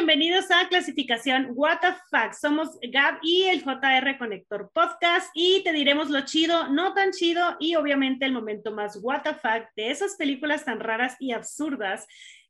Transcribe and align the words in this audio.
bienvenidos 0.00 0.50
a 0.50 0.66
Clasificación 0.66 1.48
What 1.54 1.80
the 1.82 1.92
Fuck. 2.08 2.32
Somos 2.32 2.78
Gab 2.90 3.18
y 3.20 3.42
el 3.42 3.62
JR 3.62 4.16
Conector 4.16 4.70
Podcast 4.72 5.28
y 5.34 5.62
te 5.62 5.74
diremos 5.74 6.08
lo 6.08 6.22
chido, 6.22 6.68
no 6.68 6.94
tan 6.94 7.10
chido 7.10 7.58
y 7.60 7.74
obviamente 7.74 8.24
el 8.24 8.32
momento 8.32 8.72
más 8.72 8.98
What 9.02 9.24
the 9.24 9.34
Fuck 9.34 9.68
de 9.76 9.90
esas 9.90 10.16
películas 10.16 10.64
tan 10.64 10.80
raras 10.80 11.16
y 11.20 11.32
absurdas 11.32 12.06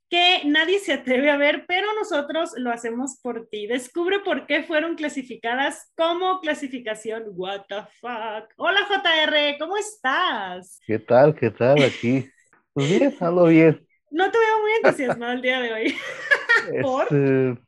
que 0.09 0.43
nadie 0.45 0.79
se 0.79 0.93
atreve 0.93 1.29
a 1.29 1.37
ver, 1.37 1.65
pero 1.67 1.89
nosotros 1.95 2.53
lo 2.57 2.71
hacemos 2.71 3.19
por 3.21 3.49
ti. 3.49 3.67
Descubre 3.67 4.21
por 4.21 4.47
qué 4.47 4.63
fueron 4.63 4.95
clasificadas 4.95 5.91
como 5.97 6.39
clasificación 6.39 7.25
What 7.33 7.63
the 7.69 7.83
Fuck. 8.01 8.53
Hola 8.59 8.81
JR, 8.89 9.59
¿cómo 9.59 9.77
estás? 9.77 10.81
¿Qué 10.87 11.01
tal? 11.01 11.35
¿Qué 11.35 11.51
tal 11.51 11.83
aquí? 11.83 12.31
Pues 12.73 12.89
bien, 12.89 13.17
algo 13.19 13.47
bien. 13.47 13.85
No 14.11 14.31
te 14.31 14.39
veo 14.39 14.61
muy 14.61 14.71
entusiasmado 14.83 15.33
el 15.33 15.43
día 15.43 15.61
de 15.61 15.73
hoy. 15.73 15.95
¿Por? 16.83 17.05
Este, 17.05 17.59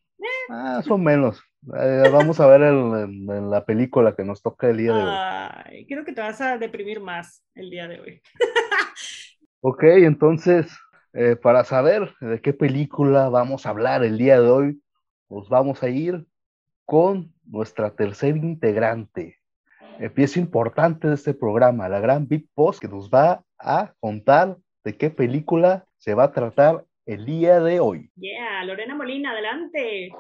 más 0.49 0.91
o 0.91 0.99
menos. 0.99 1.41
Eh, 1.79 2.09
vamos 2.13 2.41
a 2.41 2.47
ver 2.47 2.61
la 2.61 3.65
película 3.65 4.17
que 4.17 4.25
nos 4.25 4.43
toca 4.43 4.69
el 4.69 4.79
día 4.79 4.93
de 4.93 5.03
hoy. 5.03 5.11
Ay, 5.11 5.87
creo 5.87 6.05
que 6.05 6.13
te 6.13 6.21
vas 6.21 6.41
a 6.41 6.59
deprimir 6.59 7.01
más 7.01 7.45
el 7.55 7.71
día 7.71 7.89
de 7.89 8.01
hoy. 8.01 8.23
Ok, 9.65 9.85
entonces, 9.85 10.77
eh, 11.13 11.37
para 11.37 11.63
saber 11.63 12.13
de 12.21 12.41
qué 12.41 12.53
película 12.53 13.29
vamos 13.29 13.65
a 13.65 13.69
hablar 13.69 14.03
el 14.03 14.19
día 14.19 14.41
de 14.41 14.51
hoy, 14.51 14.83
nos 15.31 15.49
vamos 15.49 15.85
a 15.85 15.89
ir 15.89 16.27
con 16.85 17.33
nuestra 17.45 17.95
tercera 17.95 18.37
integrante, 18.37 19.39
eh, 20.01 20.11
pieza 20.11 20.41
importante 20.41 21.07
de 21.07 21.15
este 21.15 21.33
programa, 21.33 21.89
la 21.89 22.01
gran 22.01 22.27
Big 22.27 22.49
Boss, 22.57 22.81
que 22.81 22.89
nos 22.89 23.09
va 23.09 23.45
a 23.57 23.95
contar 24.01 24.57
de 24.83 24.97
qué 24.97 25.11
película 25.11 25.87
se 26.03 26.15
va 26.15 26.25
a 26.25 26.33
tratar 26.33 26.85
el 27.07 27.25
día 27.25 27.61
de 27.61 27.79
hoy. 27.79 28.11
Yeah, 28.17 28.65
Lorena 28.65 28.97
Molina, 28.97 29.31
adelante. 29.31 30.11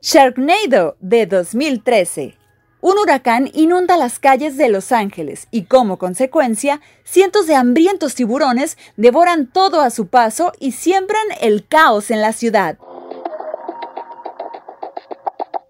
Sharknado 0.00 0.96
de 1.00 1.26
2013. 1.26 2.38
Un 2.80 2.98
huracán 2.98 3.50
inunda 3.52 3.98
las 3.98 4.18
calles 4.18 4.56
de 4.56 4.70
Los 4.70 4.92
Ángeles 4.92 5.46
y 5.50 5.64
como 5.64 5.98
consecuencia, 5.98 6.80
cientos 7.04 7.46
de 7.46 7.56
hambrientos 7.56 8.14
tiburones 8.14 8.78
devoran 8.96 9.46
todo 9.46 9.82
a 9.82 9.90
su 9.90 10.08
paso 10.08 10.52
y 10.58 10.72
siembran 10.72 11.26
el 11.42 11.68
caos 11.68 12.10
en 12.10 12.22
la 12.22 12.32
ciudad. 12.32 12.78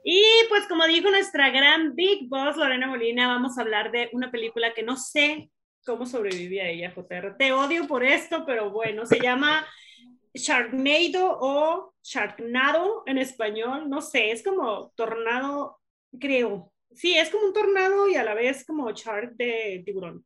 Y 0.05 0.23
pues 0.49 0.69
como 0.69 0.87
dijo 0.87 1.11
nuestra 1.11 1.51
gran 1.51 1.97
Big 1.97 2.29
Boss 2.29 2.57
Lorena 2.57 2.87
Molina, 2.87 3.27
vamos 3.27 3.59
a 3.59 3.63
hablar 3.63 3.91
de 3.91 4.11
una 4.13 4.31
película 4.31 4.73
que 4.75 4.85
no 4.85 4.97
sé 4.97 5.51
cómo 5.87 6.05
sobreviví 6.05 6.59
a 6.59 6.69
ella, 6.69 6.93
JR. 6.95 7.37
Te 7.39 7.53
odio 7.53 7.87
por 7.87 8.05
esto, 8.05 8.45
pero 8.45 8.71
bueno, 8.71 9.07
se 9.07 9.21
llama 9.21 9.67
Sharknado 10.35 11.39
o 11.41 11.95
Sharknado 12.03 13.05
en 13.07 13.19
español, 13.19 13.89
no 13.89 14.03
sé, 14.03 14.33
es 14.33 14.43
como 14.43 14.91
tornado, 14.97 15.81
creo. 16.19 16.73
Sí, 16.95 17.17
es 17.17 17.31
como 17.31 17.47
un 17.47 17.53
tornado 17.53 18.09
y 18.09 18.17
a 18.17 18.25
la 18.25 18.35
vez 18.35 18.65
como 18.65 18.91
shark 18.91 19.35
de 19.37 19.83
tiburón. 19.85 20.25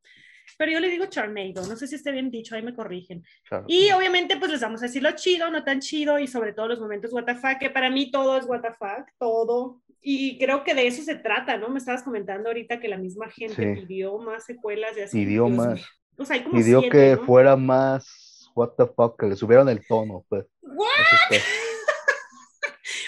Pero 0.56 0.72
yo 0.72 0.80
le 0.80 0.88
digo 0.88 1.06
Sharknado, 1.06 1.66
no 1.66 1.76
sé 1.76 1.86
si 1.86 1.94
esté 1.94 2.10
bien 2.12 2.30
dicho, 2.30 2.54
ahí 2.54 2.62
me 2.62 2.74
corrigen. 2.74 3.24
Claro. 3.48 3.64
Y 3.68 3.90
obviamente 3.92 4.36
pues 4.36 4.50
les 4.50 4.60
vamos 4.60 4.82
a 4.82 4.86
decir 4.86 5.02
lo 5.02 5.12
chido, 5.12 5.50
no 5.50 5.64
tan 5.64 5.80
chido 5.80 6.18
y 6.18 6.26
sobre 6.26 6.52
todo 6.52 6.68
los 6.68 6.80
momentos 6.80 7.12
WTF, 7.12 7.58
que 7.58 7.70
para 7.70 7.90
mí 7.90 8.10
todo 8.10 8.36
es 8.36 8.46
WTF, 8.46 8.82
todo. 9.18 9.82
Y 10.02 10.38
creo 10.38 10.64
que 10.64 10.74
de 10.74 10.86
eso 10.86 11.02
se 11.02 11.14
trata, 11.16 11.56
¿no? 11.58 11.68
Me 11.68 11.78
estabas 11.78 12.02
comentando 12.02 12.48
ahorita 12.48 12.80
que 12.80 12.88
la 12.88 12.96
misma 12.96 13.28
gente 13.30 13.74
Sí. 13.74 13.80
pidió 13.86 14.18
más 14.18 14.44
secuelas 14.46 14.96
y 14.96 15.00
así. 15.02 15.18
Pidió 15.24 15.44
Dios 15.46 15.56
más. 15.56 15.74
mío. 15.74 15.84
Hay 16.30 16.42
como 16.42 16.56
Pidió 16.58 16.80
siete, 16.80 16.96
que 16.96 17.16
¿no? 17.16 17.24
fuera 17.26 17.56
más, 17.56 18.50
what 18.54 18.70
the 18.76 18.86
fuck, 18.86 19.18
que 19.18 19.26
le 19.26 19.36
subieran 19.36 19.68
el 19.68 19.86
tono, 19.86 20.24
pues. 20.28 20.46
¿What? 20.62 20.86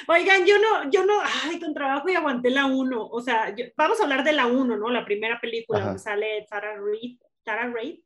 Oigan, 0.08 0.44
yo 0.44 0.58
no, 0.58 0.90
yo 0.90 1.04
no, 1.06 1.14
ay, 1.44 1.60
con 1.60 1.74
trabajo 1.74 2.08
y 2.08 2.14
aguanté 2.14 2.50
la 2.50 2.66
1. 2.66 3.06
O 3.08 3.20
sea, 3.22 3.54
yo- 3.54 3.66
vamos 3.76 4.00
a 4.00 4.02
hablar 4.04 4.24
de 4.24 4.32
la 4.32 4.46
1, 4.46 4.76
¿no? 4.76 4.90
La 4.90 5.04
primera 5.04 5.40
película 5.40 5.78
Ajá. 5.78 5.86
donde 5.88 6.02
sale 6.02 6.46
Tara 6.50 6.76
Reid, 6.80 7.18
Tara 7.44 7.68
Reid, 7.72 8.00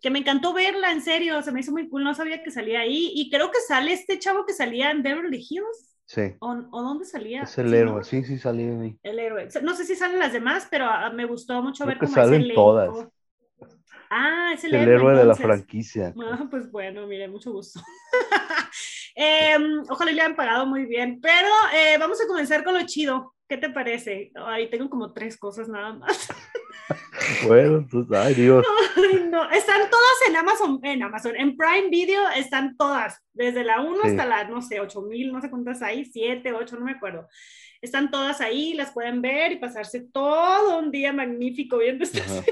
que 0.00 0.10
me 0.10 0.18
encantó 0.20 0.52
verla, 0.52 0.90
en 0.92 1.00
serio, 1.02 1.40
se 1.42 1.52
me 1.52 1.60
hizo 1.60 1.72
muy 1.72 1.88
cool, 1.88 2.04
no 2.04 2.14
sabía 2.14 2.42
que 2.42 2.50
salía 2.50 2.80
ahí. 2.80 3.12
Y 3.14 3.30
creo 3.30 3.50
que 3.50 3.60
sale 3.66 3.92
este 3.92 4.18
chavo 4.18 4.44
que 4.46 4.52
salía 4.52 4.90
en 4.90 5.02
Beverly 5.02 5.44
Hills, 5.48 5.96
Sí, 6.14 6.34
¿o, 6.40 6.48
o 6.72 6.82
dónde 6.82 7.04
salía? 7.04 7.42
es 7.42 7.58
el 7.58 7.72
Sí, 7.72 7.74
héroe, 7.74 8.04
¿no? 8.04 8.04
sí, 8.04 8.24
sí, 8.24 8.38
salió 8.38 8.80
ahí. 8.80 8.98
El 9.02 9.18
héroe. 9.20 9.48
No 9.62 9.74
sé 9.76 9.84
si 9.86 9.96
salen 9.96 10.18
las 10.20 10.32
demás, 10.32 10.68
pero 10.70 10.86
ah, 10.86 11.10
me 11.10 11.26
gustó 11.26 11.62
mucho 11.62 11.84
Creo 11.84 11.94
ver 11.94 11.98
cómo 11.98 12.16
salen 12.16 12.42
elenco. 12.42 12.54
todas. 12.54 13.08
Ah, 14.10 14.52
es 14.54 14.64
el, 14.64 14.72
El 14.72 14.88
héroe, 14.88 14.94
héroe 14.94 15.14
de 15.14 15.24
la 15.26 15.36
franquicia. 15.36 16.16
Ah, 16.20 16.46
pues 16.50 16.70
bueno, 16.70 17.06
mire, 17.06 17.28
mucho 17.28 17.52
gusto. 17.52 17.80
Em, 19.14 19.82
ojalá 19.90 20.12
le 20.12 20.20
hayan 20.22 20.36
pagado 20.36 20.64
muy 20.66 20.86
bien, 20.86 21.20
pero 21.20 21.48
eh, 21.74 21.98
vamos 21.98 22.20
a 22.20 22.26
comenzar 22.28 22.62
con 22.64 22.74
lo 22.74 22.86
chido. 22.86 23.34
¿Qué 23.48 23.56
te 23.58 23.70
parece? 23.70 24.30
Ay, 24.36 24.70
tengo 24.70 24.88
como 24.90 25.12
tres 25.12 25.36
cosas 25.38 25.68
nada 25.68 25.94
más. 25.94 26.28
Bueno, 27.46 27.78
entonces, 27.78 28.16
ay 28.18 28.34
Dios. 28.34 28.64
Ay, 28.96 29.28
no, 29.30 29.50
están 29.50 29.82
todas 29.90 30.28
en 30.28 30.36
Amazon, 30.36 30.80
en 30.82 31.02
Amazon, 31.02 31.36
en 31.36 31.56
Prime 31.56 31.88
Video 31.90 32.22
están 32.36 32.76
todas, 32.76 33.20
desde 33.32 33.64
la 33.64 33.80
1 33.80 33.98
Sí. 34.02 34.08
hasta 34.08 34.24
la, 34.24 34.44
no 34.44 34.62
sé, 34.62 34.80
8000, 34.80 35.32
no 35.32 35.40
sé 35.40 35.50
cuántas 35.50 35.82
hay, 35.82 36.04
7, 36.04 36.52
8, 36.52 36.76
no 36.78 36.84
me 36.86 36.92
acuerdo. 36.92 37.28
Están 37.80 38.10
todas 38.10 38.40
ahí, 38.40 38.74
las 38.74 38.92
pueden 38.92 39.20
ver 39.22 39.52
y 39.52 39.56
pasarse 39.56 40.00
todo 40.12 40.78
un 40.78 40.90
día 40.90 41.12
magnífico 41.12 41.78
viendo 41.78 42.04
esta 42.04 42.22
Ajá. 42.22 42.42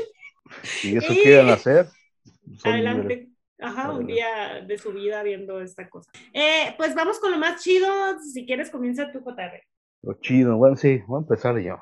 Si 0.62 0.96
eso 0.96 1.12
Y- 1.12 1.16
quieren 1.22 1.48
hacer, 1.48 1.86
son 1.86 1.96
libres. 2.44 2.64
Adelante. 2.64 3.28
Ajá, 3.58 3.90
un 3.92 4.06
día 4.06 4.60
de 4.66 4.76
su 4.78 4.92
vida 4.92 5.22
viendo 5.22 5.60
esta 5.62 5.88
cosa. 5.88 6.10
Eh, 6.34 6.74
pues 6.76 6.94
vamos 6.94 7.18
con 7.18 7.30
lo 7.32 7.38
más 7.38 7.64
chido. 7.64 7.88
Si 8.20 8.44
quieres, 8.44 8.68
comienza 8.70 9.10
tu 9.10 9.20
JR. 9.20 9.62
Lo 10.02 10.12
chido, 10.20 10.56
bueno, 10.58 10.76
sí, 10.76 11.00
voy 11.06 11.18
a 11.18 11.22
empezar 11.22 11.58
yo. 11.58 11.78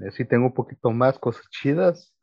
Eh, 0.00 0.10
sí, 0.12 0.24
tengo 0.24 0.46
un 0.46 0.54
poquito 0.54 0.90
más 0.90 1.18
cosas 1.18 1.48
chidas. 1.50 2.14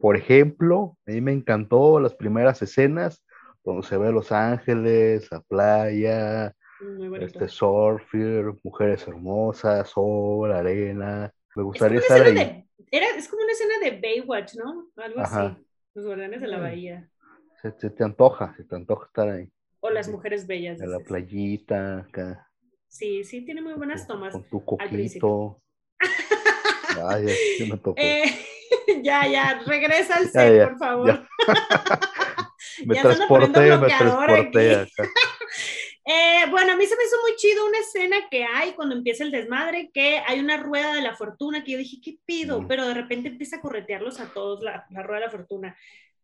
Por 0.00 0.16
ejemplo, 0.16 0.96
a 1.06 1.10
mí 1.12 1.20
me 1.20 1.32
encantó 1.32 1.98
las 2.00 2.14
primeras 2.14 2.60
escenas 2.62 3.24
donde 3.64 3.86
se 3.86 3.96
ve 3.96 4.12
Los 4.12 4.30
Ángeles, 4.30 5.28
la 5.32 5.40
playa, 5.40 6.54
este 7.20 7.48
surfer, 7.48 8.52
mujeres 8.62 9.06
hermosas, 9.08 9.88
sol, 9.88 10.52
arena. 10.52 11.32
Me 11.56 11.62
gustaría 11.62 11.98
estar 11.98 12.22
ahí. 12.22 12.34
de, 12.34 12.68
era, 12.92 13.06
es 13.16 13.28
como 13.28 13.42
una 13.42 13.52
escena 13.52 13.74
de 13.82 14.00
Baywatch, 14.00 14.54
¿no? 14.54 14.86
Algo 14.96 15.20
Ajá. 15.20 15.46
así. 15.46 15.66
Los 15.94 16.04
guardianes 16.04 16.40
de 16.42 16.46
la 16.46 16.58
bahía. 16.58 17.08
Se, 17.62 17.72
se 17.72 17.90
te 17.90 18.04
antoja, 18.04 18.54
se 18.56 18.64
te 18.64 18.76
antoja 18.76 19.06
estar 19.06 19.28
ahí, 19.30 19.50
O 19.80 19.90
las 19.90 20.08
mujeres 20.08 20.46
bellas. 20.46 20.80
en 20.80 20.90
la 20.90 21.00
playita, 21.00 22.00
acá, 22.00 22.46
Sí, 22.88 23.24
sí, 23.24 23.44
tiene 23.44 23.62
muy 23.62 23.74
buenas 23.74 24.06
tomas. 24.06 24.32
con 24.32 24.44
tu 24.44 24.64
coquito. 24.64 25.60
Ay, 27.08 27.26
ya, 27.26 27.34
sí 27.58 27.70
me 27.70 27.76
tocó. 27.76 27.94
Eh, 27.96 28.24
ya, 29.02 29.26
ya, 29.26 29.62
regresa 29.66 30.16
al 30.16 30.28
set, 30.28 30.56
ya, 30.56 30.68
por 30.68 30.78
favor. 30.78 31.06
ya. 31.08 31.28
me 32.86 33.00
transporté, 33.00 33.76
me 33.76 33.86
transporté 33.86 34.74
aquí. 34.76 34.92
acá. 34.92 35.10
Eh, 36.08 36.44
bueno, 36.50 36.72
a 36.72 36.76
mí 36.76 36.86
se 36.86 36.96
me 36.96 37.02
hizo 37.02 37.16
muy 37.20 37.34
chido 37.34 37.66
una 37.66 37.78
escena 37.78 38.16
que 38.30 38.44
hay 38.44 38.74
cuando 38.74 38.94
empieza 38.94 39.24
el 39.24 39.32
desmadre, 39.32 39.90
que 39.92 40.22
hay 40.24 40.38
una 40.38 40.56
rueda 40.56 40.94
de 40.94 41.02
la 41.02 41.16
fortuna 41.16 41.64
que 41.64 41.72
yo 41.72 41.78
dije, 41.78 41.98
¿qué 42.00 42.16
pido? 42.24 42.60
Mm. 42.62 42.68
Pero 42.68 42.86
de 42.86 42.94
repente 42.94 43.28
empieza 43.28 43.56
a 43.56 43.60
corretearlos 43.60 44.20
a 44.20 44.32
todos 44.32 44.62
la, 44.62 44.86
la 44.90 45.02
rueda 45.02 45.20
de 45.20 45.26
la 45.26 45.32
fortuna. 45.32 45.76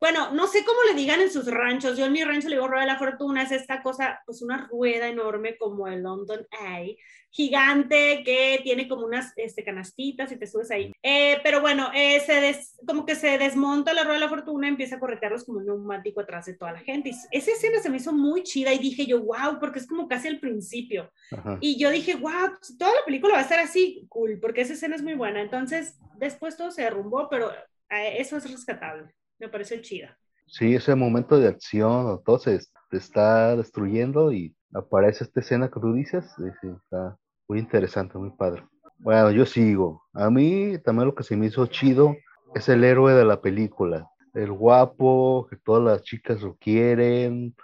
Bueno, 0.02 0.32
no 0.32 0.48
sé 0.48 0.64
cómo 0.64 0.80
le 0.88 0.94
digan 1.00 1.20
en 1.20 1.30
sus 1.30 1.46
ranchos. 1.46 1.96
Yo 1.96 2.06
en 2.06 2.12
mi 2.12 2.24
rancho 2.24 2.48
le 2.48 2.56
digo 2.56 2.66
rueda 2.66 2.80
de 2.80 2.88
la 2.88 2.98
fortuna, 2.98 3.44
es 3.44 3.52
esta 3.52 3.84
cosa, 3.84 4.20
pues 4.26 4.42
una 4.42 4.66
rueda 4.68 5.06
enorme 5.06 5.56
como 5.56 5.86
el 5.86 6.02
London 6.02 6.44
Eye, 6.50 6.98
gigante 7.30 8.24
que 8.24 8.58
tiene 8.64 8.88
como 8.88 9.06
unas 9.06 9.32
este, 9.36 9.62
canastitas 9.62 10.32
y 10.32 10.36
te 10.40 10.48
subes 10.48 10.72
ahí. 10.72 10.90
Eh, 11.04 11.38
pero 11.44 11.60
bueno, 11.60 11.88
eh, 11.94 12.18
se 12.18 12.40
des- 12.40 12.80
como 12.84 13.06
que 13.06 13.14
se 13.14 13.38
desmonta 13.38 13.94
la 13.94 14.02
rueda 14.02 14.14
de 14.14 14.24
la 14.24 14.28
fortuna, 14.28 14.66
empieza 14.66 14.96
a 14.96 14.98
corretearlos 14.98 15.44
como 15.44 15.58
un 15.58 15.66
neumático 15.66 16.20
atrás 16.20 16.46
de 16.46 16.54
toda 16.54 16.72
la 16.72 16.80
gente. 16.80 17.10
Y 17.10 17.12
esa 17.30 17.52
escena 17.52 17.78
se 17.78 17.88
me 17.88 17.98
hizo 17.98 18.12
muy 18.12 18.42
chida 18.42 18.72
y 18.72 18.80
dije 18.80 19.06
yo, 19.06 19.20
wow, 19.22 19.60
porque 19.60 19.78
es 19.78 19.86
como 19.86 20.08
casi 20.08 20.26
al 20.26 20.40
principio. 20.40 21.12
Ajá. 21.30 21.58
Y 21.60 21.78
yo 21.78 21.90
dije, 21.90 22.16
wow, 22.16 22.56
si 22.60 22.76
toda 22.76 22.90
la 22.90 23.04
película 23.06 23.34
va 23.34 23.38
a 23.38 23.42
estar 23.42 23.60
así, 23.60 24.04
cool, 24.08 24.40
porque 24.40 24.62
esa 24.62 24.72
escena 24.72 24.96
es 24.96 25.02
muy 25.02 25.14
buena. 25.14 25.40
Entonces, 25.40 25.96
después 26.16 26.56
todo 26.56 26.72
se 26.72 26.82
derrumbó, 26.82 27.28
pero 27.28 27.52
eh, 27.88 28.16
eso 28.18 28.36
es 28.36 28.50
rescatable. 28.50 29.14
Me 29.42 29.48
pareció 29.48 29.82
chida. 29.82 30.16
Sí, 30.46 30.76
ese 30.76 30.94
momento 30.94 31.36
de 31.40 31.48
acción, 31.48 32.22
se, 32.38 32.60
se 32.60 32.96
está 32.96 33.56
destruyendo 33.56 34.32
y 34.32 34.54
aparece 34.72 35.24
esta 35.24 35.40
escena 35.40 35.68
que 35.68 35.80
tú 35.80 35.92
dices, 35.94 36.24
sí, 36.36 36.68
está 36.68 37.18
muy 37.48 37.58
interesante, 37.58 38.16
muy 38.18 38.30
padre. 38.30 38.62
Bueno, 38.98 39.32
yo 39.32 39.44
sigo. 39.44 40.04
A 40.12 40.30
mí 40.30 40.78
también 40.84 41.08
lo 41.08 41.14
que 41.16 41.24
se 41.24 41.36
me 41.36 41.46
hizo 41.46 41.66
chido 41.66 42.14
es 42.54 42.68
el 42.68 42.84
héroe 42.84 43.14
de 43.14 43.24
la 43.24 43.40
película. 43.40 44.08
El 44.32 44.52
guapo, 44.52 45.48
que 45.50 45.56
todas 45.56 45.82
las 45.82 46.02
chicas 46.04 46.40
lo 46.40 46.54
quieren, 46.54 47.56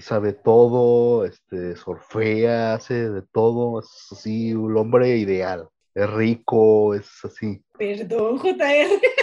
sabe 0.00 0.34
todo, 0.34 1.24
este, 1.24 1.76
surfea, 1.76 2.74
hace 2.74 3.08
de 3.08 3.22
todo, 3.22 3.80
es 3.80 4.08
así, 4.10 4.52
un 4.52 4.76
hombre 4.76 5.16
ideal. 5.16 5.66
Es 5.94 6.10
rico, 6.10 6.94
es 6.94 7.08
así. 7.24 7.64
Perdón, 7.78 8.38
JR. 8.38 9.00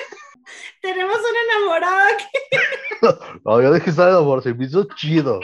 Tenemos 0.82 1.18
un 1.18 1.60
enamorado 1.60 2.14
aquí. 2.16 2.26
No, 3.46 3.62
yo 3.62 3.74
dije, 3.74 3.92
¿sabes, 3.94 4.16
amor? 4.16 4.44
Se 4.44 4.54
me 4.54 4.66
hizo 4.66 4.86
chido. 4.96 5.40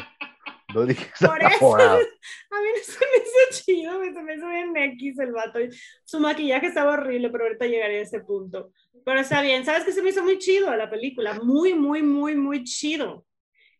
No 0.73 0.85
dije 0.85 1.05
Por 1.25 1.37
eso, 1.41 1.47
enamorado. 1.55 1.95
a 1.97 2.61
mí 2.61 2.67
no 2.75 2.83
se 2.83 2.99
me 2.99 3.17
hizo 3.23 3.63
chido, 3.63 3.99
me- 3.99 4.13
se 4.13 4.21
me 4.21 4.35
hizo 4.35 4.47
bien 4.49 4.75
X 4.75 5.19
el 5.19 5.31
vato. 5.31 5.59
Su 6.03 6.19
maquillaje 6.19 6.67
estaba 6.67 6.93
horrible, 6.93 7.29
pero 7.29 7.45
ahorita 7.45 7.65
llegaré 7.65 7.99
a 7.99 8.01
ese 8.01 8.19
punto. 8.19 8.71
Pero 9.05 9.19
está 9.21 9.41
bien, 9.41 9.63
¿sabes 9.63 9.85
qué 9.85 9.91
se 9.93 10.01
me 10.01 10.09
hizo 10.09 10.21
muy 10.23 10.37
chido 10.37 10.75
la 10.75 10.89
película? 10.89 11.35
Muy, 11.41 11.73
muy, 11.73 12.01
muy, 12.03 12.35
muy 12.35 12.63
chido. 12.65 13.25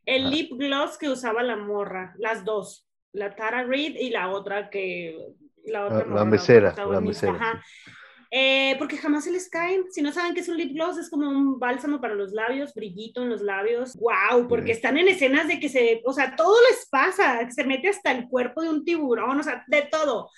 El 0.06 0.28
Ah. 0.28 0.30
lip 0.30 0.52
gloss 0.54 0.98
que 0.98 1.10
usaba 1.10 1.44
la 1.44 1.58
morra, 1.58 2.14
las 2.18 2.46
dos, 2.46 2.88
la 3.12 3.36
Tara 3.36 3.64
Reid 3.64 3.96
y 3.98 4.10
la 4.12 4.30
otra 4.30 4.70
que... 4.70 5.18
La, 5.66 5.86
otra 5.86 5.98
La- 5.98 6.04
la 6.06 6.10
morra, 6.12 6.26
mesera, 6.26 6.74
protagonista, 6.76 7.26
la 7.28 7.32
mesera, 7.34 7.50
ajá. 7.52 7.66
Eh, 8.38 8.76
porque 8.80 8.98
jamás 8.98 9.24
se 9.24 9.32
les 9.32 9.50
caen. 9.50 9.86
Si 9.90 10.02
no 10.02 10.12
saben 10.12 10.34
qué 10.34 10.42
es 10.42 10.50
un 10.50 10.58
lip 10.58 10.74
gloss, 10.74 10.98
es 10.98 11.10
como 11.10 11.30
un 11.30 11.58
bálsamo 11.58 12.02
para 12.02 12.16
los 12.16 12.34
labios, 12.34 12.74
brillito 12.74 13.24
en 13.24 13.30
los 13.30 13.42
labios. 13.42 13.96
¡Wow! 13.96 14.50
Porque 14.50 14.74
están 14.74 14.98
en 14.98 15.08
escenas 15.08 15.48
de 15.48 15.58
que 15.58 15.70
se, 15.70 16.02
o 16.04 16.12
sea, 16.12 16.36
todo 16.36 16.58
les 16.70 16.86
pasa, 16.90 17.50
se 17.50 17.64
mete 17.64 17.88
hasta 17.88 18.12
el 18.12 18.28
cuerpo 18.28 18.62
de 18.62 18.68
un 18.68 18.84
tiburón, 18.84 19.40
o 19.40 19.42
sea, 19.44 19.64
de 19.68 19.84
todo. 19.84 20.32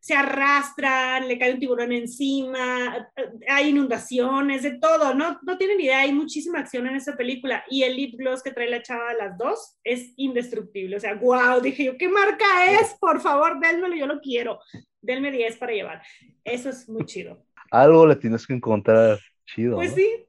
Se 0.00 0.14
arrastran, 0.14 1.28
le 1.28 1.38
cae 1.38 1.52
un 1.52 1.60
tiburón 1.60 1.92
encima, 1.92 3.06
hay 3.46 3.68
inundaciones, 3.68 4.62
de 4.62 4.78
todo. 4.78 5.12
No, 5.12 5.38
no 5.42 5.58
tienen 5.58 5.78
idea, 5.78 5.98
hay 5.98 6.12
muchísima 6.14 6.60
acción 6.60 6.86
en 6.86 6.96
esta 6.96 7.18
película. 7.18 7.64
Y 7.68 7.82
el 7.82 7.96
lip 7.96 8.14
gloss 8.16 8.42
que 8.42 8.52
trae 8.52 8.70
la 8.70 8.80
chava, 8.80 9.12
las 9.12 9.36
dos, 9.36 9.76
es 9.84 10.14
indestructible. 10.16 10.96
O 10.96 11.00
sea, 11.00 11.16
wow, 11.16 11.60
dije 11.60 11.84
yo, 11.84 11.98
¿qué 11.98 12.08
marca 12.08 12.80
es? 12.80 12.96
Por 12.98 13.20
favor, 13.20 13.60
dénmelo, 13.60 13.94
yo 13.94 14.06
lo 14.06 14.20
quiero. 14.22 14.58
Denme 15.02 15.32
10 15.32 15.56
para 15.56 15.72
llevar. 15.72 16.02
Eso 16.44 16.70
es 16.70 16.88
muy 16.88 17.04
chido. 17.04 17.44
Algo 17.70 18.06
le 18.06 18.16
tienes 18.16 18.46
que 18.46 18.54
encontrar 18.54 19.18
chido. 19.46 19.76
Pues 19.76 19.90
¿no? 19.90 19.96
sí, 19.96 20.26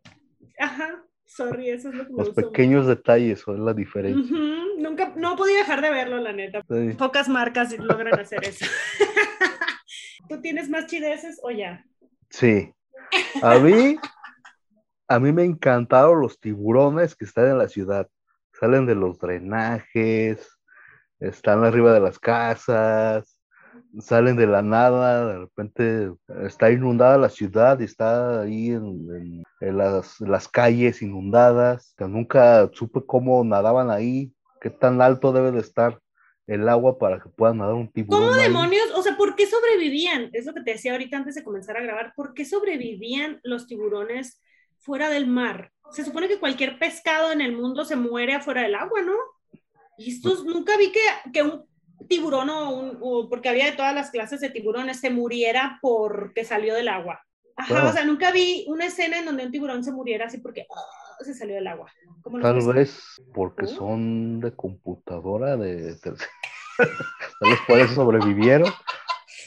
ajá, 0.58 1.04
sorry, 1.26 1.70
eso 1.70 1.90
es 1.90 1.96
lo 1.96 2.06
que 2.06 2.12
me 2.12 2.18
Los 2.18 2.28
gustó 2.30 2.50
pequeños 2.50 2.88
detalles 2.88 3.40
son 3.40 3.64
la 3.64 3.74
diferencia. 3.74 4.36
Nunca, 4.78 5.14
no 5.16 5.36
podía 5.36 5.58
dejar 5.58 5.82
de 5.82 5.92
verlo, 5.92 6.18
la 6.18 6.34
neta. 6.34 6.64
Sí. 6.68 6.96
Pocas 6.98 7.30
marcas 7.30 7.78
logran 7.78 8.20
hacer 8.20 8.44
eso. 8.44 8.66
¿Tú 10.30 10.42
tienes 10.42 10.70
más 10.70 10.88
chideces 10.88 11.40
o 11.44 11.52
ya? 11.52 11.86
Sí. 12.30 12.74
A 13.42 13.60
mí, 13.60 13.98
a 15.08 15.20
mí 15.20 15.32
me 15.32 15.44
encantaron 15.44 16.20
los 16.20 16.40
tiburones 16.40 17.16
que 17.16 17.26
están 17.26 17.48
en 17.48 17.58
la 17.60 17.68
ciudad. 17.68 18.10
Salen 18.54 18.86
de 18.86 18.96
los 18.96 19.20
drenajes, 19.20 20.58
están 21.20 21.64
arriba 21.64 21.94
de 21.94 22.00
las 22.00 22.20
casas, 22.20 23.33
salen 24.00 24.36
de 24.36 24.48
la 24.48 24.62
nada, 24.62 25.28
de 25.28 25.38
repente 25.40 26.12
está 26.46 26.72
inundada 26.72 27.18
la 27.18 27.30
ciudad 27.30 27.80
y 27.80 27.84
está 27.84 28.42
ahí 28.42 28.70
en, 28.72 28.84
en- 28.84 29.44
en 29.62 29.78
las, 29.78 30.20
las 30.20 30.48
calles 30.48 31.02
inundadas. 31.02 31.94
Que 31.98 32.06
nunca 32.06 32.70
supe 32.74 33.02
cómo 33.06 33.44
nadaban 33.44 33.90
ahí, 33.90 34.34
qué 34.62 34.70
tan 34.70 35.02
alto 35.02 35.32
debe 35.32 35.52
de 35.52 35.60
estar 35.60 36.00
el 36.48 36.68
agua 36.68 36.98
para 36.98 37.22
que 37.22 37.30
pueda 37.30 37.54
nadar 37.54 37.76
un 37.76 37.90
tiburón. 37.92 38.22
¿Cómo 38.28 38.34
ahí. 38.34 38.44
demonios? 38.44 38.92
O 38.96 39.02
sea, 39.02 39.16
¿por 39.16 39.36
qué 39.36 39.46
sobrevivían? 39.46 40.30
Es 40.34 40.46
lo 40.46 40.54
que 40.54 40.62
te 40.62 40.72
decía 40.72 40.92
ahorita 40.92 41.16
antes 41.18 41.36
de 41.36 41.44
comenzar 41.44 41.78
a 41.78 41.82
grabar. 41.82 42.14
¿Por 42.16 42.34
qué 42.34 42.44
sobrevivían 42.44 43.40
los 43.44 43.68
tiburones 43.68 44.42
fuera 44.80 45.10
del 45.10 45.28
mar? 45.28 45.72
Se 45.92 46.04
supone 46.04 46.28
que 46.28 46.40
cualquier 46.40 46.78
pescado 46.80 47.32
en 47.32 47.40
el 47.40 47.56
mundo 47.56 47.86
se 47.86 47.96
muere 47.96 48.34
afuera 48.34 48.64
del 48.64 48.76
agua, 48.76 49.02
¿no? 49.04 49.14
Y 49.98 50.12
estos, 50.12 50.44
nunca 50.44 50.76
vi 50.76 50.92
que, 50.92 51.00
que 51.32 51.44
un 51.44 51.64
tiburón 52.08 52.50
o, 52.50 52.70
un, 52.72 52.98
o 53.02 53.30
porque 53.30 53.50
había 53.50 53.66
de 53.66 53.74
todas 53.74 53.94
las 53.94 54.12
clases 54.12 54.42
de 54.42 54.50
tiburones, 54.50 55.00
se 55.00 55.10
muriera 55.10 55.80
porque 55.82 56.46
salió 56.46 56.76
del 56.76 56.88
agua. 56.88 57.22
Ajá, 57.56 57.88
o 57.88 57.94
sea, 57.94 58.04
nunca 58.04 58.32
vi 58.32 58.66
una 58.68 58.86
escena 58.88 59.20
en 59.20 59.26
donde 59.26 59.46
un 59.46 59.52
tiburón 59.52 59.84
se 59.84 59.92
muriera 59.92 60.26
así 60.26 60.40
porque 60.40 60.66
ah, 60.76 61.24
se 61.24 61.34
salió 61.36 61.56
del 61.56 61.68
agua. 61.68 61.92
¿Cómo 62.22 62.40
los 62.40 62.66
Tal 62.66 62.74
vez 62.74 63.22
porque 63.34 63.66
¿Uh? 63.66 63.76
son 63.76 64.40
de 64.40 64.56
computadora, 64.56 65.56
de 65.56 65.96
tercera. 65.98 66.32
Tal 66.78 67.50
vez 67.50 67.60
por 67.68 67.80
eso 67.80 67.94
sobrevivieron. 67.94 68.72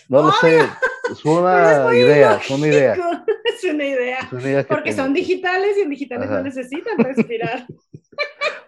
No 0.08 0.22
lo 0.22 0.32
sé. 0.32 0.60
Es 1.10 1.24
una 1.24 1.92
idea, 1.94 2.36
es 2.36 2.50
una 2.50 2.66
idea. 2.66 2.96
Es 3.56 3.64
una 3.64 3.86
idea. 3.86 4.18
es 4.18 4.32
una 4.32 4.42
idea 4.42 4.62
que 4.64 4.68
Porque 4.68 4.90
tengo. 4.90 5.02
son 5.02 5.14
digitales 5.14 5.78
y 5.78 5.80
en 5.80 5.88
digitales 5.88 6.26
Ajá. 6.26 6.38
no 6.38 6.42
necesitan 6.42 6.98
respirar. 6.98 7.66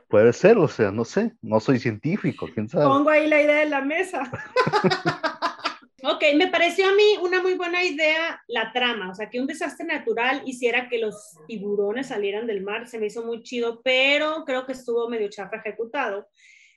Puede 0.09 0.33
ser, 0.33 0.57
o 0.57 0.69
sea, 0.69 0.91
no 0.91 1.05
sé. 1.05 1.33
No 1.43 1.61
soy 1.61 1.79
científico, 1.79 2.49
quién 2.53 2.69
sabe. 2.69 2.87
Pongo 2.87 3.11
ahí 3.11 3.29
la 3.29 3.43
idea 3.43 3.63
en 3.63 3.71
la 3.71 3.83
mesa. 3.83 4.23
ok, 6.03 6.25
me 6.35 6.49
pareció 6.49 6.89
a 6.89 6.95
mí 6.95 7.19
una 7.23 7.43
muy 7.43 7.55
buena 7.55 7.85
idea 7.85 8.43
la 8.49 8.73
trama, 8.73 9.11
o 9.11 9.15
sea, 9.15 9.29
que 9.29 9.39
un 9.39 9.47
desastre 9.47 9.87
natural 9.87 10.43
hiciera 10.47 10.89
que 10.89 10.99
los 10.99 11.37
tiburones 11.47 12.09
salieran 12.09 12.47
del 12.47 12.63
mar, 12.63 12.89
se 12.89 12.99
me 12.99 13.07
hizo 13.07 13.23
muy 13.23 13.43
chido, 13.43 13.83
pero 13.83 14.45
creo 14.47 14.65
que 14.65 14.73
estuvo 14.73 15.09
medio 15.11 15.29
chafa 15.29 15.57
ejecutado. 15.57 16.27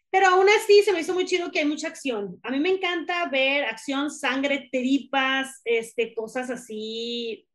Pero 0.09 0.27
aún 0.27 0.47
así 0.49 0.81
se 0.83 0.91
me 0.91 0.99
hizo 0.99 1.13
muy 1.13 1.23
chido 1.23 1.51
que 1.51 1.59
hay 1.59 1.65
mucha 1.65 1.87
acción. 1.87 2.37
A 2.43 2.51
mí 2.51 2.59
me 2.59 2.69
encanta 2.69 3.29
ver 3.29 3.63
acción, 3.63 4.11
sangre, 4.11 4.67
tripas, 4.69 5.61
este, 5.63 6.13
cosas 6.13 6.49
así, 6.49 7.47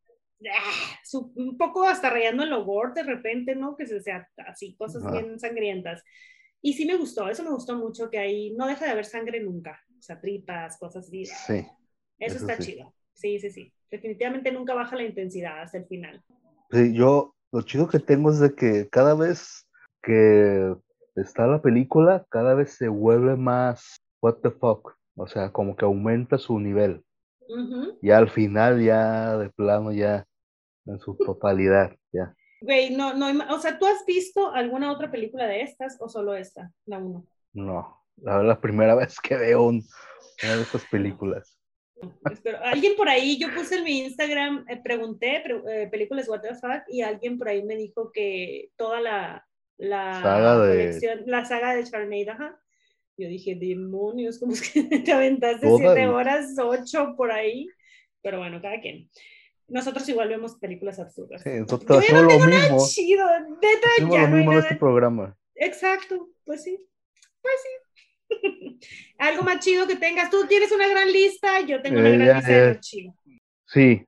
un 1.37 1.57
poco 1.57 1.85
hasta 1.85 2.11
rayando 2.11 2.43
en 2.43 2.51
lo 2.51 2.65
gore 2.65 2.93
de 2.95 3.03
repente, 3.03 3.55
¿no? 3.55 3.77
Que 3.77 3.87
se 3.87 4.01
sea 4.01 4.29
así, 4.47 4.75
cosas 4.77 5.11
bien 5.11 5.39
sangrientas. 5.39 6.03
Y 6.63 6.75
sí 6.75 6.87
me 6.87 6.97
gustó, 6.97 7.29
eso 7.29 7.43
me 7.45 7.51
gustó 7.51 7.77
mucho, 7.77 8.11
que 8.11 8.19
ahí 8.19 8.55
no 8.55 8.67
deja 8.67 8.85
de 8.85 8.91
haber 8.91 9.05
sangre 9.05 9.41
nunca, 9.41 9.81
o 9.99 10.03
sea, 10.03 10.21
tripas, 10.21 10.79
cosas 10.79 11.07
así. 11.07 11.27
Sí. 11.27 11.67
Eso, 12.19 12.37
eso 12.37 12.39
está 12.39 12.57
sí. 12.57 12.73
chido. 12.73 12.95
Sí, 13.15 13.39
sí, 13.39 13.51
sí. 13.51 13.73
Definitivamente 13.91 14.53
nunca 14.53 14.75
baja 14.75 14.97
la 14.97 15.05
intensidad 15.05 15.63
hasta 15.63 15.79
el 15.79 15.87
final. 15.87 16.23
Sí, 16.71 16.93
yo, 16.93 17.35
lo 17.53 17.63
chido 17.63 17.89
que 17.89 18.01
tengo 18.01 18.31
es 18.31 18.41
de 18.41 18.55
que 18.55 18.89
cada 18.91 19.15
vez 19.15 19.67
que 20.03 20.75
está 21.15 21.47
la 21.47 21.63
película, 21.63 22.27
cada 22.31 22.55
vez 22.55 22.73
se 22.73 22.89
vuelve 22.89 23.37
más 23.37 23.97
what 24.21 24.37
the 24.43 24.51
fuck. 24.51 24.97
O 25.17 25.27
sea, 25.27 25.51
como 25.51 25.77
que 25.77 25.85
aumenta 25.85 26.39
su 26.39 26.59
nivel. 26.59 27.03
Ujú. 27.49 27.99
Y 28.03 28.11
al 28.11 28.29
final 28.31 28.83
ya 28.83 29.37
de 29.39 29.51
plano 29.51 29.93
ya 29.93 30.27
en 30.87 30.99
su 30.99 31.17
totalidad, 31.17 31.95
ya. 32.13 32.35
Güey, 32.61 32.97
no, 32.97 33.13
no, 33.15 33.29
o 33.55 33.59
sea, 33.59 33.79
¿tú 33.79 33.87
has 33.87 34.05
visto 34.07 34.53
alguna 34.53 34.91
otra 34.91 35.11
película 35.11 35.47
de 35.47 35.63
estas 35.63 35.97
o 36.01 36.09
solo 36.09 36.35
esta, 36.35 36.73
la 36.87 36.99
uno? 36.99 37.27
No, 37.53 38.03
la, 38.17 38.43
la 38.43 38.61
primera 38.61 38.95
vez 38.97 39.21
que 39.21 39.37
veo 39.37 39.65
un- 39.65 39.85
una 40.43 40.57
de 40.57 40.63
estas 40.63 40.85
películas. 40.87 41.59
Espero, 42.31 42.59
alguien 42.63 42.95
por 42.97 43.09
ahí, 43.09 43.39
yo 43.39 43.49
puse 43.55 43.77
en 43.77 43.85
mi 43.85 43.99
Instagram, 44.01 44.67
eh, 44.69 44.81
pregunté 44.83 45.41
pre- 45.43 45.83
eh, 45.85 45.89
películas 45.89 46.29
What 46.29 46.43
the 46.43 46.55
fuck 46.55 46.83
y 46.89 47.01
alguien 47.01 47.39
por 47.39 47.49
ahí 47.49 47.65
me 47.65 47.75
dijo 47.75 48.11
que 48.13 48.71
toda 48.77 49.01
la, 49.01 49.47
la 49.79 50.21
Saga 50.23 50.59
de- 50.59 51.23
la 51.27 51.45
saga 51.47 51.75
de 51.75 51.85
Charnade, 51.85 52.29
ajá. 52.31 52.61
Yo 53.19 53.29
dije, 53.29 53.55
demonios, 53.55 54.39
¿cómo 54.39 54.53
es 54.53 54.71
que 54.71 54.83
te 55.05 55.13
aventaste 55.13 55.69
siete 55.77 56.07
horas, 56.07 56.55
ocho 56.63 57.15
por 57.17 57.31
ahí? 57.33 57.69
Pero 58.23 58.39
bueno, 58.39 58.61
cada 58.61 58.81
quien. 58.81 59.09
Nosotros 59.69 60.09
igual 60.09 60.29
vemos 60.29 60.57
películas 60.59 60.99
absurdas. 61.01 61.43
Sí, 61.43 61.51
Yo 61.51 61.61
nosotros 61.61 62.07
ya 62.07 62.15
no 62.15 62.23
lo 62.23 62.29
tengo 62.29 62.47
nada 62.47 62.63
mismo. 62.73 62.87
chido, 62.89 63.27
neta, 63.41 63.89
ya 63.99 64.03
lo 64.23 64.29
no 64.29 64.37
hay 64.37 64.47
nada 64.47 64.59
este 64.61 64.77
programa. 64.77 65.37
Exacto, 65.55 66.29
pues 66.45 66.63
sí, 66.63 66.79
pues 67.43 67.55
sí. 67.63 68.79
Algo 69.19 69.43
más 69.43 69.65
chido 69.65 69.87
que 69.87 69.97
tengas. 69.97 70.31
Tú 70.31 70.47
tienes 70.49 70.71
una 70.73 70.87
gran 70.89 71.11
lista, 71.11 71.61
yo 71.63 71.81
tengo 71.83 71.99
una 72.01 72.09
Eh, 72.11 72.19
gran 72.19 72.27
ya, 72.29 72.35
lista 72.37 72.53
de 72.53 72.61
ya. 72.69 72.75
lo 72.75 72.81
chido. 72.81 73.15
Sí, 73.67 74.05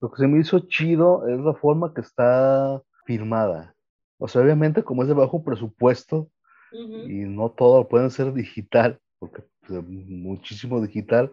lo 0.00 0.10
que 0.10 0.16
se 0.22 0.28
me 0.28 0.40
hizo 0.40 0.60
chido 0.68 1.26
es 1.28 1.38
la 1.40 1.54
forma 1.54 1.92
que 1.94 2.00
está 2.00 2.80
filmada. 3.04 3.74
O 4.18 4.28
sea, 4.28 4.40
obviamente 4.42 4.82
como 4.82 5.02
es 5.02 5.08
de 5.08 5.14
bajo 5.14 5.42
presupuesto 5.42 6.30
Ujú. 6.72 7.04
y 7.06 7.24
no 7.28 7.50
todo 7.50 7.88
pueden 7.88 8.10
ser 8.10 8.32
digital, 8.32 8.98
porque 9.18 9.42
pues, 9.66 9.82
muchísimo 9.86 10.80
digital, 10.80 11.32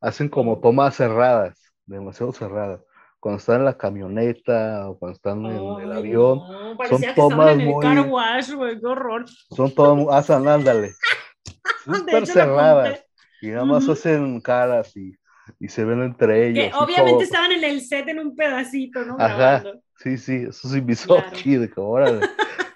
hacen 0.00 0.28
como 0.28 0.58
tomas 0.60 0.94
cerradas, 0.96 1.72
demasiado 1.86 2.32
cerradas. 2.32 2.80
Cuando 3.18 3.38
están 3.38 3.56
en 3.60 3.64
la 3.64 3.76
camioneta 3.76 4.88
o 4.88 4.98
cuando 4.98 5.16
están 5.16 5.44
en 5.46 5.80
el 5.80 5.92
avión, 5.92 6.38
no, 6.38 6.76
parecía 6.76 7.08
que 7.08 7.20
tomas 7.20 7.54
en 7.54 7.60
el 7.62 7.68
muy- 7.68 7.82
car 7.82 8.06
wash, 8.08 8.52
güey, 8.52 8.78
qué 8.78 8.86
horror. 8.86 9.24
son 9.50 9.74
todas, 9.74 10.06
hacen, 10.14 10.46
ándale, 10.46 10.92
súper 11.84 12.26
cerradas 12.26 13.04
y 13.40 13.48
nada 13.48 13.64
más 13.64 13.82
Ujú. 13.84 13.92
hacen 13.92 14.40
caras 14.40 14.96
y, 14.96 15.16
y 15.58 15.68
se 15.68 15.84
ven 15.84 16.02
entre 16.02 16.48
ellos. 16.48 16.68
Que 16.68 16.74
obviamente 16.76 17.12
todo. 17.14 17.22
estaban 17.22 17.52
en 17.52 17.64
el 17.64 17.80
set 17.80 18.06
en 18.08 18.20
un 18.20 18.36
pedacito, 18.36 19.04
¿no? 19.04 19.16
Ajá. 19.18 19.60
Grabando. 19.60 19.80
Sí, 19.98 20.18
sí, 20.18 20.46
eso 20.48 20.68
sí 20.68 20.80
me 20.82 20.92
hizo 20.92 21.16
Claro. 21.16 21.30
chido, 21.32 21.68
que 21.68 21.80
órale. 21.80 22.20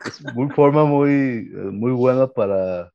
Es 0.05 0.35
muy 0.35 0.49
forma 0.51 0.85
muy, 0.85 1.11
eh, 1.11 1.71
muy 1.71 1.93
buena 1.93 2.27
para, 2.27 2.93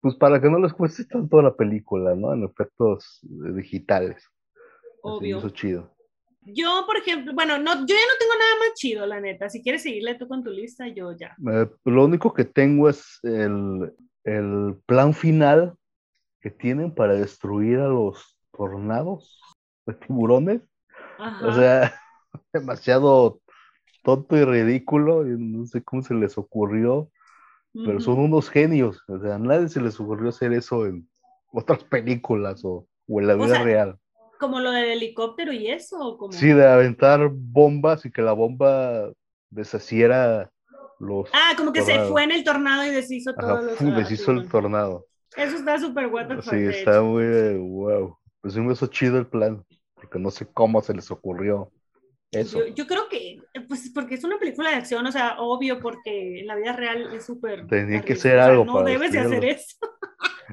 pues 0.00 0.14
para 0.16 0.40
que 0.40 0.50
no 0.50 0.58
les 0.58 0.72
cueste 0.72 1.04
tanto 1.04 1.40
la 1.40 1.54
película, 1.54 2.14
¿no? 2.14 2.32
En 2.32 2.44
efectos 2.44 3.20
eh, 3.24 3.52
digitales. 3.52 4.16
Así 4.16 5.00
Obvio. 5.02 5.38
hizo 5.38 5.50
chido. 5.50 5.94
Yo, 6.42 6.84
por 6.86 6.96
ejemplo, 6.96 7.32
bueno, 7.34 7.58
no, 7.58 7.74
yo 7.74 7.94
ya 7.94 7.94
no 7.94 8.18
tengo 8.18 8.32
nada 8.38 8.56
más 8.60 8.74
chido, 8.74 9.06
la 9.06 9.20
neta. 9.20 9.50
Si 9.50 9.62
quieres 9.62 9.82
seguirle 9.82 10.14
tú 10.14 10.26
con 10.26 10.42
tu 10.42 10.50
lista, 10.50 10.88
yo 10.88 11.12
ya. 11.12 11.36
Eh, 11.52 11.68
lo 11.84 12.04
único 12.04 12.32
que 12.32 12.44
tengo 12.44 12.88
es 12.88 13.20
el, 13.22 13.92
el 14.24 14.76
plan 14.86 15.12
final 15.12 15.74
que 16.40 16.50
tienen 16.50 16.94
para 16.94 17.14
destruir 17.14 17.78
a 17.80 17.88
los 17.88 18.38
tornados 18.52 19.40
de 19.86 19.94
tiburones. 19.94 20.62
Ajá. 21.18 21.46
O 21.46 21.52
sea, 21.52 21.94
demasiado 22.52 23.40
tonto 24.08 24.36
y 24.36 24.44
ridículo. 24.44 25.26
y 25.26 25.36
no 25.38 25.66
sé 25.66 25.82
cómo 25.82 26.02
se 26.02 26.14
les 26.14 26.38
ocurrió 26.38 27.10
pero 27.84 28.00
son 28.00 28.18
unos 28.18 28.50
genios. 28.50 29.02
O 29.08 29.18
sea, 29.18 29.36
a 29.36 29.38
nadie 29.38 29.68
se 29.68 29.80
les 29.80 29.98
ocurrió 30.00 30.30
hacer 30.30 30.52
eso 30.52 30.86
en 30.86 31.08
otras 31.52 31.84
películas 31.84 32.64
o, 32.64 32.86
o 33.06 33.20
en 33.20 33.26
la 33.26 33.34
O 33.34 33.38
vida 33.38 33.54
sea, 33.54 33.62
real. 33.62 33.98
Como 34.40 34.60
lo 34.60 34.70
del 34.70 34.86
helicóptero 34.86 35.52
y 35.52 35.68
eso. 35.68 35.98
¿o 35.98 36.18
Como... 36.18 36.32
Sí, 36.32 36.48
de 36.48 36.66
aventar 36.66 37.28
bombas 37.32 38.04
y 38.04 38.10
que 38.10 38.22
la 38.22 38.32
bomba 38.32 39.10
deshaciera 39.50 40.50
los. 40.98 41.28
Ah, 41.32 41.54
como 41.56 41.72
que 41.72 41.82
se 41.82 41.92
tornados. 41.92 42.10
fue 42.10 42.24
en 42.24 42.32
el 42.32 42.44
tornado 42.44 42.84
y 42.84 42.90
deshizo 42.90 43.30
Ajá, 43.30 43.40
todos 43.40 43.80
los. 43.80 43.96
deshizo 43.96 44.32
el 44.32 44.48
tornado. 44.48 45.06
Eso 45.36 45.56
está 45.56 45.78
súper 45.78 46.08
fuck, 46.10 46.42
Sí, 46.42 46.56
está 46.56 47.02
muy 47.02 47.56
wow. 47.58 48.16
Pues 48.40 48.54
sí 48.54 48.60
me 48.60 48.72
hizo 48.72 48.86
chido 48.86 49.18
el 49.18 49.26
plan, 49.26 49.64
porque 49.94 50.18
no 50.18 50.30
sé 50.30 50.46
cómo 50.52 50.80
se 50.82 50.94
les 50.94 51.10
ocurrió 51.10 51.70
eso. 52.30 52.66
Yo, 52.66 52.74
yo 52.74 52.86
creo 52.86 53.08
que, 53.08 53.38
pues 53.68 53.90
porque 53.94 54.14
es 54.16 54.24
una 54.24 54.38
película 54.38 54.70
de 54.70 54.76
acción, 54.76 55.06
o 55.06 55.12
sea, 55.12 55.36
obvio, 55.38 55.80
porque 55.80 56.40
en 56.40 56.46
la 56.46 56.56
vida 56.56 56.72
real 56.72 57.14
es 57.14 57.24
súper. 57.24 57.66
Tenía 57.66 58.02
que 58.02 58.16
ser 58.16 58.36
o 58.36 58.42
sea, 58.42 58.46
algo 58.46 58.64
No 58.64 58.74
para 58.74 58.86
debes 58.86 59.12
de 59.12 59.18
hacer 59.20 59.44
eso. 59.44 59.76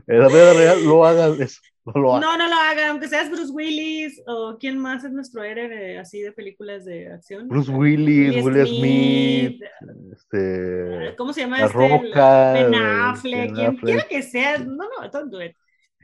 En 0.07 0.19
la 0.19 0.27
vida 0.27 0.53
real 0.53 0.85
no 0.85 1.05
hagan 1.05 1.41
eso, 1.41 1.61
no 1.85 2.01
lo 2.01 2.15
hagan. 2.15 2.21
No, 2.21 2.37
no 2.37 2.49
lo 2.49 2.55
hagan, 2.55 2.89
aunque 2.89 3.07
seas 3.07 3.31
Bruce 3.31 3.51
Willis 3.53 4.21
o 4.27 4.57
quién 4.59 4.77
más 4.77 5.05
es 5.05 5.11
nuestro 5.13 5.41
héroe 5.41 5.69
de- 5.69 5.97
así 5.97 6.19
de 6.21 6.33
películas 6.33 6.83
de 6.83 7.13
acción. 7.13 7.47
Bruce 7.47 7.71
Willis, 7.71 8.43
Will 8.43 8.67
Smith, 8.67 8.77
Smith, 8.77 9.63
este, 10.11 11.15
¿Cómo 11.17 11.31
se 11.31 11.41
llama 11.41 11.59
La 11.59 11.65
este? 11.67 11.77
Roca, 11.77 12.53
Ben 12.53 12.75
Affleck, 12.75 13.53
Ben 13.53 13.55
quien 13.55 13.77
quiera 13.77 14.07
que 14.07 14.21
sea. 14.21 14.57
No, 14.57 14.75
no, 14.75 15.09
don't 15.09 15.31
do 15.31 15.39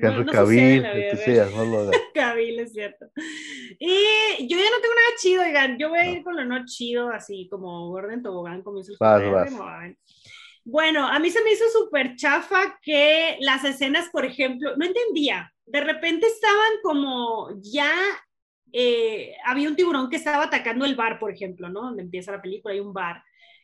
No- 0.01 0.07
Henry 0.09 0.25
no 0.25 0.31
en 0.31 0.37
Cavill, 0.37 0.81
sea, 1.17 1.45
no 1.45 1.65
lo. 1.65 1.91
Cavill, 2.13 2.59
es 2.59 2.73
cierto. 2.73 3.05
Y 3.79 4.47
yo 4.47 4.57
ya 4.57 4.63
no 4.69 4.81
tengo 4.81 4.95
nada 4.95 5.17
chido, 5.19 5.43
oigan. 5.43 5.77
Yo 5.79 5.89
voy 5.89 5.99
a 5.99 6.11
ir 6.11 6.23
con 6.23 6.35
lo 6.35 6.45
no 6.45 6.65
chido, 6.65 7.09
así 7.09 7.47
como 7.49 7.89
Gordon 7.89 8.21
Tobogán, 8.23 8.61
como 8.63 8.79
hizo 8.79 8.93
el. 8.93 8.97
Bueno, 10.63 11.07
a 11.07 11.17
mí 11.19 11.29
se 11.31 11.43
me 11.43 11.51
hizo 11.53 11.65
súper 11.71 12.15
chafa 12.15 12.77
que 12.83 13.37
las 13.39 13.63
escenas, 13.65 14.09
por 14.11 14.25
ejemplo, 14.25 14.75
no 14.77 14.85
entendía. 14.85 15.51
De 15.65 15.81
repente 15.81 16.27
estaban 16.27 16.71
como 16.83 17.49
ya. 17.61 17.91
eh, 18.73 19.35
había 19.45 19.69
un 19.69 19.75
tiburón 19.75 20.09
que 20.09 20.17
estaba 20.17 20.45
atacando 20.45 20.85
el 20.85 20.95
bar, 20.95 21.19
por 21.19 21.31
ejemplo, 21.31 21.69
¿no? 21.69 21.81
Donde 21.81 22.03
empieza 22.03 22.31
la 22.31 22.41
película, 22.41 22.73
hay 22.73 22.79
un 22.79 22.93
bar 22.93 23.23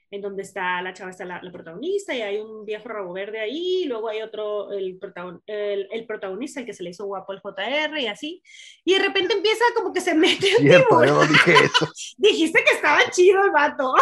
en 0.09 0.21
donde 0.21 0.43
está 0.43 0.81
la 0.81 0.93
chava, 0.93 1.09
está 1.11 1.25
la, 1.25 1.41
la 1.41 1.51
protagonista, 1.51 2.13
y 2.15 2.21
hay 2.21 2.37
un 2.37 2.65
viejo 2.65 2.87
rabo 2.87 3.11
verde 3.13 3.39
ahí, 3.39 3.83
y 3.83 3.85
luego 3.85 4.07
hay 4.09 4.21
otro, 4.21 4.71
el, 4.71 4.99
protagon- 4.99 5.41
el, 5.47 5.87
el 5.91 6.05
protagonista, 6.05 6.59
el 6.61 6.65
que 6.65 6.73
se 6.73 6.83
le 6.83 6.91
hizo 6.91 7.05
guapo 7.05 7.33
el 7.33 7.41
JR, 7.41 7.99
y 7.99 8.07
así, 8.07 8.41
y 8.85 8.93
de 8.93 8.99
repente 8.99 9.33
empieza 9.33 9.63
como 9.75 9.91
que 9.93 10.01
se 10.01 10.13
mete 10.15 10.47
un 10.59 10.63
tiburón. 10.63 11.07
yo 11.07 11.13
no 11.15 11.25
dije 11.25 11.53
eso. 11.65 11.87
Dijiste 12.17 12.63
que 12.63 12.75
estaba 12.75 12.99
chido 13.11 13.43
el 13.43 13.51
vato. 13.51 13.93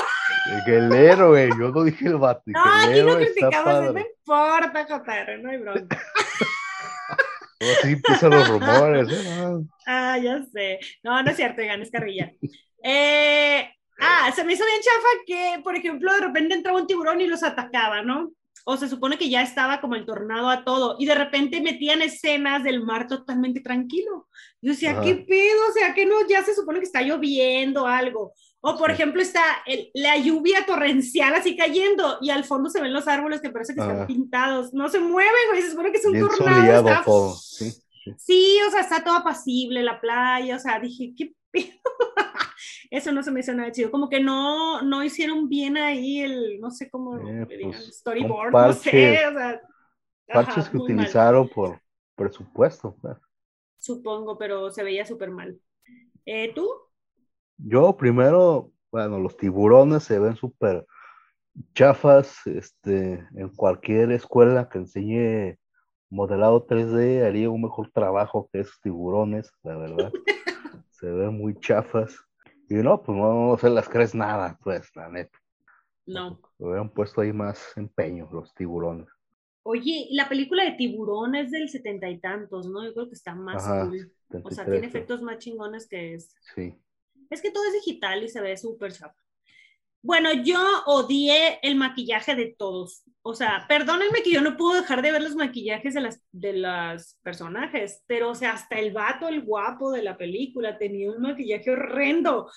Que 0.66 0.78
el 0.78 0.94
héroe, 0.94 1.50
yo 1.60 1.70
no 1.70 1.84
dije 1.84 2.08
el 2.08 2.18
vato. 2.18 2.44
No, 2.46 2.84
el 2.84 2.90
aquí 2.92 3.02
no 3.02 3.16
criticamos, 3.18 3.94
no 3.94 4.00
importa, 4.00 4.86
JR, 4.88 5.40
no 5.42 5.50
hay 5.50 5.58
bronca. 5.58 6.02
Así 7.60 7.94
empiezan 7.94 8.32
los 8.32 8.48
rumores. 8.50 9.08
¿eh? 9.12 9.66
Ah, 9.88 10.18
ya 10.18 10.44
sé. 10.52 10.80
No, 11.04 11.24
no 11.24 11.32
es 11.32 11.38
cierto, 11.38 11.62
Egan, 11.62 11.82
es 11.82 11.90
carrilla. 11.90 12.32
Eh, 12.84 13.70
ah, 14.00 14.32
se 14.36 14.44
me 14.44 14.54
hizo 14.54 14.66
bien 14.66 14.82
chafa 14.82 15.08
que, 15.26 15.62
por 15.64 15.76
ejemplo, 15.76 16.14
de 16.14 16.22
repente 16.22 16.54
entraba 16.56 16.80
un 16.80 16.88
tiburón 16.88 17.22
y 17.22 17.28
los 17.28 17.44
atacaba, 17.44 18.02
¿no? 18.02 18.32
O 18.68 18.78
se 18.78 18.90
supone 18.90 19.18
que 19.18 19.30
ya 19.30 19.44
estaba 19.44 19.80
como 19.80 19.96
el 19.96 20.06
tornado 20.06 20.50
a 20.50 20.64
todo, 20.64 20.96
y 20.98 21.06
de 21.06 21.14
repente 21.14 21.62
metían 21.62 22.02
escenas 22.02 22.64
del 22.64 22.82
mar 22.82 23.08
totalmente 23.08 23.60
tranquilo. 23.62 24.28
Yo 24.62 24.72
decía, 24.72 24.92
Ajá. 24.92 25.02
¿qué 25.02 25.16
pedo? 25.16 25.68
O 25.70 25.74
sea, 25.74 25.94
que 25.94 26.06
no, 26.08 26.16
ya 26.28 26.44
se 26.44 26.56
supone 26.56 26.80
que 26.80 26.86
está 26.86 27.02
lloviendo 27.04 27.86
algo. 27.86 28.34
O, 28.62 28.76
por 28.80 28.90
Sí. 28.90 28.94
ejemplo, 28.96 29.22
está 29.22 29.44
el- 29.68 29.92
la 29.94 30.18
lluvia 30.18 30.66
torrencial 30.66 31.36
así 31.36 31.56
cayendo, 31.56 32.18
y 32.22 32.32
al 32.32 32.44
fondo 32.44 32.72
se 32.72 32.82
ven 32.82 32.92
los 32.94 33.08
árboles 33.08 33.40
que 33.42 33.52
parece 33.52 33.76
que 33.76 33.82
están 33.82 34.08
pintados. 34.08 34.74
No 34.74 34.90
se 34.90 35.00
mueven, 35.00 35.32
güey, 35.52 35.62
se 35.62 35.70
supone 35.70 35.92
que 35.92 36.00
es 36.00 36.06
un 36.06 36.14
Bien 36.14 36.28
tornado. 36.28 36.56
soleado 36.82 36.90
está. 36.90 38.16
Sí, 38.18 38.58
o 38.68 38.72
sea, 38.72 38.82
está 38.82 39.04
todo 39.04 39.16
apacible 39.16 39.84
la 39.84 40.02
playa, 40.02 40.56
o 40.56 40.60
sea, 40.60 40.80
dije, 40.80 41.14
¿qué 41.16 41.34
Eso 42.92 43.12
no 43.12 43.24
se 43.24 43.32
me 43.32 43.40
hizo 43.42 43.54
nada 43.54 43.72
chido, 43.72 43.92
como 43.92 44.10
que 44.10 44.20
no, 44.20 44.82
no 44.82 45.04
hicieron 45.04 45.50
bien 45.50 45.78
ahí 45.78 46.22
el, 46.22 46.60
no 46.60 46.72
sé 46.72 46.90
cómo 46.90 47.18
Eh, 47.18 47.46
digan, 47.50 47.72
pues, 47.72 47.98
storyboard, 47.98 48.54
no 48.54 48.74
sé, 48.74 49.28
o 49.28 49.34
sea, 49.34 49.62
Parches 50.32 50.66
ajá, 50.66 50.72
que 50.72 50.78
mal, 50.78 50.84
utilizaron 50.84 51.48
por 51.50 51.80
presupuesto. 52.16 52.96
pues. 53.02 53.18
supongo, 53.78 54.38
pero 54.38 54.70
se 54.72 54.84
veía 54.84 55.06
súper 55.06 55.32
mal. 55.32 55.60
Eh, 56.26 56.52
¿Tú? 56.54 56.70
Yo 57.58 57.96
primero, 57.98 58.72
bueno, 58.92 59.20
los 59.20 59.38
tiburones 59.38 60.04
se 60.04 60.20
ven 60.20 60.36
súper 60.36 60.86
chafas. 61.76 62.38
Este, 62.48 63.28
en 63.36 63.50
cualquier 63.56 64.12
escuela 64.12 64.70
que 64.70 64.80
enseñe 64.80 65.58
modelado 66.10 66.66
3D 66.66 67.24
haría 67.26 67.50
un 67.50 67.62
mejor 67.64 67.92
trabajo 67.92 68.50
que 68.52 68.62
esos 68.62 68.80
tiburones, 68.82 69.52
la 69.64 69.78
verdad. 69.78 70.14
se 71.00 71.08
ven 71.08 71.38
muy 71.38 71.60
chafas. 71.60 72.18
Y 72.70 72.76
no, 72.76 73.02
pues 73.02 73.18
no, 73.18 73.50
no 73.52 73.58
se 73.58 73.70
las 73.70 73.88
crees 73.88 74.16
nada, 74.16 74.58
pues, 74.64 74.90
la 74.96 75.10
neta. 75.10 75.38
No. 76.06 76.40
Hubieran 76.58 76.90
puesto 76.90 77.22
ahí 77.22 77.34
más 77.34 77.76
empeño 77.76 78.30
los 78.32 78.54
tiburones. 78.54 79.08
Oye, 79.64 80.08
la 80.12 80.30
película 80.30 80.64
de 80.64 80.74
tiburón 80.74 81.36
es 81.36 81.52
del 81.52 81.70
setenta 81.70 82.08
y 82.08 82.20
tantos, 82.20 82.68
¿no? 82.68 82.84
Yo 82.84 82.94
creo 82.94 83.08
que 83.08 83.16
está 83.16 83.34
más 83.34 83.66
Ajá, 83.66 83.86
cool. 83.86 84.12
O 84.44 84.52
sea, 84.52 84.66
73, 84.66 84.66
tiene 84.66 84.88
efectos 84.88 85.22
más 85.22 85.40
chingones 85.40 85.88
que 85.88 86.14
es. 86.14 86.36
Sí. 86.54 86.76
Es 87.30 87.42
que 87.42 87.52
todo 87.52 87.64
es 87.66 87.74
digital 87.74 88.24
y 88.24 88.30
se 88.30 88.42
ve 88.42 88.56
súper 88.58 88.92
chafa. 88.92 89.16
Bueno, 90.06 90.32
yo 90.34 90.62
odié 90.86 91.58
el 91.64 91.76
maquillaje 91.78 92.36
de 92.36 92.54
todos. 92.56 93.02
O 93.24 93.34
sea, 93.34 93.66
perdónenme 93.68 94.22
que 94.22 94.32
yo 94.32 94.40
no 94.42 94.56
puedo 94.56 94.80
dejar 94.80 95.02
de 95.02 95.12
ver 95.12 95.24
los 95.24 95.34
maquillajes 95.34 95.96
de 95.96 96.02
las, 96.02 96.22
de 96.32 96.54
las 96.54 97.18
personajes, 97.24 98.04
pero 98.06 98.30
o 98.30 98.36
sea, 98.36 98.52
hasta 98.52 98.78
el 98.78 98.94
vato, 98.94 99.28
el 99.28 99.42
guapo 99.42 99.92
de 99.92 100.04
la 100.04 100.16
película, 100.16 100.78
tenía 100.78 101.10
un 101.10 101.24
maquillaje 101.24 101.72
horrendo. 101.72 102.48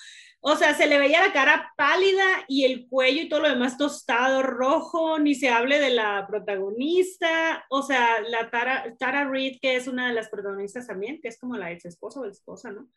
O 0.40 0.56
sea, 0.56 0.74
se 0.74 0.86
le 0.86 0.98
veía 0.98 1.26
la 1.26 1.32
cara 1.32 1.72
pálida 1.74 2.44
y 2.48 2.64
el 2.64 2.86
cuello 2.86 3.22
y 3.22 3.30
todo 3.30 3.40
lo 3.40 3.48
demás 3.48 3.78
tostado, 3.78 4.42
rojo, 4.42 5.18
ni 5.18 5.34
se 5.34 5.48
hable 5.48 5.80
de 5.80 5.88
la 5.88 6.26
protagonista. 6.28 7.64
O 7.70 7.80
sea, 7.80 8.20
la 8.28 8.50
Tara, 8.50 8.94
Tara 8.98 9.26
Reid, 9.26 9.56
que 9.62 9.76
es 9.76 9.88
una 9.88 10.08
de 10.08 10.14
las 10.14 10.28
protagonistas 10.28 10.86
también, 10.86 11.18
que 11.22 11.28
es 11.28 11.38
como 11.40 11.56
la 11.56 11.72
ex 11.72 11.86
esposa 11.86 12.20
o 12.20 12.26
esposa, 12.26 12.72
¿no? 12.72 12.90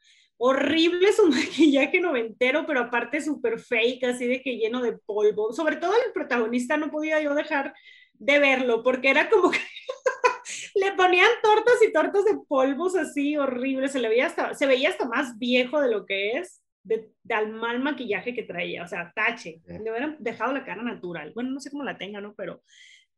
Horrible 0.44 1.14
su 1.14 1.28
maquillaje 1.30 2.02
noventero, 2.02 2.66
pero 2.66 2.82
aparte 2.82 3.22
súper 3.22 3.60
fake, 3.60 4.04
así 4.06 4.26
de 4.28 4.42
que 4.42 4.58
lleno 4.58 4.82
de 4.82 4.94
polvo. 4.94 5.54
Sobre 5.54 5.76
todo 5.76 5.94
el 5.94 6.12
protagonista 6.14 6.78
no 6.78 6.90
podía 6.90 7.22
yo 7.22 7.36
dejar 7.36 7.76
de 8.14 8.40
verlo, 8.40 8.84
porque 8.84 9.10
era 9.10 9.30
como 9.30 9.52
que 9.52 9.60
le 10.76 10.92
ponían 10.94 11.30
tortas 11.44 11.76
y 11.88 11.94
tortas 11.94 12.26
de 12.26 12.38
polvos 12.48 12.96
así 12.96 13.38
horribles, 13.38 13.92
se 13.92 14.00
le 14.00 14.10
veía 14.10 14.26
hasta, 14.26 14.56
se 14.56 14.66
veía 14.66 14.90
hasta 14.90 15.08
más 15.08 15.38
viejo 15.38 15.80
de 15.80 15.92
lo 15.92 16.06
que 16.08 16.32
es, 16.38 16.64
de, 16.84 17.12
del 17.24 17.50
mal 17.50 17.80
maquillaje 17.80 18.34
que 18.34 18.44
traía, 18.44 18.84
o 18.84 18.88
sea, 18.88 19.12
tache, 19.16 19.62
le 19.68 19.92
hubieran 19.92 20.18
dejado 20.20 20.54
la 20.54 20.66
cara 20.66 20.82
natural. 20.82 21.32
Bueno, 21.36 21.52
no 21.52 21.60
sé 21.60 21.70
cómo 21.70 21.84
la 21.84 22.00
tenga, 22.00 22.20
¿no? 22.20 22.34
Pero 22.36 22.64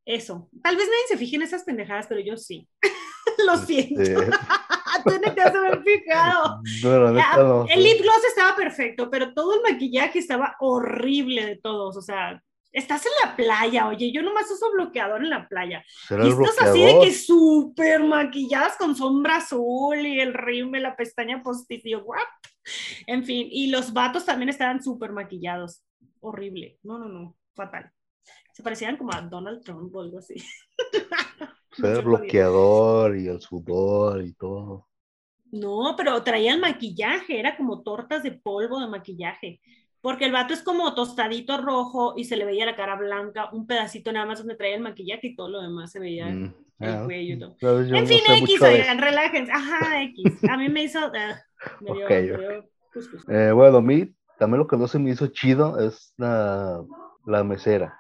eso. 0.06 0.50
Tal 0.62 0.76
vez 0.76 0.88
nadie 0.88 1.08
se 1.08 1.18
fije 1.18 1.38
en 1.38 1.44
esas 1.44 1.64
pendejadas, 1.64 2.08
pero 2.08 2.20
yo 2.20 2.36
sí. 2.36 2.68
Lo 3.46 3.58
siento. 3.58 4.22
Tú 5.04 5.12
no 5.24 5.34
te 5.34 5.42
has 5.42 5.54
de 5.54 5.60
haber 5.60 5.84
fijado. 5.84 6.62
no, 6.84 7.12
no. 7.12 7.66
el 7.70 7.84
lip 7.84 8.02
gloss 8.02 8.24
estaba 8.28 8.56
perfecto, 8.56 9.10
pero 9.10 9.34
todo 9.34 9.54
el 9.56 9.62
maquillaje 9.74 10.20
estaba 10.20 10.56
horrible 10.60 11.46
de 11.46 11.56
todos. 11.58 11.96
O 11.98 12.02
sea, 12.02 12.42
estás 12.72 13.06
en 13.06 13.12
la 13.24 13.36
playa, 13.36 13.88
oye, 13.88 14.12
yo 14.12 14.22
nomás 14.24 14.50
uso 14.52 14.72
bloqueador 14.72 15.24
en 15.24 15.30
la 15.30 15.48
playa. 15.48 15.84
¿Será 16.08 16.24
Y 16.26 16.28
el 16.32 16.34
estás 16.34 16.62
así 16.70 16.80
de 16.80 16.86
bloqueador? 16.86 17.06
que 17.06 17.14
súper 17.14 18.04
maquilladas 18.04 18.78
con 18.78 18.96
sombra 18.96 19.38
azul 19.38 19.98
y 20.00 20.20
el 20.20 20.34
rímel, 20.34 20.84
la 20.84 20.96
pestaña 20.96 21.42
postiza. 21.44 21.88
y 21.88 21.92
yo, 21.92 22.00
"What?". 22.04 22.18
En 23.08 23.24
fin, 23.26 23.48
y 23.52 23.68
los 23.72 23.92
vatos 23.94 24.26
también 24.26 24.50
estaban 24.50 24.82
súper 24.82 25.12
maquillados. 25.12 25.84
Horrible. 26.22 26.80
No, 26.84 26.98
no, 26.98 27.08
no, 27.10 27.36
fatal. 27.54 27.92
Se 28.54 28.64
parecían 28.64 28.96
como 28.98 29.12
a 29.14 29.20
Donald 29.22 29.62
Trump 29.64 29.94
o 29.96 30.02
algo 30.02 30.20
así. 30.20 30.36
Será 31.74 31.90
el 31.90 31.96
Mucho 31.96 32.02
jodido. 32.04 32.04
bloqueador 32.04 33.18
y 33.18 33.28
el 33.28 33.42
sudor 33.42 34.24
y 34.24 34.34
todo. 34.34 34.88
No, 35.54 35.94
pero 35.96 36.24
traían 36.24 36.60
maquillaje, 36.62 37.40
era 37.40 37.56
como 37.56 37.84
tortas 37.84 38.24
de 38.24 38.32
polvo 38.32 38.80
de 38.80 38.88
maquillaje. 38.88 39.62
Porque 40.02 40.26
el 40.26 40.32
vato 40.32 40.52
es 40.52 40.64
como 40.64 40.96
tostadito 40.96 41.58
rojo 41.58 42.16
y 42.18 42.24
se 42.24 42.38
le 42.38 42.46
veía 42.46 42.66
la 42.66 42.76
cara 42.76 42.96
blanca, 42.96 43.50
un 43.54 43.68
pedacito 43.68 44.12
nada 44.12 44.26
más 44.26 44.40
donde 44.40 44.56
traía 44.56 44.76
el 44.76 44.82
maquillaje 44.82 45.28
y 45.28 45.36
todo 45.36 45.50
lo 45.50 45.62
demás 45.62 45.92
se 45.92 46.00
veía. 46.00 46.26
Mm, 46.26 46.54
el 46.80 46.90
ah, 46.90 47.04
cuello 47.06 47.34
en 47.36 47.40
no 47.92 48.06
fin, 48.08 48.20
X, 48.28 48.62
oigan, 48.64 48.98
relájense. 48.98 49.52
Ajá, 49.52 50.02
X. 50.02 50.44
A 50.50 50.58
mí 50.58 50.70
me 50.70 50.84
hizo. 50.84 51.00
ah, 51.00 51.40
me 51.82 51.94
dio, 51.94 52.06
Ok, 52.06 52.10
me 52.10 52.32
ok. 52.34 52.40
dio 52.40 52.70
cuscús. 52.92 53.24
Eh, 53.30 53.52
bueno, 53.54 53.78
a 53.78 53.82
mí 53.82 54.10
también 54.40 54.58
lo 54.58 54.68
que 54.68 54.76
no 54.76 54.88
se 54.88 54.98
me 54.98 55.12
hizo 55.12 55.28
chido 55.28 55.80
es 55.80 56.16
la, 56.18 56.84
la 57.28 57.44
mesera. 57.44 57.96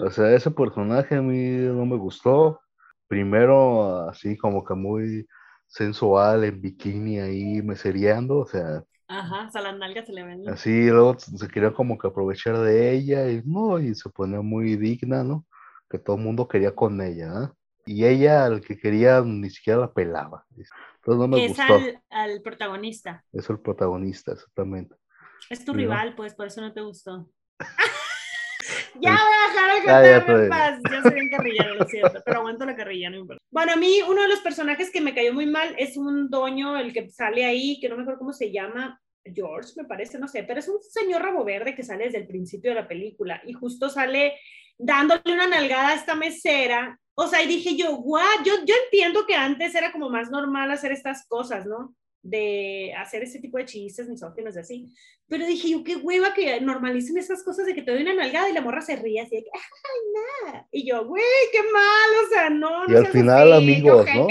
O 0.00 0.10
sea, 0.10 0.32
ese 0.32 0.52
personaje 0.52 1.16
a 1.16 1.22
mí 1.22 1.56
no 1.66 1.84
me 1.86 1.96
gustó. 1.96 2.60
Primero, 3.08 4.08
así 4.08 4.36
como 4.36 4.64
que 4.64 4.74
muy 4.74 5.26
sensual, 5.66 6.44
en 6.44 6.60
bikini 6.60 7.20
ahí 7.20 7.62
mesereando, 7.62 8.38
o 8.38 8.46
sea, 8.46 8.84
Ajá, 9.08 9.46
o 9.48 9.50
sea, 9.50 9.62
las 9.62 9.76
nalgas 9.78 10.04
se 10.06 10.12
le 10.12 10.24
ven. 10.24 10.42
así 10.46 10.88
luego 10.88 11.18
se 11.18 11.48
quería 11.48 11.72
como 11.72 11.98
que 11.98 12.06
aprovechar 12.08 12.58
de 12.58 12.92
ella 12.92 13.30
y 13.30 13.42
no, 13.44 13.78
y 13.80 13.94
se 13.94 14.10
ponía 14.10 14.40
muy 14.40 14.76
digna, 14.76 15.24
¿no? 15.24 15.46
que 15.90 15.98
todo 15.98 16.16
el 16.16 16.22
mundo 16.22 16.48
quería 16.48 16.74
con 16.74 17.00
ella, 17.00 17.30
¿ah? 17.34 17.54
y 17.86 18.04
ella 18.06 18.44
al 18.46 18.60
que 18.62 18.76
quería 18.78 19.20
ni 19.22 19.50
siquiera 19.50 19.80
la 19.80 19.92
pelaba. 19.92 20.44
Entonces 20.56 21.18
no 21.20 21.28
me 21.28 21.36
es 21.36 21.38
gustó. 21.38 21.74
al, 21.76 22.02
al 22.10 22.40
protagonista. 22.42 23.24
Es 23.34 23.50
el 23.50 23.60
protagonista, 23.60 24.32
exactamente. 24.32 24.96
Es 25.48 25.64
tu 25.64 25.72
No. 25.72 25.72
rival, 25.72 26.14
pues, 26.16 26.34
por 26.34 26.48
eso 26.48 26.60
no 26.60 26.72
te 26.74 26.82
gustó. 26.82 27.30
Ya 29.00 29.16
Sí. 29.16 29.22
voy 29.22 29.34
a 29.34 29.48
dejar 29.48 29.70
ya, 29.76 29.84
contarme 29.84 30.16
en 30.16 30.24
pues. 30.24 30.48
paz. 30.48 30.80
Yo 30.90 31.02
soy 31.02 31.14
bien 31.14 31.30
carrillero, 31.30 31.74
lo 31.74 31.84
siento, 31.88 32.22
pero 32.24 32.38
aguanto 32.38 32.64
la 32.64 32.76
carrilla, 32.76 33.10
no 33.10 33.16
importa. 33.18 33.42
Bueno, 33.50 33.72
a 33.72 33.76
mí 33.76 34.00
uno 34.08 34.22
de 34.22 34.28
los 34.28 34.40
personajes 34.40 34.90
que 34.90 35.00
me 35.00 35.14
cayó 35.14 35.32
muy 35.32 35.46
mal 35.46 35.74
es 35.78 35.96
un 35.96 36.30
doño, 36.30 36.76
el 36.78 36.92
que 36.92 37.08
sale 37.10 37.44
ahí, 37.44 37.78
que 37.80 37.88
no 37.88 37.96
me 37.96 38.02
acuerdo 38.02 38.18
cómo 38.20 38.32
se 38.32 38.50
llama, 38.52 39.00
George, 39.24 39.72
me 39.76 39.84
parece, 39.84 40.18
no 40.18 40.28
sé, 40.28 40.42
pero 40.44 40.60
es 40.60 40.68
un 40.68 40.82
señor 40.82 41.22
rabo 41.22 41.44
verde 41.44 41.74
que 41.74 41.82
sale 41.82 42.04
desde 42.04 42.18
el 42.18 42.26
principio 42.26 42.70
de 42.70 42.80
la 42.80 42.88
película 42.88 43.40
y 43.46 43.52
justo 43.54 43.88
sale 43.88 44.34
dándole 44.76 45.22
una 45.26 45.46
nalgada 45.46 45.88
a 45.90 45.94
esta 45.94 46.14
mesera. 46.14 46.98
O 47.14 47.26
sea, 47.26 47.42
y 47.42 47.46
dije 47.46 47.76
yo, 47.76 47.96
guau, 47.96 48.22
yo, 48.44 48.54
yo 48.66 48.74
entiendo 48.84 49.24
que 49.26 49.34
antes 49.34 49.74
era 49.74 49.92
como 49.92 50.10
más 50.10 50.30
normal 50.30 50.70
hacer 50.70 50.92
estas 50.92 51.26
cosas, 51.26 51.64
¿no? 51.64 51.94
De 52.24 52.92
hacer 52.98 53.22
ese 53.22 53.38
tipo 53.38 53.58
de 53.58 53.66
chistes 53.66 54.08
misóginos 54.08 54.56
y 54.56 54.58
así. 54.58 54.88
Pero 55.28 55.46
dije 55.46 55.68
yo, 55.68 55.84
qué 55.84 55.96
hueva 55.96 56.34
que 56.34 56.60
normalicen 56.60 57.18
esas 57.18 57.44
cosas 57.44 57.66
de 57.66 57.74
que 57.74 57.82
te 57.82 57.92
doy 57.92 58.02
una 58.02 58.14
nalgada 58.14 58.48
y 58.48 58.54
la 58.54 58.62
morra 58.62 58.80
se 58.80 58.96
ríe 58.96 59.20
así 59.20 59.36
de 59.36 59.44
que, 59.44 59.50
ay, 59.54 60.50
nada. 60.50 60.68
Y 60.72 60.88
yo, 60.88 61.04
güey, 61.06 61.22
qué 61.52 61.62
mal, 61.70 62.24
o 62.24 62.28
sea, 62.28 62.50
no. 62.50 62.84
Y 62.88 62.92
no 62.92 62.98
al 62.98 63.06
final, 63.08 63.52
así, 63.52 63.62
amigos, 63.62 64.00
ojete. 64.00 64.18
¿no? 64.18 64.26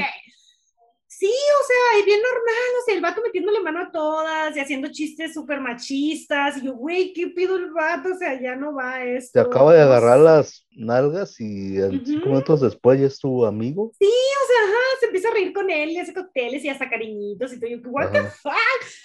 Sí, 1.17 1.27
o 1.27 1.63
sea, 1.67 2.00
es 2.00 2.05
bien 2.05 2.20
normal, 2.22 2.82
o 2.82 2.86
sea, 2.86 2.96
el 2.96 3.01
vato 3.01 3.22
metiéndole 3.22 3.60
mano 3.60 3.82
a 3.82 3.91
todas 3.91 4.55
y 4.55 4.60
haciendo 4.60 4.91
chistes 4.91 5.34
súper 5.34 5.60
machistas. 5.62 6.58
Y 6.58 6.65
yo, 6.65 6.74
güey, 6.74 7.13
¿qué 7.13 7.27
pido 7.27 7.55
el 7.55 7.72
vato? 7.72 8.10
O 8.13 8.17
sea, 8.17 8.41
ya 8.41 8.55
no 8.55 8.74
va 8.74 9.03
esto. 9.03 9.39
Se 9.39 9.39
acaba 9.39 9.74
de 9.74 9.82
agarrar 9.82 10.17
sé. 10.17 10.24
las 10.24 10.67
nalgas 10.72 11.39
y 11.39 11.75
cinco 12.03 12.29
minutos 12.29 12.62
después 12.62 13.00
ya 13.00 13.05
es 13.08 13.20
tu 13.20 13.46
amigo. 13.46 13.84
O 13.84 13.96
sea, 14.00 14.67
ajá, 14.67 15.00
se 15.00 15.05
empieza 15.05 15.29
a 15.29 15.34
reír 15.34 15.53
con 15.53 15.70
él 15.70 15.91
y 15.91 16.00
hace 16.00 16.15
cócteles 16.15 16.63
y 16.63 16.70
hasta 16.70 16.89
cariñitos 16.89 17.53
y 17.53 17.60
todo. 17.60 17.70
Yo, 17.70 17.77
what 17.91 18.12
the 18.12 18.24
fuck? 18.24 18.53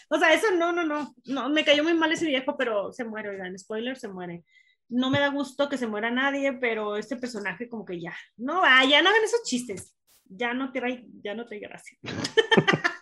O 0.08 0.18
sea, 0.18 0.32
eso 0.32 0.50
no, 0.52 0.72
no, 0.72 0.84
no. 0.84 1.14
No, 1.26 1.50
me 1.50 1.64
cayó 1.64 1.82
muy 1.84 1.94
mal 1.94 2.10
ese 2.10 2.24
viejo, 2.24 2.56
pero 2.56 2.90
se 2.92 3.04
muere, 3.04 3.28
oigan, 3.28 3.58
spoiler, 3.58 3.98
se 3.98 4.08
muere. 4.08 4.44
No 4.88 5.10
me 5.10 5.20
da 5.20 5.28
gusto 5.28 5.68
que 5.68 5.76
se 5.76 5.86
muera 5.86 6.10
nadie, 6.10 6.54
pero 6.54 6.96
este 6.96 7.16
personaje 7.16 7.68
como 7.68 7.84
que 7.84 8.00
ya, 8.00 8.16
no 8.38 8.62
va, 8.62 8.82
ya 8.88 9.02
no 9.02 9.10
hagan 9.10 9.24
esos 9.24 9.42
chistes. 9.42 9.94
Ya 10.28 10.54
no 10.54 10.72
trae, 10.72 11.04
ya 11.22 11.34
no 11.34 11.46
trae 11.46 11.60
gracia. 11.60 11.96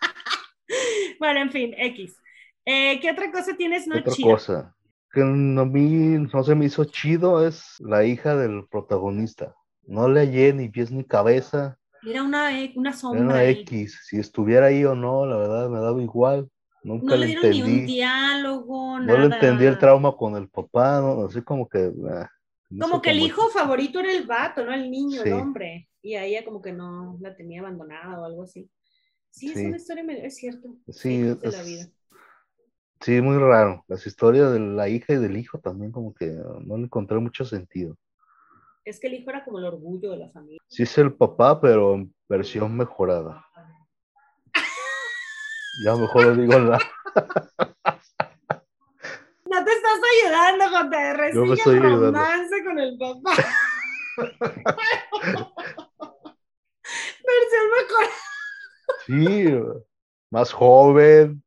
bueno, 1.19 1.41
en 1.41 1.51
fin, 1.51 1.73
X. 1.77 2.19
Eh, 2.65 2.99
¿Qué 2.99 3.11
otra 3.11 3.31
cosa 3.31 3.55
tienes 3.55 3.87
no 3.87 3.97
Otra 3.97 4.13
chida? 4.13 4.31
cosa 4.31 4.73
que 5.13 5.21
a 5.21 5.25
mí 5.25 6.27
no 6.31 6.43
se 6.43 6.53
me 6.53 6.65
hizo 6.65 6.83
chido 6.85 7.47
es 7.47 7.75
la 7.79 8.03
hija 8.03 8.35
del 8.35 8.67
protagonista. 8.67 9.55
No 9.87 10.09
le 10.09 10.19
hallé 10.19 10.53
ni 10.53 10.69
pies 10.69 10.91
ni 10.91 11.05
cabeza. 11.05 11.77
Era 12.05 12.23
una, 12.23 12.59
e- 12.61 12.73
una 12.75 12.89
Era 12.89 12.97
sombra. 12.99 13.21
una 13.23 13.35
ahí. 13.37 13.61
X. 13.61 14.01
Si 14.05 14.19
estuviera 14.19 14.67
ahí 14.67 14.83
o 14.85 14.93
no, 14.95 15.25
la 15.25 15.37
verdad 15.37 15.69
me 15.69 15.79
daba 15.79 16.01
igual. 16.03 16.49
Nunca 16.83 17.05
No 17.05 17.15
le 17.15 17.25
dieron 17.27 17.49
ni 17.49 17.61
un 17.61 17.67
entendí. 17.69 17.93
diálogo, 17.93 18.99
No 18.99 19.05
nada. 19.05 19.19
le 19.19 19.25
entendí 19.35 19.65
el 19.65 19.79
trauma 19.79 20.11
con 20.15 20.35
el 20.35 20.49
papá, 20.49 20.99
¿no? 21.01 21.25
Así 21.25 21.41
como 21.41 21.67
que. 21.67 21.91
no 22.69 22.87
Como 22.87 23.01
que 23.01 23.11
el 23.11 23.19
hijo 23.19 23.49
favorito 23.49 23.99
era 24.01 24.11
el 24.11 24.27
vato, 24.27 24.65
¿no? 24.65 24.73
El 24.73 24.91
niño, 24.91 25.23
Sí. 25.23 25.29
el 25.29 25.33
hombre. 25.35 25.86
Y 26.01 26.15
a 26.15 26.23
ella 26.25 26.45
como 26.45 26.61
que 26.61 26.71
no 26.73 27.17
la 27.21 27.35
tenía 27.35 27.61
abandonada 27.61 28.19
o 28.21 28.25
algo 28.25 28.43
así. 28.43 28.69
Sí, 29.31 29.49
es 29.51 29.57
Sí. 29.57 29.65
una 29.65 29.77
historia, 29.77 30.03
es 30.23 30.35
cierto. 30.37 30.69
Sí, 30.89 31.21
de 31.21 31.35
la 31.35 31.61
es- 31.61 31.65
vida. 31.65 31.87
Sí, 33.01 33.21
muy 33.21 33.37
raro. 33.37 33.83
Las 33.87 34.07
historias 34.07 34.51
de 34.53 34.59
la 34.59 34.89
hija 34.89 35.13
y 35.13 35.17
del 35.17 35.37
hijo 35.37 35.59
también 35.59 35.91
como 35.91 36.13
que 36.15 36.25
no 36.65 36.77
le 36.77 36.83
encontré 36.85 37.19
mucho 37.19 37.45
sentido. 37.45 37.95
Es 38.85 38.99
que 38.99 39.07
el 39.07 39.13
hijo 39.15 39.29
era 39.29 39.43
como 39.45 39.59
el 39.59 39.65
orgullo 39.65 40.11
de 40.11 40.17
la 40.17 40.29
familia. 40.31 40.59
Sí 40.67 40.83
es 40.83 40.97
el 40.97 41.13
papá, 41.13 41.61
pero 41.61 41.93
en 41.93 42.13
versión 42.27 42.75
mejorada. 42.75 43.45
Ya 45.85 45.95
mejor 45.95 46.25
lo 46.25 46.35
digo 46.35 46.57
la... 46.57 46.79
No 49.49 49.63
te 49.63 49.71
estás 49.71 49.99
ayudando, 50.25 50.65
JR. 50.89 51.33
Yo 51.33 51.45
me 51.45 51.53
estoy 51.53 51.77
el 51.77 51.83
ayudando. 51.85 52.19
romance 52.19 52.63
con 52.65 52.79
el 52.79 52.97
papá. 52.97 53.31
Sí, 59.05 59.45
más 60.31 60.51
joven, 60.51 61.43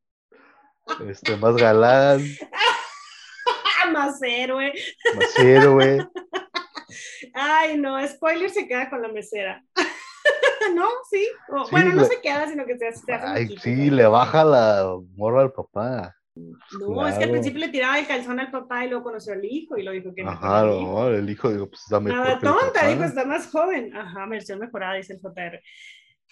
este, 1.07 1.35
más 1.37 1.55
galán, 1.55 2.21
Más 3.93 4.21
héroe. 4.21 4.73
más 5.15 5.39
héroe. 5.39 6.07
Ay, 7.33 7.77
no, 7.77 8.05
spoiler 8.07 8.49
se 8.49 8.67
queda 8.67 8.89
con 8.89 9.01
la 9.01 9.07
mesera. 9.09 9.63
¿No? 10.75 10.87
Sí. 11.09 11.27
O- 11.49 11.65
Sí, 11.65 11.71
bueno, 11.71 11.93
no 11.93 12.01
le- 12.03 12.07
se 12.07 12.21
queda, 12.21 12.47
sino 12.47 12.65
que 12.65 12.77
se 12.77 12.87
hace. 12.87 13.01
se 13.05 13.13
hace 13.13 13.25
Ay, 13.27 13.57
sí, 13.59 13.89
le 13.89 14.05
baja 14.07 14.43
la 14.43 14.95
morra 15.15 15.41
al 15.41 15.51
papá. 15.51 16.15
No, 16.79 17.07
es 17.07 17.17
que 17.17 17.23
al 17.25 17.31
principio 17.31 17.59
le 17.59 17.69
tiraba 17.69 17.99
el 17.99 18.07
calzón 18.07 18.39
al 18.39 18.51
papá 18.51 18.85
y 18.85 18.89
luego 18.89 19.03
conoció 19.03 19.33
al 19.33 19.43
hijo 19.43 19.77
y 19.77 19.83
lo 19.83 19.91
dijo 19.91 20.13
que 20.13 20.23
no. 20.23 20.31
Ajá, 20.31 20.63
no, 20.63 21.07
el 21.09 21.29
hijo 21.29 21.51
digo, 21.51 21.69
pues 21.69 21.81
está 21.81 21.99
mejor 21.99 22.19
Nada 22.19 22.39
tonta, 22.39 22.87
dijo, 22.87 23.03
está 23.03 23.25
más 23.25 23.47
joven. 23.49 23.95
Ajá, 23.95 24.25
versión 24.27 24.59
mejorada, 24.59 24.95
dice 24.95 25.13
el 25.13 25.19
JR. 25.19 25.61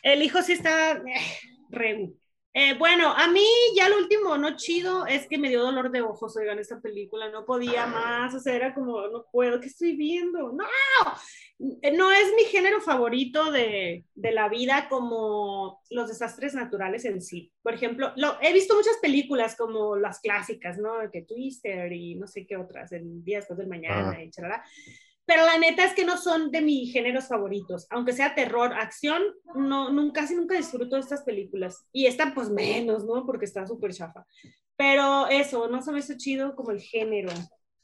El 0.04 0.24
hijo 0.24 0.41
sí 0.41 0.54
está 0.54 0.91
eh, 0.93 1.02
regu. 1.69 2.15
Eh, 2.54 2.76
bueno, 2.78 3.14
a 3.16 3.28
mí 3.28 3.46
ya 3.76 3.90
lo 3.90 3.98
último 3.98 4.38
no 4.38 4.58
chido 4.58 5.06
es 5.06 5.28
que 5.28 5.38
me 5.38 5.50
dio 5.50 5.62
dolor 5.62 5.92
de 5.92 6.02
ojos, 6.02 6.36
oigan, 6.36 6.58
esta 6.58 6.82
película, 6.82 7.30
no 7.30 7.46
podía 7.46 7.86
más, 7.86 8.34
o 8.34 8.40
sea, 8.40 8.56
era 8.56 8.74
como, 8.74 9.08
no 9.08 9.26
puedo, 9.32 9.60
¿qué 9.60 9.68
estoy 9.68 9.96
viendo? 9.96 10.52
No, 10.52 10.66
Eh, 11.82 11.92
no 11.92 12.10
es 12.12 12.34
mi 12.38 12.46
género 12.46 12.80
favorito 12.80 13.52
de, 13.52 14.06
de 14.16 14.32
la 14.32 14.48
vida 14.48 14.88
como 14.90 15.82
los 15.90 16.08
desastres 16.08 16.54
naturales 16.54 17.04
en 17.04 17.22
sí. 17.22 17.52
Por 17.62 17.74
ejemplo, 17.74 18.14
lo, 18.16 18.38
he 18.42 18.54
visto 18.54 18.76
muchas 18.76 18.98
películas 19.02 19.58
como 19.58 19.98
las 19.98 20.22
clásicas, 20.22 20.78
¿no? 20.78 20.94
Que 21.12 21.24
Twister 21.24 21.92
y 21.92 22.16
no 22.16 22.28
sé 22.28 22.48
qué 22.48 22.56
otras, 22.56 22.94
El 22.94 23.24
día 23.26 23.40
después 23.40 23.60
del 23.60 23.68
mañana 23.68 24.12
Ajá. 24.12 24.24
y 24.24 24.30
charala. 24.32 24.64
Pero 25.30 25.46
la 25.46 25.60
neta 25.60 25.84
es 25.84 25.94
que 25.94 26.06
no 26.06 26.18
son 26.18 26.50
de 26.50 26.60
mis 26.60 26.92
géneros 26.92 27.28
favoritos. 27.28 27.86
Aunque 27.92 28.13
sea 28.13 28.34
terror, 28.34 28.74
acción, 28.74 29.22
no, 29.54 29.92
nunca, 29.92 30.22
casi 30.22 30.34
nunca 30.36 30.56
disfruto 30.56 30.96
de 30.96 31.02
estas 31.02 31.22
películas. 31.22 31.86
Y 31.94 32.08
esta, 32.08 32.34
pues 32.34 32.50
menos, 32.50 33.06
¿no? 33.06 33.28
Porque 33.28 33.46
está 33.46 33.68
súper 33.68 33.94
chafa. 33.94 34.26
Pero 34.76 35.28
eso, 35.28 35.68
no 35.68 35.84
se 35.84 35.92
me 35.92 36.00
hizo 36.00 36.15
chido 36.18 36.56
como 36.56 36.72
el 36.72 36.82
género. 36.82 37.30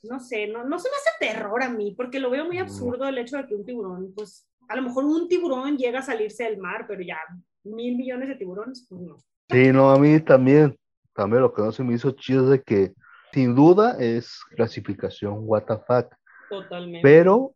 No 0.02 0.20
sé, 0.20 0.48
no, 0.48 0.64
no 0.64 0.80
se 0.80 0.90
me 0.90 0.96
hace 0.96 1.34
terror 1.34 1.62
a 1.62 1.70
mí, 1.70 1.94
porque 1.96 2.20
lo 2.20 2.32
veo 2.32 2.46
muy 2.46 2.58
No. 2.58 2.64
absurdo 2.64 3.08
el 3.08 3.20
hecho 3.20 3.38
de 3.38 3.46
que 3.46 3.54
un 3.54 3.64
tiburón, 3.64 4.12
pues, 4.16 4.48
a 4.68 4.76
lo 4.76 4.82
mejor 4.82 5.06
un 5.06 5.28
tiburón 5.28 5.78
llega 5.78 6.00
a 6.00 6.04
salirse 6.04 6.46
del 6.46 6.58
mar, 6.58 6.86
pero 6.88 7.04
ya 7.04 7.18
mil 7.64 7.96
millones 7.96 8.28
de 8.28 8.36
tiburones, 8.38 8.88
pues 8.90 9.02
no. 9.02 9.18
Sí, 9.52 9.72
no, 9.72 9.92
a 9.92 10.00
mí 10.00 10.20
también, 10.20 10.76
también 11.14 11.44
lo 11.44 11.54
que 11.54 11.62
no 11.62 11.72
se 11.72 11.84
me 11.84 11.94
hizo 11.94 12.10
chido 12.10 12.46
es 12.46 12.50
de 12.50 12.64
que 12.64 12.94
sin 13.34 13.54
duda 13.54 13.98
es 14.00 14.40
clasificación 14.56 15.42
what 15.42 15.66
the 15.68 15.76
fuck, 15.86 16.12
Totalmente. 16.50 17.02
pero 17.04 17.54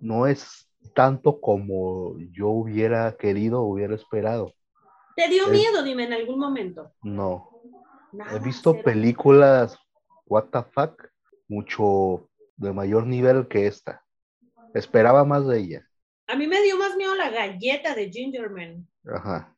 no 0.00 0.26
es 0.26 0.68
tanto 0.94 1.40
como 1.40 2.18
yo 2.32 2.48
hubiera 2.48 3.16
querido 3.16 3.60
o 3.62 3.72
hubiera 3.72 3.94
esperado. 3.94 4.52
¿Te 5.16 5.28
dio 5.28 5.44
es- 5.44 5.50
miedo, 5.50 5.82
dime, 5.82 6.04
en 6.04 6.12
algún 6.12 6.38
momento? 6.38 6.92
No, 7.02 7.50
Nada, 8.12 8.36
he 8.36 8.40
visto 8.40 8.72
cero. 8.72 8.84
películas 8.84 9.78
what 10.26 10.44
the 10.52 10.62
fuck 10.72 11.02
mucho 11.48 12.28
de 12.56 12.72
mayor 12.72 13.06
nivel 13.06 13.46
que 13.48 13.66
esta. 13.66 14.02
Esperaba 14.74 15.24
más 15.24 15.46
de 15.46 15.58
ella. 15.60 15.88
A 16.26 16.36
mí 16.36 16.46
me 16.46 16.60
dio 16.62 16.76
más 16.78 16.96
miedo 16.96 17.14
la 17.14 17.30
galleta 17.30 17.94
de 17.94 18.10
Gingerman. 18.10 18.86
Ajá. 19.06 19.50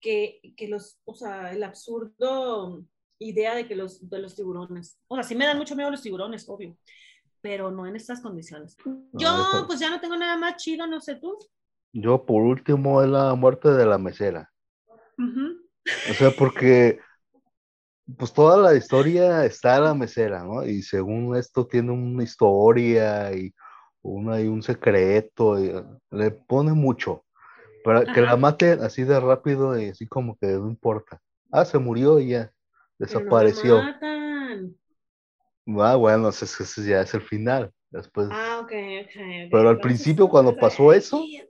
que, 0.00 0.40
que 0.56 0.66
los, 0.68 0.98
o 1.04 1.14
sea, 1.14 1.52
el 1.52 1.62
absurdo 1.62 2.82
idea 3.20 3.54
de 3.54 3.68
que 3.68 3.76
los, 3.76 4.08
de 4.10 4.18
los 4.18 4.34
tiburones, 4.34 4.98
o 5.06 5.14
sea, 5.14 5.22
sí 5.22 5.36
me 5.36 5.46
dan 5.46 5.58
mucho 5.58 5.76
miedo 5.76 5.90
los 5.92 6.02
tiburones, 6.02 6.48
obvio, 6.48 6.76
pero 7.42 7.70
no 7.70 7.86
en 7.86 7.96
estas 7.96 8.20
condiciones. 8.20 8.76
Yo, 9.12 9.28
eso- 9.40 9.66
pues 9.66 9.80
ya 9.80 9.90
no 9.90 10.00
tengo 10.00 10.16
nada 10.16 10.36
más 10.36 10.56
chido, 10.56 10.86
no 10.86 11.00
sé 11.00 11.16
tú. 11.16 11.38
Yo 11.94 12.26
por 12.26 12.42
último 12.42 13.02
es 13.02 13.08
la 13.08 13.34
muerte 13.34 13.70
de 13.70 13.86
la 13.86 13.96
mesera. 13.96 14.52
O 16.04 16.14
sea, 16.14 16.30
porque 16.34 17.00
pues 18.18 18.32
toda 18.32 18.56
la 18.58 18.74
historia 18.76 19.44
está 19.44 19.76
en 19.76 19.84
la 19.84 19.94
mesera, 19.94 20.44
¿no? 20.44 20.64
Y 20.66 20.82
según 20.82 21.36
esto 21.36 21.66
tiene 21.66 21.92
una 21.92 22.22
historia 22.24 23.32
y, 23.34 23.52
una, 24.02 24.40
y 24.40 24.48
un 24.48 24.62
secreto, 24.62 25.58
y, 25.62 25.68
eh, 25.68 25.84
le 26.10 26.30
pone 26.32 26.72
mucho. 26.72 27.24
Para 27.84 28.06
que 28.10 28.22
la 28.22 28.36
Ajá. 28.36 28.36
maten 28.36 28.82
así 28.82 29.04
de 29.04 29.20
rápido 29.20 29.78
y 29.80 29.90
así 29.90 30.08
como 30.08 30.36
que 30.38 30.48
no 30.48 30.68
importa. 30.68 31.20
Ah, 31.52 31.64
se 31.64 31.78
murió 31.78 32.18
y 32.20 32.30
ya, 32.30 32.52
Pero 33.06 33.20
no 33.24 33.36
desapareció. 33.38 33.76
Ah, 35.78 35.96
bueno, 35.96 36.28
ese, 36.28 36.44
ese 36.44 36.84
ya 36.86 37.00
es 37.00 37.14
el 37.14 37.22
final. 37.22 37.72
Después, 37.90 38.28
Ah, 38.28 38.60
ok, 38.60 38.72
ok. 39.04 39.08
ok. 39.10 39.16
Pero 39.50 39.68
al 39.68 39.80
Entonces, 39.80 39.80
principio, 39.80 40.28
cuando 40.28 40.58
pasó 40.58 40.92
eso, 40.92 41.20
Sí, 41.20 41.42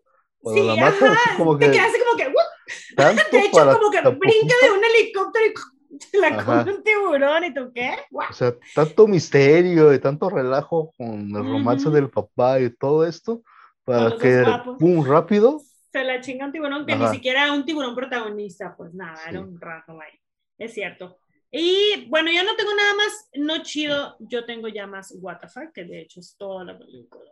cuando 0.42 0.64
la 0.64 0.74
sí, 0.74 0.76
matan, 0.76 1.12
así 1.12 1.30
ajá, 1.30 1.36
como 1.36 1.58
te 1.58 1.70
que- 1.70 1.70
quedas 1.70 1.88
así 1.88 1.98
como 2.00 2.16
que, 2.16 2.28
¡uh! 2.28 2.32
tanto 2.96 3.22
de 3.32 3.44
hecho, 3.46 3.68
como 3.70 3.90
que 3.90 4.00
brinca 4.00 4.20
poquito. 4.20 4.66
de 4.66 4.78
un 4.78 4.84
helicóptero 4.84 5.46
y 5.46 5.52
la 6.18 6.36
Ajá. 6.38 6.44
come 6.44 6.74
un 6.74 6.82
tiburón 6.82 7.44
y 7.44 7.54
tú, 7.54 7.72
¿qué? 7.74 7.96
Guau. 8.10 8.28
O 8.28 8.32
sea, 8.32 8.54
tanto 8.74 9.06
misterio 9.06 9.92
y 9.92 9.98
tanto 10.00 10.30
relajo 10.30 10.92
con 10.96 11.30
el 11.36 11.44
romance 11.44 11.90
Ujú. 11.90 11.90
del 11.90 12.10
papá 12.10 12.60
y 12.60 12.70
todo 12.74 13.04
esto, 13.06 13.42
Para 13.84 14.16
que, 14.18 14.44
pum, 14.78 15.04
rápido. 15.04 15.66
Se 15.92 16.04
la 16.04 16.20
chinga 16.20 16.46
un 16.46 16.52
tiburón 16.52 16.86
que 16.86 16.96
ni 16.96 17.06
Ajá. 17.06 17.08
siquiera 17.08 17.44
era 17.44 17.52
un 17.52 17.64
tiburón 17.64 17.94
protagonista, 17.94 18.74
pues 18.76 18.94
nada, 18.94 19.28
era 19.28 19.40
Sí. 19.40 19.42
un 19.42 19.60
rato 19.60 20.00
ahí. 20.00 20.18
Es 20.58 20.74
cierto. 20.74 21.18
Y 21.54 22.06
bueno, 22.08 22.30
yo 22.32 22.42
no 22.44 22.56
tengo 22.56 22.74
nada 22.74 22.94
más 22.94 23.28
no 23.34 23.62
chido, 23.62 24.16
yo 24.20 24.46
tengo 24.46 24.68
ya 24.68 24.86
más 24.86 25.14
what 25.20 25.38
the 25.40 25.48
fuck, 25.48 25.70
que 25.74 25.84
de 25.84 26.00
hecho 26.00 26.20
es 26.20 26.34
toda 26.38 26.64
la 26.64 26.78
película. 26.78 27.30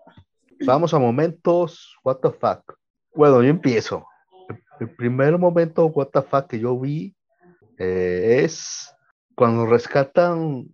Vamos 0.67 0.93
a 0.93 0.99
momentos, 0.99 1.97
what 2.05 2.19
the 2.19 2.31
fuck. 2.31 2.75
Bueno, 3.15 3.43
yo 3.43 3.49
empiezo. 3.49 4.07
El- 4.79 4.95
primer 4.95 5.39
momento, 5.39 5.87
what 5.87 6.09
the 6.09 6.21
fuck, 6.23 6.47
que 6.49 6.59
yo 6.59 6.79
vi 6.79 7.15
eh, 7.79 8.43
es 8.45 8.95
cuando 9.35 9.65
rescatan 9.67 10.67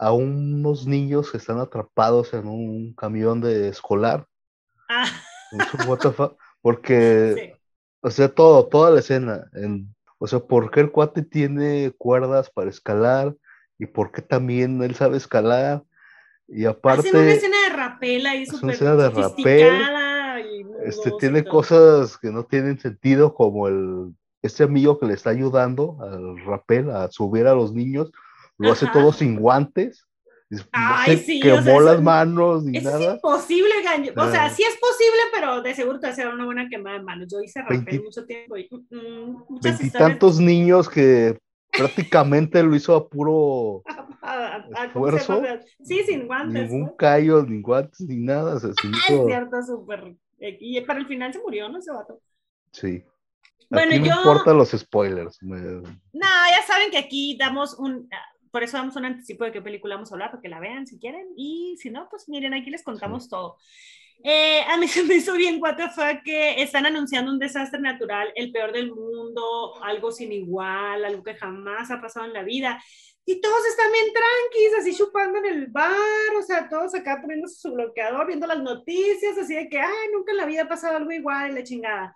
a 0.00 0.12
unos 0.12 0.84
niños 0.86 1.30
que 1.30 1.36
están 1.38 1.58
atrapados 1.60 2.34
en 2.34 2.48
un 2.48 2.92
camión 2.94 3.40
de 3.40 3.68
escolar. 3.68 4.26
Ah, 4.88 5.06
what 5.86 5.98
the 6.00 6.10
fuck, 6.10 6.36
porque, 6.60 7.34
sí. 7.36 7.52
o 8.00 8.10
sea, 8.10 8.28
todo, 8.28 8.66
toda 8.66 8.90
la 8.90 8.98
escena. 8.98 9.46
en- 9.52 9.94
o 10.24 10.26
sea, 10.26 10.38
¿por 10.38 10.70
qué 10.70 10.80
el 10.80 10.90
cuate 10.90 11.22
tiene 11.22 11.92
cuerdas 11.98 12.48
para 12.48 12.70
escalar? 12.70 13.36
¿Y 13.78 13.84
por 13.84 14.10
qué 14.10 14.22
también 14.22 14.82
él 14.82 14.94
sabe 14.94 15.18
escalar? 15.18 15.82
Y 16.48 16.64
aparte... 16.64 17.08
Hacen 17.08 17.20
una 17.20 17.32
escena 17.32 17.56
de 17.68 17.76
rapel 17.76 18.26
ahí 18.26 18.42
es 18.44 18.48
una 18.48 18.58
súper 18.58 18.74
escena 18.74 18.96
de 18.96 19.10
rapel, 19.10 19.22
sofisticada 19.22 20.40
y 20.40 20.66
Este 20.86 21.12
tiene 21.20 21.42
todo. 21.42 21.52
cosas 21.52 22.16
que 22.16 22.30
no 22.30 22.44
tienen 22.44 22.78
sentido, 22.78 23.34
como 23.34 23.68
el 23.68 24.14
este 24.40 24.64
amigo 24.64 24.98
que 24.98 25.04
le 25.04 25.12
está 25.12 25.28
ayudando 25.28 25.98
al 26.00 26.42
rapel 26.46 26.88
a 26.88 27.10
subir 27.10 27.46
a 27.46 27.54
los 27.54 27.74
niños, 27.74 28.10
lo 28.56 28.72
hace 28.72 28.86
todo 28.94 29.12
sin 29.12 29.36
guantes, 29.38 30.06
Ay, 30.72 31.16
se 31.16 31.24
sí, 31.24 31.40
o 31.40 31.42
quemó 31.42 31.62
sea, 31.62 31.74
eso- 31.76 31.84
las 31.84 32.02
manos 32.02 32.64
ni 32.64 32.78
Eso 32.78 32.88
es 32.88 32.94
nada. 33.00 33.14
imposible, 33.14 33.82
gaño. 33.82 34.12
O 34.16 34.30
sea, 34.30 34.50
sí 34.50 34.62
es 34.62 34.76
posible, 34.78 35.20
pero 35.32 35.62
de 35.62 35.74
seguro 35.74 35.98
te 36.00 36.06
hacer 36.08 36.28
una 36.28 36.44
buena 36.44 36.68
quemada 36.68 36.98
de 36.98 37.02
manos. 37.04 37.28
Yo 37.30 37.40
hice 37.40 37.62
rapel 37.62 38.02
mucho 38.02 38.24
tiempo 38.24 38.56
y 38.56 38.68
mm, 38.70 38.96
mm, 39.48 39.60
Veintitantos 39.62 40.38
niños 40.38 40.88
que 40.88 41.36
prácticamente 41.72 42.62
lo 42.62 42.76
hizo 42.76 42.94
a 42.94 43.08
puro 43.08 43.82
a- 44.22 44.56
a- 44.56 44.68
a- 44.82 44.92
¿cómo 44.92 45.10
se 45.10 45.16
esfuerzo? 45.16 45.42
Sí, 45.82 46.02
sin 46.06 46.26
guantes. 46.26 46.70
ningún 46.70 46.86
¿no? 46.88 46.96
callo, 46.96 47.42
ni 47.44 47.60
guantes, 47.60 48.00
ni 48.00 48.16
nada. 48.16 48.60
se 48.60 48.68
se 48.74 48.86
Ah, 48.86 48.90
hizo- 49.08 49.20
es 49.22 49.26
cierto, 49.26 49.56
súper. 49.62 50.14
eh, 50.38 50.56
Y 50.60 50.80
para 50.82 51.00
el 51.00 51.06
final 51.06 51.32
se 51.32 51.40
murió, 51.40 51.68
¿no? 51.68 51.78
Ese 51.78 51.90
vato. 51.90 52.20
sí. 52.70 53.02
Bueno, 53.70 53.92
Aquí 53.92 54.00
no 54.00 54.06
yo- 54.06 54.14
importan 54.16 54.58
los 54.58 54.70
spoilers. 54.70 55.42
me- 55.42 55.58
No, 55.58 55.82
ya 56.12 56.62
saben 56.66 56.90
que 56.92 56.98
aquí 56.98 57.36
damos 57.40 57.76
un. 57.78 58.08
Por 58.54 58.62
eso 58.62 58.76
damos 58.76 58.94
un 58.94 59.04
anticipo 59.04 59.42
de 59.42 59.50
qué 59.50 59.60
película 59.60 59.96
vamos 59.96 60.12
a 60.12 60.14
hablar, 60.14 60.30
para 60.30 60.40
que 60.40 60.48
la 60.48 60.60
vean 60.60 60.86
si 60.86 60.96
quieren. 61.00 61.26
Y 61.36 61.76
si 61.76 61.90
no, 61.90 62.06
pues 62.08 62.28
miren, 62.28 62.54
aquí 62.54 62.70
les 62.70 62.84
contamos 62.84 63.28
todo. 63.28 63.56
Eh, 64.22 64.60
a 64.68 64.76
mí 64.76 64.86
se 64.88 65.02
me 65.02 65.16
hizo 65.16 65.32
bien, 65.32 65.60
what 65.60 65.74
the 65.74 65.88
fuck, 65.88 66.22
que 66.24 66.62
están 66.62 66.86
anunciando 66.86 67.32
un 67.32 67.40
desastre 67.40 67.80
natural, 67.80 68.32
el 68.36 68.52
peor 68.52 68.70
del 68.70 68.92
mundo, 68.92 69.82
algo 69.82 70.12
sin 70.12 70.30
igual, 70.30 71.04
algo 71.04 71.24
que 71.24 71.34
jamás 71.34 71.90
ha 71.90 72.00
pasado 72.00 72.26
en 72.26 72.32
la 72.32 72.44
vida. 72.44 72.80
Y 73.26 73.40
todos 73.40 73.66
están 73.66 73.90
bien 73.90 74.06
tranquis, 74.12 74.78
así 74.78 74.96
chupando 74.96 75.38
en 75.40 75.46
el 75.46 75.66
bar, 75.66 76.36
o 76.38 76.42
sea, 76.42 76.68
todos 76.68 76.94
acá 76.94 77.18
poniéndose 77.20 77.56
su 77.56 77.72
bloqueador, 77.72 78.28
viendo 78.28 78.46
las 78.46 78.62
noticias, 78.62 79.36
así 79.36 79.56
de 79.56 79.68
que, 79.68 79.80
ay, 79.80 80.08
nunca 80.12 80.30
en 80.30 80.38
la 80.38 80.46
vida 80.46 80.62
ha 80.62 80.68
pasado 80.68 80.96
algo 80.96 81.10
igual, 81.10 81.50
y 81.50 81.54
la 81.54 81.64
chingada. 81.64 82.14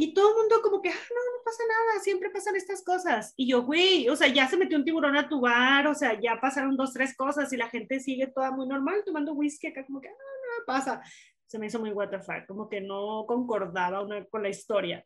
Y 0.00 0.14
todo 0.14 0.30
el 0.30 0.36
mundo 0.36 0.62
como 0.62 0.80
que, 0.80 0.90
ah, 0.90 0.92
no, 0.92 1.16
no 1.16 1.42
pasa 1.44 1.64
nada, 1.68 2.00
siempre 2.00 2.30
pasan 2.30 2.54
estas 2.54 2.84
cosas. 2.84 3.34
Y 3.36 3.48
yo, 3.48 3.64
güey, 3.64 4.08
o 4.08 4.14
sea, 4.14 4.28
ya 4.28 4.46
se 4.46 4.56
metió 4.56 4.78
un 4.78 4.84
tiburón 4.84 5.16
a 5.16 5.28
tu 5.28 5.40
bar, 5.40 5.88
o 5.88 5.94
sea, 5.94 6.16
ya 6.20 6.38
pasaron 6.40 6.76
dos, 6.76 6.92
tres 6.92 7.16
cosas 7.16 7.52
y 7.52 7.56
la 7.56 7.68
gente 7.68 7.98
sigue 7.98 8.28
toda 8.28 8.52
muy 8.52 8.68
normal 8.68 9.02
tomando 9.04 9.32
whisky 9.32 9.66
acá, 9.66 9.84
como 9.84 10.00
que, 10.00 10.06
ah, 10.06 10.12
no, 10.12 10.64
pasa. 10.66 11.02
Se 11.48 11.58
me 11.58 11.66
hizo 11.66 11.80
muy 11.80 11.90
what 11.90 12.10
the 12.10 12.20
fuck, 12.20 12.46
como 12.46 12.68
que 12.68 12.80
no 12.80 13.24
concordaba 13.26 14.00
una, 14.00 14.24
con 14.26 14.44
la 14.44 14.50
historia. 14.50 15.04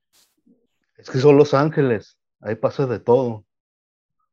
Es 0.98 1.08
que 1.08 1.20
son 1.20 1.38
Los 1.38 1.54
Ángeles, 1.54 2.18
ahí 2.42 2.56
pasa 2.56 2.86
de 2.86 3.00
todo. 3.00 3.46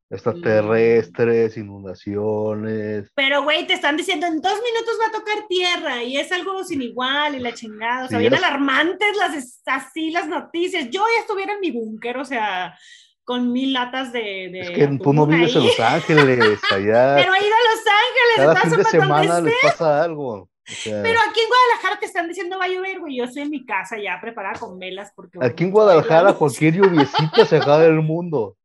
Extraterrestres, 0.09 1.57
inundaciones. 1.57 3.11
Pero, 3.15 3.43
güey, 3.43 3.67
te 3.67 3.73
están 3.73 3.95
diciendo, 3.95 4.25
en 4.25 4.41
dos 4.41 4.53
minutos 4.53 4.97
va 5.01 5.07
a 5.07 5.11
tocar 5.11 5.47
tierra 5.47 6.03
y 6.03 6.17
es 6.17 6.31
algo 6.31 6.63
sin 6.63 6.81
igual 6.81 7.35
y 7.35 7.39
la 7.39 7.53
chingada. 7.53 8.05
O 8.05 8.07
sea, 8.07 8.17
Sí, 8.17 8.21
bien 8.23 8.33
es- 8.33 8.39
alarmantes 8.43 9.17
las, 9.17 9.61
así 9.65 10.11
las 10.11 10.27
noticias. 10.27 10.89
Yo 10.89 11.01
ya 11.15 11.21
estuviera 11.21 11.53
en 11.53 11.59
mi 11.59 11.71
búnker, 11.71 12.17
o 12.17 12.25
sea, 12.25 12.77
con 13.23 13.51
mil 13.51 13.73
latas 13.73 14.11
de... 14.11 14.49
de 14.51 14.59
Es 14.61 14.69
que 14.71 14.87
tú 15.01 15.13
no 15.13 15.27
vives 15.27 15.55
en. 15.55 15.63
Los 15.63 15.79
Ángeles, 15.79 16.59
allá 16.71 17.15
Pero 17.15 17.33
he 17.35 17.45
ido 17.45 17.55
a 17.55 17.69
Los 17.69 17.83
Ángeles, 17.87 18.35
cada 18.37 18.55
fin 18.55 18.77
de 18.77 18.83
semana 18.85 19.41
les 19.41 19.53
pasa 19.61 20.03
algo. 20.03 20.31
O 20.33 20.49
sea, 20.65 21.01
Pero 21.01 21.19
aquí 21.27 21.39
en 21.39 21.47
Guadalajara 21.47 21.99
te 21.99 22.05
están 22.05 22.27
diciendo 22.27 22.59
va 22.59 22.65
a 22.65 22.67
llover, 22.67 22.99
güey. 22.99 23.17
Yo 23.17 23.23
estoy 23.25 23.43
en 23.43 23.49
mi 23.49 23.65
casa 23.65 23.97
ya 23.97 24.19
preparada 24.21 24.59
con 24.59 24.77
velas 24.77 25.11
porque... 25.15 25.39
aquí 25.41 25.63
en 25.63 25.71
Guadalajara 25.71 26.33
cualquier 26.33 26.75
lluviecita 26.75 27.45
se 27.45 27.57
acaba 27.57 27.83
el 27.85 28.01
mundo. 28.01 28.55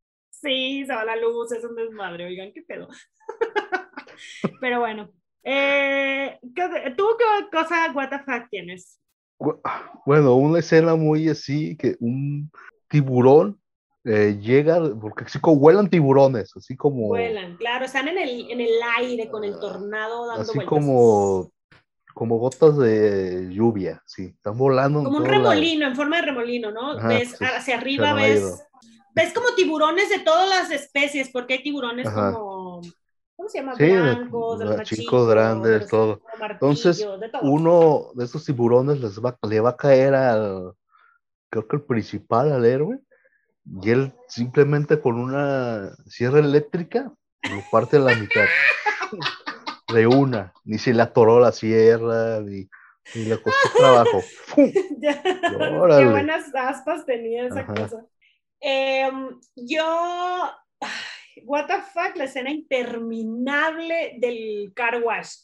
Sí, 0.44 0.84
se 0.86 0.94
va 0.94 1.04
la 1.04 1.16
luz, 1.16 1.50
es 1.52 1.64
un 1.64 1.74
desmadre, 1.74 2.26
oigan, 2.26 2.52
qué 2.52 2.62
pedo. 2.62 2.88
Pero 4.60 4.80
bueno, 4.80 5.10
eh, 5.42 6.38
¿qué- 6.54 6.94
¿tú 6.96 7.04
qué 7.18 7.24
cosa 7.56 7.92
what 7.94 8.10
the 8.10 8.18
fuck 8.20 8.48
tienes? 8.50 9.00
Bu- 9.38 9.60
Bueno, 10.06 10.36
una 10.36 10.58
escena 10.58 10.94
muy 10.94 11.28
así, 11.28 11.76
que 11.76 11.96
un 12.00 12.50
tiburón 12.88 13.60
eh, 14.04 14.38
llega, 14.40 14.78
porque 15.00 15.24
así 15.24 15.40
como 15.40 15.56
vuelan 15.56 15.88
tiburones, 15.88 16.54
así 16.56 16.76
como, 16.76 17.08
Vuelan, 17.08 17.56
claro, 17.56 17.86
están 17.86 18.06
en 18.08 18.18
el, 18.18 18.50
en 18.50 18.60
el 18.60 18.72
aire 18.98 19.30
con 19.30 19.44
el 19.44 19.58
tornado 19.58 20.26
dando 20.26 20.42
así 20.42 20.58
vueltas. 20.58 20.68
como, 20.68 21.50
como 22.12 22.38
gotas 22.38 22.76
de 22.78 23.48
lluvia, 23.50 24.02
sí, 24.06 24.34
están 24.36 24.58
volando. 24.58 25.02
Como 25.04 25.18
un 25.18 25.24
remolino, 25.24 25.86
en 25.86 25.96
forma 25.96 26.16
de 26.16 26.22
remolino, 26.22 26.70
¿no? 26.70 26.92
Ajá, 26.92 27.08
ves 27.08 27.30
sí, 27.30 27.44
hacia 27.44 27.76
arriba, 27.78 28.12
ves, 28.12 28.62
ves 29.14 29.32
como 29.32 29.54
tiburones 29.54 30.08
de 30.08 30.20
todas 30.20 30.48
las 30.48 30.70
especies, 30.70 31.30
porque 31.30 31.54
hay 31.54 31.62
tiburones 31.62 32.06
Ajá. 32.06 32.32
como, 32.32 32.80
¿cómo 33.36 33.48
se 33.48 33.58
llama? 33.58 33.74
Sí, 33.74 33.84
Blancos, 33.84 34.58
de 34.58 34.64
los 34.64 34.72
de 34.72 34.78
más 34.78 34.88
chicos, 34.88 35.04
chicos, 35.04 35.28
grandes, 35.28 35.70
de 35.70 35.78
los 35.80 35.88
todo. 35.88 36.22
martillo, 36.38 36.52
Entonces, 36.52 37.20
de 37.20 37.28
todo. 37.28 37.42
Uno 37.42 38.10
de 38.14 38.24
estos 38.24 38.44
tiburones 38.44 39.00
les 39.00 39.20
va, 39.20 39.36
le 39.48 39.60
va 39.60 39.70
a 39.70 39.76
caer 39.76 40.14
al, 40.14 40.72
creo 41.50 41.68
que 41.68 41.76
el 41.76 41.82
principal, 41.82 42.52
al 42.52 42.64
héroe, 42.64 43.00
y 43.82 43.90
él 43.90 44.12
simplemente 44.28 45.00
con 45.00 45.18
una 45.18 45.94
sierra 46.06 46.40
eléctrica 46.40 47.12
lo 47.42 47.62
parte 47.70 47.96
a 47.96 48.00
la 48.00 48.14
mitad. 48.14 48.46
De 49.94 50.06
una, 50.06 50.52
ni 50.64 50.78
se 50.78 50.92
le 50.94 51.02
atoró 51.02 51.38
la 51.40 51.52
sierra, 51.52 52.40
ni, 52.40 52.68
ni 53.14 53.24
le 53.26 53.36
costó 53.36 53.68
trabajo. 53.78 54.24
Qué 54.56 56.06
buenas 56.06 56.52
aspas 56.54 57.04
tenía 57.04 57.46
esa 57.46 57.60
Ajá. 57.60 57.74
cosa. 57.74 58.06
Em, 58.66 59.38
yo, 59.56 60.50
what 61.44 61.66
the 61.66 61.82
fuck, 61.92 62.16
la 62.16 62.24
escena 62.24 62.50
interminable 62.50 64.14
del 64.18 64.72
car 64.74 65.02
wash 65.02 65.34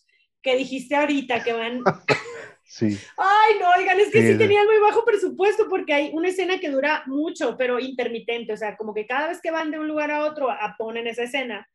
que 0.43 0.57
dijiste 0.57 0.97
ahorita 0.97 1.45
que 1.45 1.53
van. 1.53 1.83
Sí, 2.73 2.97
Ay, 3.17 3.59
no, 3.59 3.67
oigan, 3.77 3.99
es 3.99 4.13
que 4.13 4.21
Sí, 4.21 4.27
sí, 4.29 4.33
sí. 4.35 4.39
tenían 4.39 4.65
muy 4.65 4.79
bajo 4.79 5.05
presupuesto 5.05 5.67
porque 5.69 5.93
hay 5.93 6.11
una 6.15 6.29
escena 6.29 6.61
que 6.61 6.71
dura 6.71 7.03
mucho, 7.07 7.57
pero 7.59 7.81
intermitente, 7.81 8.53
o 8.53 8.57
sea, 8.57 8.77
como 8.77 8.95
que 8.95 9.09
cada 9.09 9.27
vez 9.27 9.41
que 9.43 9.51
van 9.51 9.73
de 9.73 9.81
un 9.81 9.89
lugar 9.89 10.13
a 10.13 10.25
otro, 10.25 10.49
a, 10.49 10.77
ponen 10.79 11.09
esa 11.09 11.25
escena. 11.25 11.69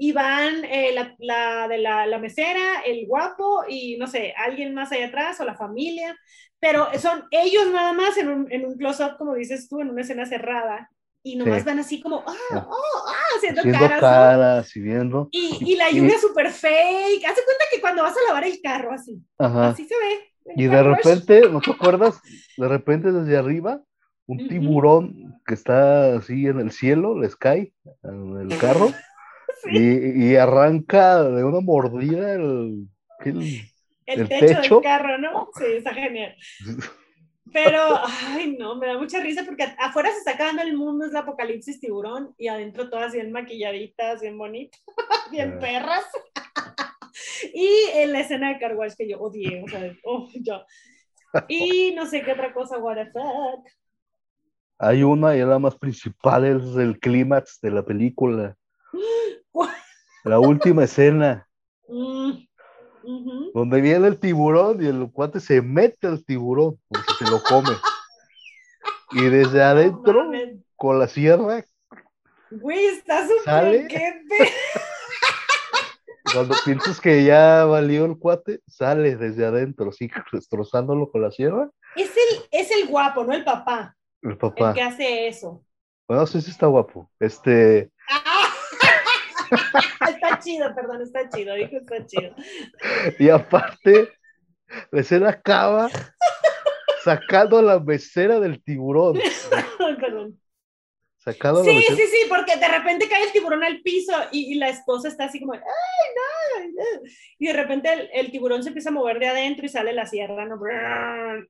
Y 0.00 0.12
van 0.12 0.64
eh, 0.64 0.92
la, 0.94 1.14
la 1.18 1.66
de 1.68 1.78
la, 1.78 2.06
la 2.06 2.18
mesera, 2.18 2.80
el 2.86 3.06
guapo 3.06 3.64
y 3.68 3.96
no 3.98 4.06
sé, 4.06 4.32
alguien 4.36 4.72
más 4.72 4.92
allá 4.92 5.06
atrás 5.06 5.40
o 5.40 5.44
la 5.44 5.56
familia, 5.56 6.16
pero 6.60 6.86
son 6.98 7.24
ellos 7.32 7.66
nada 7.72 7.92
más 7.92 8.16
en 8.16 8.28
un, 8.28 8.52
en 8.52 8.64
un 8.64 8.76
close-up, 8.78 9.16
como 9.18 9.34
dices 9.34 9.68
tú, 9.68 9.80
en 9.80 9.90
una 9.90 10.02
escena 10.02 10.24
cerrada. 10.24 10.88
Y 11.24 11.34
nomás 11.34 11.58
Sí. 11.62 11.66
van 11.66 11.78
así 11.80 12.00
como, 12.00 12.22
ah, 12.26 12.34
Ah. 12.52 12.66
oh, 12.70 13.04
ah, 13.08 13.36
haciendo, 13.36 13.60
haciendo 13.60 13.80
caras. 13.80 14.00
¿no? 14.00 14.08
caras 14.08 14.76
y 14.76 14.80
viendo. 14.80 15.28
Y, 15.32 15.58
y 15.72 15.74
la 15.76 15.90
lluvia 15.90 16.16
súper 16.18 16.48
fake. 16.50 17.24
Hace 17.24 17.42
cuenta 17.44 17.64
que 17.72 17.80
cuando 17.80 18.02
vas 18.04 18.14
a 18.16 18.28
lavar 18.28 18.44
el 18.46 18.60
carro, 18.62 18.92
así, 18.92 19.20
Ajá. 19.36 19.70
así 19.70 19.84
se 19.84 19.94
ve. 19.96 20.54
Y 20.56 20.66
de 20.68 20.82
repente, 20.82 21.48
¿no 21.50 21.60
te 21.60 21.72
acuerdas? 21.72 22.20
De 22.56 22.68
repente 22.68 23.10
desde 23.12 23.36
arriba, 23.36 23.82
un 24.26 24.46
tiburón 24.48 25.40
que 25.44 25.54
está 25.54 26.14
así 26.16 26.46
en 26.46 26.60
el 26.60 26.70
cielo, 26.70 27.18
les 27.18 27.34
cae 27.36 27.72
en 28.04 28.50
el 28.50 28.58
carro 28.58 28.92
Sí. 29.64 29.70
y, 29.72 30.30
y 30.32 30.36
arranca 30.36 31.22
de 31.24 31.42
una 31.44 31.60
mordida 31.60 32.32
el, 32.34 32.86
el- 33.24 33.60
el, 34.06 34.20
el 34.20 34.28
techo, 34.28 34.60
techo. 34.60 34.74
del 34.76 34.82
carro, 34.84 35.18
¿no? 35.18 35.48
Sí, 35.58 35.64
está 35.76 35.92
genial. 35.94 36.34
Pero, 37.52 37.80
ay, 38.04 38.56
no, 38.58 38.76
me 38.76 38.86
da 38.86 38.98
mucha 38.98 39.20
risa 39.20 39.42
porque 39.46 39.64
afuera 39.78 40.10
se 40.12 40.18
está 40.18 40.32
acabando 40.32 40.62
el 40.62 40.76
mundo, 40.76 41.04
es 41.06 41.10
el 41.12 41.16
apocalipsis 41.16 41.80
tiburón, 41.80 42.34
y 42.36 42.48
adentro 42.48 42.90
todas 42.90 43.12
bien 43.12 43.32
maquilladitas, 43.32 44.20
bien 44.20 44.36
bonitas, 44.38 44.80
bien 45.32 45.54
Ah. 45.56 45.58
perras. 45.58 46.04
y 47.54 47.68
en 47.94 48.12
la 48.12 48.20
escena 48.20 48.52
de 48.52 48.58
Carwash 48.58 48.94
que 48.96 49.08
yo 49.08 49.18
odié, 49.20 49.62
o 49.64 49.68
sea, 49.68 49.92
oh, 50.04 50.28
yo. 50.40 50.62
Y 51.48 51.92
no 51.94 52.06
sé 52.06 52.22
qué 52.22 52.32
otra 52.32 52.52
cosa, 52.54 52.78
what 52.78 52.96
the 52.96 53.06
fuck. 53.10 53.66
Hay 54.78 55.02
una 55.02 55.36
y 55.36 55.40
es 55.40 55.46
la 55.46 55.58
más 55.58 55.74
principal, 55.76 56.44
es 56.44 56.76
el 56.76 56.98
clímax 57.00 57.60
de 57.60 57.70
la 57.70 57.84
película. 57.84 58.54
La 60.28 60.38
última 60.38 60.84
escena, 60.84 61.48
Mm, 61.88 62.32
donde 63.54 63.80
viene 63.80 64.08
el 64.08 64.18
tiburón 64.18 64.84
y 64.84 64.86
el 64.86 65.10
cuate 65.10 65.40
se 65.40 65.62
mete 65.62 66.06
al 66.06 66.22
tiburón, 66.22 66.78
porque 66.88 67.12
se 67.18 67.30
lo 67.30 67.42
come. 67.42 67.70
Y 69.12 69.22
desde 69.30 69.62
adentro, 69.62 70.30
con 70.76 70.98
la 70.98 71.08
sierra, 71.08 71.64
Güey, 72.50 72.86
está 72.86 73.26
súper 73.26 73.88
cuando 76.34 76.54
piensas 76.64 77.00
que 77.00 77.24
ya 77.24 77.64
valió 77.64 78.04
el 78.04 78.18
cuate, 78.18 78.60
sale 78.66 79.16
desde 79.16 79.46
adentro, 79.46 79.88
así 79.90 80.10
destrozándolo 80.30 81.10
con 81.10 81.22
la 81.22 81.30
sierra, 81.30 81.70
Es 81.96 82.10
el, 82.10 82.42
es 82.50 82.70
el 82.70 82.88
guapo, 82.88 83.24
no 83.24 83.32
el 83.32 83.44
papá, 83.44 83.96
el 84.22 84.32
el 84.32 84.38
papá. 84.38 84.74
que 84.74 84.82
hace 84.82 85.28
eso. 85.28 85.64
Bueno, 86.06 86.26
sí, 86.26 86.40
sí 86.42 86.50
está 86.50 86.66
guapo. 86.66 87.10
Este, 87.18 87.90
está 90.08 90.38
chido, 90.40 90.74
perdón, 90.74 91.02
está 91.02 91.28
chido, 91.28 91.54
dijo 91.54 91.76
está 91.78 92.04
chido. 92.06 92.34
y 93.18 93.28
aparte, 93.28 94.10
la 94.90 95.00
escena 95.00 95.30
acaba 95.30 95.88
sacando 97.04 97.62
la 97.62 97.78
mesera 97.80 98.40
del 98.40 98.62
tiburón. 98.62 99.18
perdón. 100.00 100.40
Sacando 101.18 101.62
la 101.62 101.70
Sí, 101.70 101.76
mesera. 101.76 101.96
sí, 101.96 102.02
sí, 102.06 102.18
porque 102.28 102.56
de 102.56 102.68
repente 102.68 103.08
cae 103.08 103.24
el 103.24 103.32
tiburón 103.32 103.64
al 103.64 103.80
piso 103.82 104.12
y, 104.32 104.52
y 104.52 104.54
la 104.56 104.68
esposa 104.68 105.08
está 105.08 105.24
así 105.24 105.40
como, 105.40 105.52
¡ay, 105.54 105.60
no! 105.60 106.37
Ay, 106.68 107.00
no". 107.02 107.10
Y 107.38 107.46
de 107.46 107.52
repente 107.52 107.92
el, 107.92 108.10
el 108.12 108.30
tiburón 108.30 108.62
se 108.62 108.68
empieza 108.68 108.90
a 108.90 108.92
mover 108.92 109.18
de 109.18 109.28
adentro 109.28 109.66
y 109.66 109.68
sale 109.68 109.92
la 109.92 110.06
sierra, 110.06 110.44
¿no? 110.46 110.58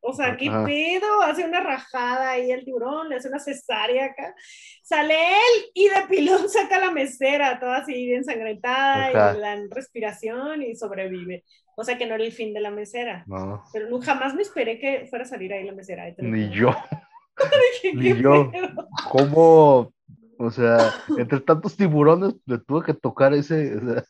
O 0.02 0.12
sea, 0.12 0.36
¿qué 0.36 0.48
Ajá. 0.48 0.64
pedo? 0.64 1.22
Hace 1.22 1.44
una 1.44 1.60
rajada 1.60 2.30
ahí 2.30 2.50
el 2.50 2.64
tiburón, 2.64 3.08
le 3.08 3.16
hace 3.16 3.28
una 3.28 3.38
cesárea 3.38 4.06
acá. 4.06 4.34
Sale 4.82 5.14
él 5.14 5.70
y 5.74 5.88
de 5.88 6.06
pilón 6.08 6.48
saca 6.48 6.78
la 6.78 6.90
mesera, 6.90 7.58
toda 7.58 7.78
así 7.78 8.12
ensangrentada 8.12 9.08
Ajá. 9.08 9.36
y 9.36 9.40
la 9.40 9.56
respiración 9.70 10.62
y 10.62 10.74
sobrevive. 10.76 11.44
O 11.76 11.84
sea 11.84 11.96
que 11.96 12.06
no 12.06 12.16
era 12.16 12.24
el 12.24 12.32
fin 12.32 12.52
de 12.54 12.60
la 12.60 12.70
mesera. 12.72 13.24
No, 13.28 13.62
Pero 13.72 13.88
no, 13.88 14.00
jamás 14.00 14.34
me 14.34 14.42
esperé 14.42 14.80
que 14.80 15.06
fuera 15.08 15.24
a 15.24 15.28
salir 15.28 15.52
ahí 15.52 15.64
la 15.64 15.72
mesera. 15.72 16.04
ni 16.18 16.50
yo. 16.50 16.70
¿Qué 17.82 17.94
ni 17.94 18.20
yo. 18.20 18.50
pedo? 18.50 18.88
¿Cómo? 19.10 19.92
O 20.40 20.50
sea, 20.50 20.92
entre 21.16 21.40
tantos 21.40 21.76
tiburones 21.76 22.34
le 22.46 22.58
tuve 22.58 22.84
que 22.84 22.94
tocar 22.94 23.32
ese. 23.34 23.76
o 23.76 23.80
sea, 23.94 24.04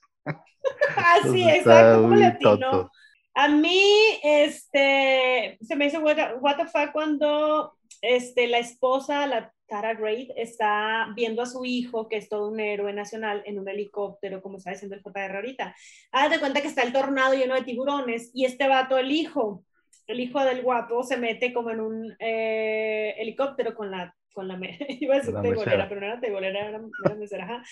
Así, 0.96 1.48
exacto, 1.48 2.02
como 2.02 2.38
tonto. 2.40 2.90
A 3.34 3.48
mí, 3.48 4.18
este, 4.22 5.58
se 5.60 5.76
me 5.76 5.86
hizo 5.86 6.00
what 6.00 6.16
the, 6.16 6.34
what 6.40 6.56
the 6.56 6.66
fuck 6.66 6.90
cuando 6.92 7.72
este, 8.02 8.48
la 8.48 8.58
esposa, 8.58 9.26
la 9.26 9.52
Tara 9.68 9.94
Great, 9.94 10.30
está 10.36 11.08
viendo 11.14 11.42
a 11.42 11.46
su 11.46 11.64
hijo, 11.64 12.08
que 12.08 12.16
es 12.16 12.28
todo 12.28 12.48
un 12.48 12.58
héroe 12.58 12.92
nacional, 12.92 13.42
en 13.46 13.58
un 13.58 13.68
helicóptero, 13.68 14.42
como 14.42 14.56
está 14.56 14.70
diciendo 14.70 14.96
el 14.96 15.02
JR 15.02 15.36
ahorita. 15.36 15.74
Haz 16.10 16.30
de 16.30 16.40
cuenta 16.40 16.62
que 16.62 16.68
está 16.68 16.82
el 16.82 16.92
tornado 16.92 17.34
lleno 17.34 17.54
de 17.54 17.62
tiburones 17.62 18.30
y 18.34 18.44
este 18.44 18.66
vato, 18.66 18.98
el 18.98 19.12
hijo, 19.12 19.64
el 20.06 20.20
hijo 20.20 20.42
del 20.42 20.62
guapo, 20.62 21.02
se 21.02 21.16
mete 21.16 21.52
como 21.52 21.70
en 21.70 21.80
un 21.80 22.16
eh, 22.18 23.14
helicóptero 23.18 23.74
con 23.74 23.90
la, 23.90 24.14
con 24.32 24.48
la, 24.48 24.58
iba 24.88 25.14
a 25.14 25.18
decir 25.18 25.34
La 25.34 25.42
tebolera, 25.42 25.88
pero 25.88 26.00
no 26.00 26.06
era 26.06 26.20
tebolera, 26.20 26.68
era, 26.68 26.80
era 27.04 27.14
mesera, 27.14 27.44
ajá. 27.44 27.62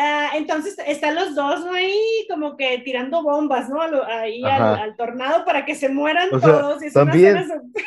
Ah, 0.00 0.30
entonces 0.36 0.76
están 0.86 1.14
los 1.16 1.34
dos 1.34 1.64
¿no? 1.64 1.72
ahí 1.72 1.98
como 2.30 2.56
que 2.56 2.78
tirando 2.84 3.22
bombas, 3.22 3.68
¿no? 3.68 3.80
Ahí 4.06 4.44
al, 4.44 4.62
al 4.78 4.96
tornado 4.96 5.44
para 5.44 5.64
que 5.64 5.74
se 5.74 5.88
mueran 5.88 6.28
O 6.32 6.38
sea, 6.38 6.60
todos. 6.60 6.82
una 6.82 6.90
también- 6.92 7.46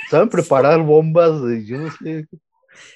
Saben 0.10 0.30
preparar 0.30 0.82
bombas, 0.82 1.32
y 1.58 1.65
yo 1.65 1.78
no 1.78 1.89
sé. 1.91 2.28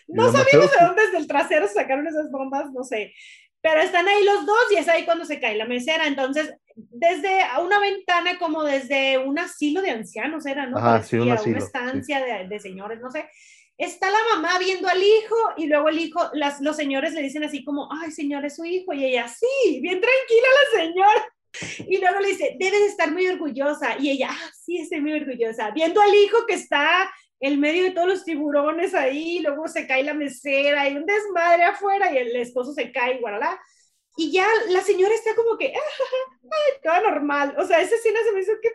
No 0.07 0.31
de 0.31 0.85
dónde 0.85 1.01
desde 1.03 1.17
el 1.17 1.27
trasero 1.27 1.67
sacaron 1.67 2.07
esas 2.07 2.29
bombas, 2.31 2.71
no 2.71 2.83
sé. 2.83 3.13
Pero 3.61 3.81
están 3.81 4.07
ahí 4.07 4.23
los 4.23 4.45
dos 4.45 4.71
y 4.71 4.75
es 4.75 4.87
ahí 4.87 5.05
cuando 5.05 5.25
se 5.25 5.39
cae 5.39 5.55
la 5.55 5.65
mesera. 5.65 6.05
Entonces, 6.07 6.53
desde 6.75 7.39
una 7.63 7.79
ventana, 7.79 8.37
como 8.37 8.63
desde 8.63 9.17
un 9.17 9.39
asilo 9.39 9.81
de 9.81 9.89
ancianos, 9.91 10.45
era, 10.45 10.67
¿no? 10.67 10.77
Ajá, 10.77 11.01
sí, 11.01 11.17
un 11.17 11.31
asilo, 11.31 11.55
Una 11.57 11.65
estancia 11.65 12.23
de, 12.23 12.47
de 12.47 12.59
señores, 12.59 12.99
no 13.01 13.09
sé. 13.09 13.27
Está 13.77 14.09
la 14.09 14.19
mamá 14.35 14.57
viendo 14.57 14.87
al 14.87 15.03
hijo 15.03 15.35
y 15.57 15.67
luego 15.67 15.89
el 15.89 15.99
hijo, 15.99 16.29
las, 16.33 16.61
los 16.61 16.77
señores 16.77 17.13
le 17.13 17.21
dicen 17.21 17.43
así 17.43 17.63
como, 17.63 17.89
ay, 17.91 18.11
señor, 18.11 18.45
es 18.45 18.55
su 18.55 18.65
hijo. 18.65 18.93
Y 18.93 19.05
ella, 19.05 19.27
sí, 19.27 19.79
bien 19.81 19.99
tranquila 19.99 20.47
la 20.63 20.81
señora. 20.81 21.25
Y 21.87 21.97
luego 21.99 22.19
le 22.19 22.29
dice, 22.29 22.55
debes 22.59 22.81
de 22.81 22.87
estar 22.87 23.11
muy 23.11 23.27
orgullosa. 23.27 23.97
Y 23.99 24.11
ella, 24.11 24.29
ah, 24.31 24.51
sí, 24.53 24.77
estoy 24.77 25.01
muy 25.01 25.13
orgullosa. 25.13 25.71
Viendo 25.71 26.01
al 26.01 26.13
hijo 26.13 26.45
que 26.45 26.55
está 26.55 27.09
en 27.39 27.59
medio 27.59 27.83
de 27.83 27.91
todos 27.91 28.07
los 28.07 28.25
tiburones 28.25 28.93
ahí, 28.93 29.39
luego 29.39 29.67
se 29.67 29.87
cae 29.87 30.03
la 30.03 30.13
mesera 30.13 30.89
y 30.89 30.95
un 30.95 31.05
desmadre 31.05 31.63
afuera 31.63 32.11
y 32.11 32.17
el 32.17 32.35
esposo 32.35 32.73
se 32.73 32.91
cae, 32.91 33.19
guaralá. 33.19 33.59
Y 34.17 34.31
ya 34.31 34.47
la 34.69 34.81
señora 34.81 35.13
está 35.13 35.35
como 35.35 35.57
que, 35.57 35.73
toda 36.83 37.01
normal. 37.01 37.55
O 37.57 37.65
sea, 37.65 37.81
esa 37.81 37.95
escena 37.95 38.19
se 38.23 38.31
me 38.31 38.41
hizo 38.41 38.53
que, 38.61 38.69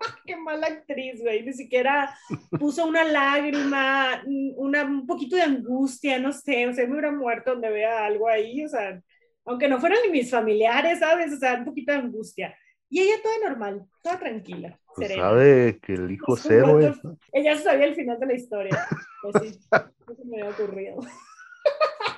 qué 0.26 0.36
mala 0.36 0.66
actriz, 0.66 1.20
güey. 1.22 1.44
Ni 1.44 1.52
siquiera 1.52 2.14
puso 2.58 2.86
una 2.86 3.04
lágrima, 3.04 4.22
una, 4.56 4.84
un 4.84 5.06
poquito 5.06 5.36
de 5.36 5.42
angustia, 5.42 6.18
no 6.18 6.32
sé. 6.32 6.66
O 6.68 6.72
sea, 6.74 6.84
me 6.86 6.92
hubiera 6.92 7.12
muerto 7.12 7.52
donde 7.52 7.70
vea 7.70 8.04
algo 8.06 8.28
ahí. 8.28 8.64
O 8.64 8.68
sea, 8.68 9.00
aunque 9.44 9.68
no 9.68 9.78
fueran 9.80 9.98
ni 10.04 10.10
mis 10.10 10.30
familiares, 10.30 10.98
¿sabes? 11.00 11.32
O 11.32 11.36
sea, 11.36 11.54
un 11.54 11.64
poquito 11.64 11.92
de 11.92 11.98
angustia. 11.98 12.56
Y 12.88 13.00
ella 13.00 13.14
toda 13.22 13.48
normal, 13.48 13.84
toda 14.02 14.18
tranquila, 14.18 14.78
Pues 14.94 15.08
serena. 15.08 15.28
sabe 15.28 15.80
que 15.82 15.94
el 15.94 16.08
hijo 16.10 16.24
Pues, 16.26 16.44
es 16.44 16.50
héroe. 16.52 16.86
what 16.86 16.94
the 17.02 17.08
Ella 17.40 17.56
sabía 17.56 17.86
el 17.86 17.94
final 17.96 18.18
de 18.20 18.26
la 18.26 18.34
historia. 18.34 18.86
Pues 19.22 19.42
sí, 19.42 19.58
eso 19.70 20.24
me 20.24 20.40
había 20.42 20.50
ocurrido. 20.52 20.98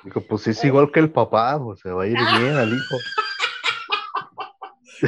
Dijo, 0.04 0.20
pues 0.28 0.46
es 0.46 0.62
igual 0.64 0.92
que 0.92 1.00
el 1.00 1.10
papá, 1.10 1.58
pues 1.62 1.80
se 1.80 1.90
va 1.90 2.02
a 2.04 2.06
ir 2.06 2.12
bien 2.38 2.54
al 2.54 2.68
hijo. 2.68 2.96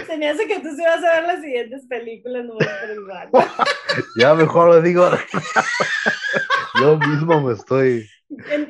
Se 0.07 0.17
me 0.17 0.29
hace 0.29 0.47
que 0.47 0.61
tú 0.61 0.69
sí 0.75 0.83
vas 0.83 1.03
a 1.05 1.21
ver 1.21 1.25
las 1.25 1.41
siguientes 1.41 1.87
películas 1.87 2.45
nomás 2.45 2.69
por 2.69 2.91
el 2.91 3.05
baño. 3.05 3.31
Ya 4.17 4.35
mejor 4.35 4.69
lo 4.69 4.83
digo. 4.83 5.11
Yo 6.81 6.99
mismo 6.99 7.41
me 7.41 7.55
estoy. 7.55 8.09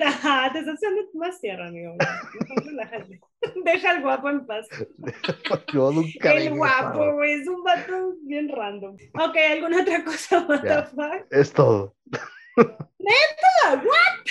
Ajá, 0.05 0.51
te 0.53 0.61
estás 0.61 0.75
haciendo 0.77 1.03
más 1.15 1.41
tierra, 1.41 1.69
amigo. 1.69 1.95
Relájate. 2.65 3.21
Deja 3.65 3.91
al 3.91 4.03
guapo 4.03 4.31
en 4.31 4.47
paz. 4.47 4.67
Yo 5.73 5.93
nunca. 5.93 6.33
El 6.33 6.57
guapo, 6.57 7.13
güey, 7.15 7.41
es 7.41 7.49
un 7.49 7.63
vato 7.63 8.15
bien 8.23 8.49
random. 8.49 8.97
Ok, 9.15 9.37
¿alguna 9.53 9.83
otra 9.83 10.05
cosa? 10.05 10.47
What 10.49 10.63
the 10.63 10.83
fuck? 10.95 11.27
Es 11.31 11.53
todo. 11.53 11.95
Ah, 13.65 13.75
¿What? 13.75 14.27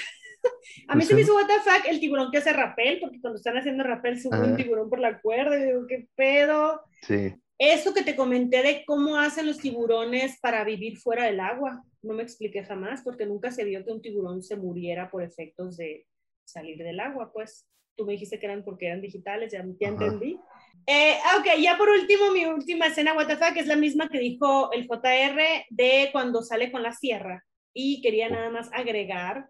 A 0.88 0.95
mí 0.95 0.99
Pues 0.99 1.08
se 1.08 1.13
me 1.15 1.21
sí. 1.21 1.23
hizo 1.25 1.36
what 1.36 1.47
the 1.47 1.60
fuck 1.69 1.86
el 1.88 1.99
tiburón 1.99 2.32
que 2.32 2.38
hace 2.39 2.53
rappel, 2.53 2.99
porque 2.99 3.19
cuando 3.21 3.38
están 3.38 3.58
haciendo 3.58 3.84
rappel 3.84 4.19
sube 4.19 4.38
un 4.39 4.45
Ajá. 4.45 4.55
tiburón 4.55 4.89
por 4.89 4.99
la 4.99 5.19
cuerda 5.21 5.58
y 5.60 5.65
digo, 5.65 5.86
¿qué 5.88 6.08
pedo? 6.15 6.82
Sí. 7.01 7.34
Eso 7.58 7.93
que 7.93 8.03
te 8.03 8.15
comenté 8.15 8.63
de 8.63 8.84
cómo 8.86 9.17
hacen 9.17 9.45
los 9.45 9.58
tiburones 9.58 10.39
para 10.39 10.63
vivir 10.63 10.97
fuera 10.97 11.25
del 11.25 11.39
agua, 11.41 11.84
no 12.01 12.13
me 12.13 12.23
expliqué 12.23 12.63
jamás, 12.63 13.01
porque 13.03 13.25
nunca 13.25 13.51
se 13.51 13.65
vio 13.65 13.84
que 13.84 13.91
un 13.91 14.01
tiburón 14.01 14.41
se 14.41 14.55
muriera 14.55 15.12
por 15.12 15.23
efectos 15.23 15.75
de 15.75 16.05
salir 16.45 16.77
del 16.77 16.99
agua, 16.99 17.32
pues. 17.34 17.65
Tú 17.95 18.05
me 18.05 18.13
dijiste 18.13 18.39
que 18.39 18.45
eran 18.45 18.63
porque 18.63 18.86
eran 18.88 19.01
digitales, 19.01 19.51
ya, 19.51 19.65
ya 19.77 19.89
entendí. 19.89 20.39
Eh, 20.88 21.15
ok, 21.38 21.60
ya 21.62 21.77
por 21.77 21.89
último, 21.89 22.32
mi 22.32 22.45
última 22.45 22.88
escena 22.88 23.13
WTF, 23.13 23.53
que 23.53 23.60
es 23.60 23.67
la 23.67 23.75
misma 23.75 24.08
que 24.08 24.19
dijo 24.19 24.71
el 24.71 24.88
JR 24.88 25.65
de 25.69 26.08
cuando 26.13 26.41
sale 26.41 26.71
con 26.71 26.82
la 26.82 26.93
sierra. 26.93 27.43
Y 27.73 28.01
quería 28.01 28.29
nada 28.29 28.49
más 28.51 28.69
agregar 28.71 29.49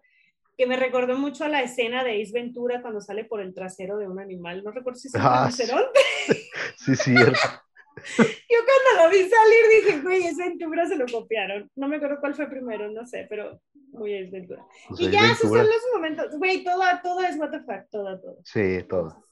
que 0.60 0.66
me 0.66 0.76
recordó 0.76 1.16
mucho 1.16 1.44
a 1.44 1.48
la 1.48 1.62
escena 1.62 2.04
de 2.04 2.20
Ace 2.20 2.32
Ventura 2.34 2.82
cuando 2.82 3.00
sale 3.00 3.24
por 3.24 3.40
el 3.40 3.54
trasero 3.54 3.96
de 3.96 4.06
un 4.06 4.20
animal. 4.20 4.62
No 4.62 4.72
recuerdo 4.72 4.98
si 4.98 5.08
es 5.08 5.14
un 5.14 5.22
Ah, 5.24 5.46
rinoceronte. 5.46 6.00
Sí, 6.76 6.96
cierto. 6.96 7.32
Yo 8.18 8.58
cuando 8.66 9.02
lo 9.04 9.10
vi 9.10 9.26
salir 9.26 9.84
dije, 9.86 10.00
güey, 10.02 10.26
ese 10.26 10.42
Ventura 10.50 10.86
se 10.86 10.98
lo 10.98 11.06
copiaron. 11.06 11.70
No 11.76 11.88
me 11.88 11.96
acuerdo 11.96 12.18
cuál 12.20 12.34
fue 12.34 12.46
primero, 12.50 12.90
no 12.90 13.06
sé, 13.06 13.26
pero 13.30 13.58
muy 13.92 14.12
es 14.12 14.30
Ventura. 14.30 14.62
Pues 14.88 15.00
y 15.00 15.06
ahí 15.06 15.12
ya, 15.12 15.32
esos 15.32 15.50
Ventura. 15.50 15.62
son 15.62 15.70
los 15.70 15.82
momentos. 15.94 16.38
Güey, 16.38 16.62
todo, 16.62 16.82
todo 17.02 17.20
es 17.22 17.38
what 17.38 17.50
the 17.52 17.60
fuck, 17.60 17.88
todo, 17.90 18.20
todo. 18.20 18.36
Sí, 18.44 18.82
todo. 18.86 19.24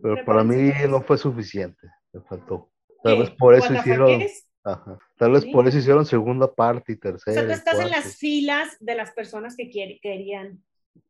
Pero 0.00 0.14
Me 0.14 0.22
para 0.24 0.44
mí 0.44 0.70
no 0.88 1.02
fue 1.02 1.18
suficiente. 1.18 1.88
Me 2.12 2.20
faltó. 2.20 2.70
Tal 3.02 3.18
vez 3.18 3.30
por 3.30 3.56
eso 3.56 3.74
hicieron. 3.74 4.22
Ajá. 4.62 4.96
Tal 5.22 5.30
vez 5.30 5.44
Sí. 5.44 5.52
por 5.52 5.68
eso 5.68 5.78
hicieron 5.78 6.04
segunda 6.04 6.52
parte 6.52 6.90
y 6.90 6.96
O 6.96 6.98
tercera. 6.98 7.32
sea, 7.34 7.46
tú 7.46 7.52
estás 7.52 7.78
en 7.78 7.90
las 7.90 8.16
filas 8.16 8.76
de 8.80 8.96
las 8.96 9.12
personas 9.12 9.54
que 9.54 9.70
quiere- 9.70 10.00
querían 10.02 10.60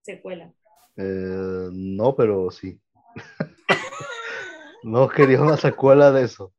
secuela. 0.03 0.53
Eh, 0.99 1.69
no, 1.73 2.15
pero 2.15 2.51
sí. 2.51 2.79
No 4.83 5.09
quería 5.09 5.41
una 5.41 5.57
secuela 5.57 6.11
de 6.13 6.25
eso. 6.25 6.53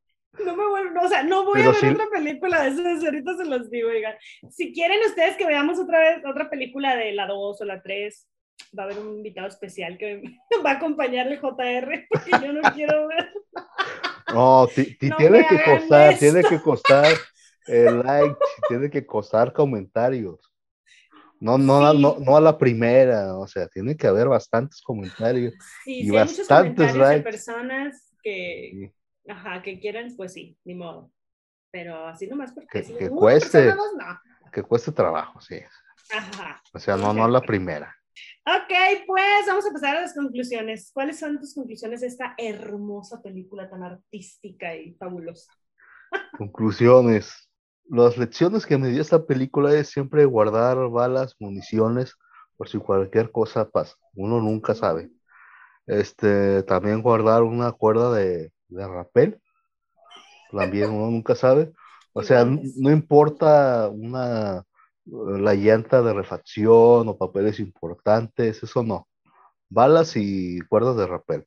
No 0.43 0.55
me 0.55 0.67
vuelvo, 0.67 1.01
o 1.01 1.07
sea, 1.07 1.21
no 1.23 1.43
voy 1.45 1.55
Pero 1.59 1.69
a 1.69 1.73
ver 1.73 1.81
sí- 1.81 1.87
otra 1.89 2.07
película 2.11 2.63
de 2.63 2.69
eso, 2.69 3.05
ahorita 3.05 3.37
se 3.37 3.45
los 3.45 3.69
digo, 3.69 3.89
oigan. 3.89 4.15
Si 4.49 4.73
quieren 4.73 4.97
ustedes 5.05 5.35
que 5.37 5.45
veamos 5.45 5.77
otra 5.77 5.99
vez 5.99 6.25
otra 6.25 6.49
película 6.49 6.95
de 6.95 7.11
la 7.11 7.27
2 7.27 7.61
o 7.61 7.65
la 7.65 7.83
3, 7.83 8.27
va 8.77 8.83
a 8.83 8.85
haber 8.87 8.97
un 8.97 9.17
invitado 9.17 9.47
especial 9.47 9.97
que 9.99 10.23
va 10.65 10.71
a 10.71 10.75
acompañar 10.77 11.27
el 11.27 11.39
JR, 11.39 12.07
porque 12.09 12.31
yo 12.31 12.51
no 12.53 12.61
quiero 12.73 13.07
ver. 13.09 13.29
No, 14.33 14.65
No 14.65 15.15
tiene 15.17 15.45
que 15.47 15.61
costar, 15.63 16.17
tiene 16.17 16.41
que 16.43 16.59
costar 16.59 17.05
el 17.67 17.99
like, 18.03 18.35
tiene 18.67 18.89
que 18.89 19.05
costar 19.05 19.53
comentarios. 19.53 20.39
No, 21.39 21.57
no, 21.57 21.91
Sí. 21.91 22.01
no, 22.01 22.15
no 22.19 22.37
a 22.37 22.41
la 22.41 22.57
primera, 22.57 23.37
o 23.37 23.45
sea, 23.47 23.67
tiene 23.67 23.97
que 23.97 24.07
haber 24.07 24.27
bastantes 24.29 24.81
comentarios. 24.81 25.53
Sí, 25.83 25.99
Y 25.99 26.03
si 26.09 26.15
hay 26.17 26.23
muchos 26.23 26.37
bastantes 26.39 26.47
comentarios 26.75 26.93
de 26.93 26.99
likes. 27.15 27.23
personas 27.23 28.13
que, 28.23 28.91
ajá, 29.27 29.61
que 29.61 29.79
quieran, 29.79 30.13
pues 30.15 30.33
sí, 30.33 30.57
ni 30.63 30.73
modo. 30.75 31.11
pero 31.71 32.07
así 32.07 32.27
nomás 32.27 32.53
porque 32.53 32.67
Que, 32.71 32.83
sí, 32.83 32.93
que 32.97 33.09
cueste, 33.09 33.73
no. 33.73 33.81
que 34.51 34.61
cueste 34.63 34.91
trabajo, 34.91 35.41
sí. 35.41 35.59
Ajá. 36.15 36.61
O 36.73 36.79
sea, 36.79 36.95
no, 36.97 37.13
no 37.13 37.27
la 37.27 37.41
primera. 37.41 37.93
Ok, 38.45 39.05
pues 39.07 39.45
vamos 39.47 39.65
a 39.67 39.71
pasar 39.73 39.97
a 39.97 40.01
las 40.01 40.13
conclusiones. 40.13 40.91
¿Cuáles 40.93 41.17
son 41.19 41.39
tus 41.39 41.55
conclusiones 41.55 42.01
de 42.01 42.07
esta 42.07 42.35
hermosa 42.37 43.21
película 43.23 43.67
tan 43.69 43.81
artística 43.83 44.75
y 44.75 44.93
fabulosa? 44.93 45.51
Conclusiones. 46.37 47.49
Las 47.89 48.17
lecciones 48.17 48.65
que 48.65 48.77
me 48.77 48.89
dio 48.89 49.01
esta 49.01 49.25
película 49.25 49.73
es 49.73 49.89
siempre 49.89 50.25
guardar 50.25 50.89
balas, 50.89 51.35
municiones, 51.39 52.15
por 52.57 52.69
si 52.69 52.77
cualquier 52.77 53.31
cosa 53.31 53.69
pasa. 53.69 53.95
Uno 54.15 54.39
nunca 54.41 54.73
sabe. 54.75 55.11
Este, 55.85 56.63
también 56.63 57.01
guardar 57.01 57.43
una 57.43 57.71
cuerda 57.71 58.13
de, 58.13 58.51
de 58.69 58.87
rapel. 58.87 59.39
También 60.51 60.91
uno 60.91 61.09
nunca 61.09 61.35
sabe. 61.35 61.73
O 62.13 62.21
sea, 62.21 62.45
no 62.45 62.91
importa 62.91 63.89
una 63.89 64.63
la 65.05 65.53
llanta 65.53 66.01
de 66.01 66.13
refacción 66.13 67.07
o 67.07 67.17
papeles 67.17 67.59
importantes, 67.59 68.63
eso 68.63 68.83
no. 68.83 69.07
Balas 69.69 70.15
y 70.15 70.61
cuerdas 70.61 70.95
de 70.97 71.07
rapel. 71.07 71.45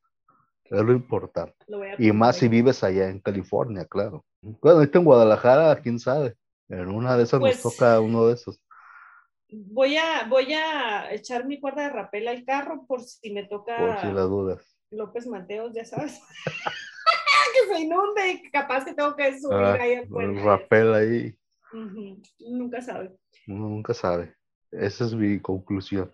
Es 0.64 0.82
lo 0.82 0.92
importante. 0.92 1.54
Lo 1.68 1.80
Y 1.98 2.12
más 2.12 2.36
si 2.36 2.48
vives 2.48 2.82
allá 2.82 3.08
en 3.08 3.20
California, 3.20 3.84
claro. 3.86 4.24
Bueno, 4.60 4.78
ahorita 4.78 4.98
en 4.98 5.04
Guadalajara, 5.04 5.80
quién 5.82 5.98
sabe. 5.98 6.36
En 6.68 6.88
una 6.88 7.16
de 7.16 7.24
esas 7.24 7.40
Pues- 7.40 7.64
nos 7.64 7.74
toca 7.74 8.00
uno 8.00 8.26
de 8.26 8.34
esos. 8.34 8.60
Voy 9.48 9.96
a, 9.96 10.26
voy 10.28 10.52
a 10.52 11.12
echar 11.12 11.46
mi 11.46 11.60
cuerda 11.60 11.82
de 11.84 11.90
rapel 11.90 12.26
al 12.28 12.44
carro 12.44 12.84
por 12.86 13.02
si 13.02 13.32
me 13.32 13.44
toca 13.44 13.76
Por 13.76 14.00
si 14.00 14.06
las 14.08 14.28
dudas. 14.28 14.76
López 14.90 15.26
Mateos, 15.28 15.72
ya 15.72 15.84
sabes. 15.84 16.20
que 17.68 17.74
se 17.74 17.80
inunde 17.80 18.28
y 18.32 18.50
capaz 18.50 18.84
que 18.84 18.92
tengo 18.94 19.14
que 19.16 19.38
subir 19.40 19.56
Ah, 19.58 19.78
ahí 19.80 19.94
al 19.94 20.08
puente. 20.08 20.42
rapel 20.42 20.94
ahí, 20.94 21.38
Ujú, 21.72 22.20
Nunca 22.40 22.80
sabe. 22.82 23.16
uno 23.48 23.68
nunca 23.68 23.94
sabe. 23.94 24.34
Esa 24.72 25.04
es 25.04 25.14
mi 25.14 25.40
conclusión. 25.40 26.12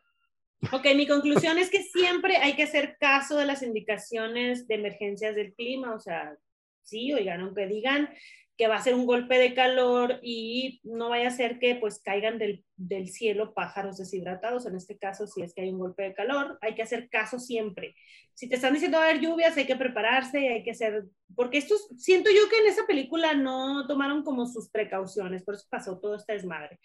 Ok, 0.71 0.85
mi 0.95 1.07
conclusión 1.09 1.59
es 1.59 1.71
que 1.71 1.83
siempre 1.83 2.37
hay 2.37 2.55
que 2.55 2.63
hacer 2.65 2.97
caso 3.01 3.37
de 3.37 3.47
las 3.47 3.63
indicaciones 3.63 4.69
de 4.69 4.75
emergencias 4.77 5.35
del 5.35 5.55
clima, 5.55 5.95
o 5.95 5.99
sea, 5.99 6.37
sí, 6.83 7.13
oigan, 7.13 7.41
aunque 7.41 7.67
digan 7.67 8.09
que 8.57 8.69
va 8.69 8.77
a 8.77 8.83
ser 8.83 8.95
un 8.95 9.07
golpe 9.07 9.39
de 9.39 9.55
calor 9.55 10.21
y 10.23 10.81
no 10.85 11.09
vaya 11.09 11.29
a 11.29 11.33
ser 11.33 11.59
que 11.59 11.75
pues 11.77 12.01
caigan 12.01 12.39
del, 12.39 12.65
del 12.77 13.09
cielo 13.09 13.55
pájaros 13.55 13.97
deshidratados, 13.97 14.67
en 14.67 14.77
este 14.77 14.99
caso 14.99 15.27
si 15.27 15.43
es 15.43 15.55
que 15.55 15.63
hay 15.63 15.71
un 15.71 15.79
golpe 15.79 16.03
de 16.03 16.15
calor, 16.15 16.59
hay 16.61 16.75
que 16.75 16.83
hacer 16.83 17.09
caso 17.09 17.39
siempre. 17.39 17.97
Si 18.35 18.49
te 18.49 18.57
están 18.57 18.75
diciendo 18.75 18.99
va 18.99 19.05
a 19.07 19.09
haber 19.09 19.23
lluvias, 19.23 19.57
hay 19.57 19.67
que 19.67 19.77
prepararse, 19.77 20.49
hay 20.49 20.63
que 20.63 20.73
hacer, 20.73 21.05
porque 21.35 21.59
esto 21.59 21.75
siento 21.97 22.31
yo 22.31 22.49
que 22.51 22.59
en 22.59 22.67
esa 22.67 22.87
película 22.87 23.35
no 23.35 23.87
tomaron 23.87 24.23
como 24.23 24.47
sus 24.47 24.69
precauciones, 24.71 25.43
por 25.43 25.55
eso 25.55 25.67
pasó 25.71 25.99
todo 25.99 26.17
este 26.17 26.35
desmadre. 26.35 26.79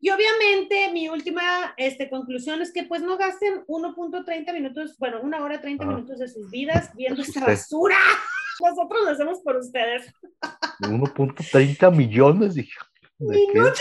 Y 0.00 0.10
obviamente 0.10 0.92
mi 0.92 1.08
última 1.08 1.72
este, 1.78 2.10
conclusión 2.10 2.60
es 2.60 2.70
que 2.72 2.82
pues 2.84 3.00
no 3.02 3.16
gasten 3.16 3.64
1.30 3.66 4.52
minutos, 4.52 4.98
bueno, 4.98 5.20
una 5.22 5.42
hora 5.42 5.62
30 5.62 5.82
Ajá. 5.82 5.94
minutos 5.94 6.18
de 6.18 6.28
sus 6.28 6.50
vidas 6.50 6.90
viendo 6.94 7.22
esta 7.22 7.40
Usted. 7.40 7.52
basura. 7.52 7.96
Nosotros 8.60 9.04
lo 9.04 9.10
hacemos 9.10 9.40
por 9.42 9.56
ustedes. 9.56 10.12
1.30 10.80 11.94
millones, 11.94 12.54
dije. 12.54 12.72
Minutos. 13.18 13.80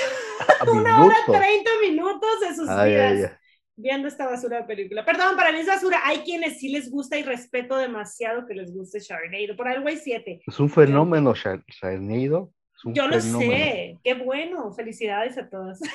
Ah, 0.59 0.69
Una 0.71 1.03
hora 1.05 1.15
minutos. 1.27 1.35
30 1.37 1.71
minutos 1.81 2.39
de 2.41 2.55
sus 2.55 2.69
Ay, 2.69 2.91
vidas 2.91 3.11
ay, 3.13 3.23
ay. 3.23 3.29
viendo 3.75 4.07
esta 4.07 4.25
basura 4.27 4.57
de 4.57 4.63
película. 4.63 5.03
Perdón, 5.05 5.35
para 5.35 5.51
mí 5.51 5.59
es 5.59 5.67
basura. 5.67 6.01
Hay 6.03 6.19
quienes 6.19 6.59
sí 6.59 6.69
les 6.69 6.89
gusta 6.91 7.17
y 7.17 7.23
respeto 7.23 7.77
demasiado 7.77 8.45
que 8.45 8.53
les 8.53 8.73
guste 8.73 8.99
Sharknado. 8.99 9.55
Por 9.57 9.67
algo 9.67 9.87
hay 9.87 9.97
siete. 9.97 10.41
Es 10.45 10.59
un 10.59 10.69
fenómeno, 10.69 11.33
Sha- 11.33 11.63
Sharknado. 11.67 12.51
Yo 12.85 13.07
lo 13.07 13.19
fenómeno. 13.19 13.51
sé, 13.51 13.97
qué 14.03 14.13
bueno, 14.13 14.71
felicidades 14.73 15.37
a 15.37 15.49
todas. 15.49 15.79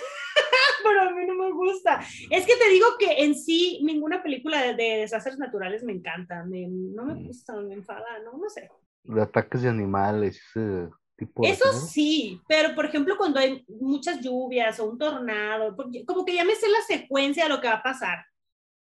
Pero 0.84 1.00
a 1.02 1.10
mí 1.14 1.26
no 1.26 1.34
me 1.34 1.52
gusta. 1.52 2.00
Es 2.30 2.46
que 2.46 2.56
te 2.56 2.68
digo 2.70 2.86
que 2.98 3.24
en 3.24 3.34
sí 3.34 3.80
ninguna 3.82 4.22
película 4.22 4.62
de, 4.62 4.74
de 4.74 4.98
desastres 4.98 5.38
naturales 5.38 5.82
me 5.84 5.92
encanta, 5.92 6.44
me- 6.44 6.68
no 6.68 7.04
me 7.04 7.14
Mm. 7.14 7.26
gusta, 7.26 7.54
me 7.60 7.74
enfada, 7.74 8.18
no, 8.24 8.36
no 8.38 8.48
sé. 8.48 8.70
De 9.04 9.22
ataques 9.22 9.62
de 9.62 9.68
animales, 9.68 10.36
ese 10.54 10.88
tipo 11.16 11.42
de 11.42 11.50
Eso 11.50 11.64
cosas. 11.64 11.90
sí, 11.90 12.40
pero 12.48 12.74
por 12.74 12.84
ejemplo 12.86 13.16
cuando 13.16 13.40
hay 13.40 13.64
muchas 13.68 14.20
lluvias 14.20 14.78
o 14.80 14.90
un 14.90 14.98
tornado, 14.98 15.74
como 16.06 16.24
que 16.24 16.34
ya 16.34 16.44
me 16.44 16.54
sé 16.54 16.68
la 16.68 16.82
secuencia 16.86 17.44
de 17.44 17.48
lo 17.50 17.60
que 17.60 17.68
va 17.68 17.74
a 17.74 17.82
pasar. 17.82 18.24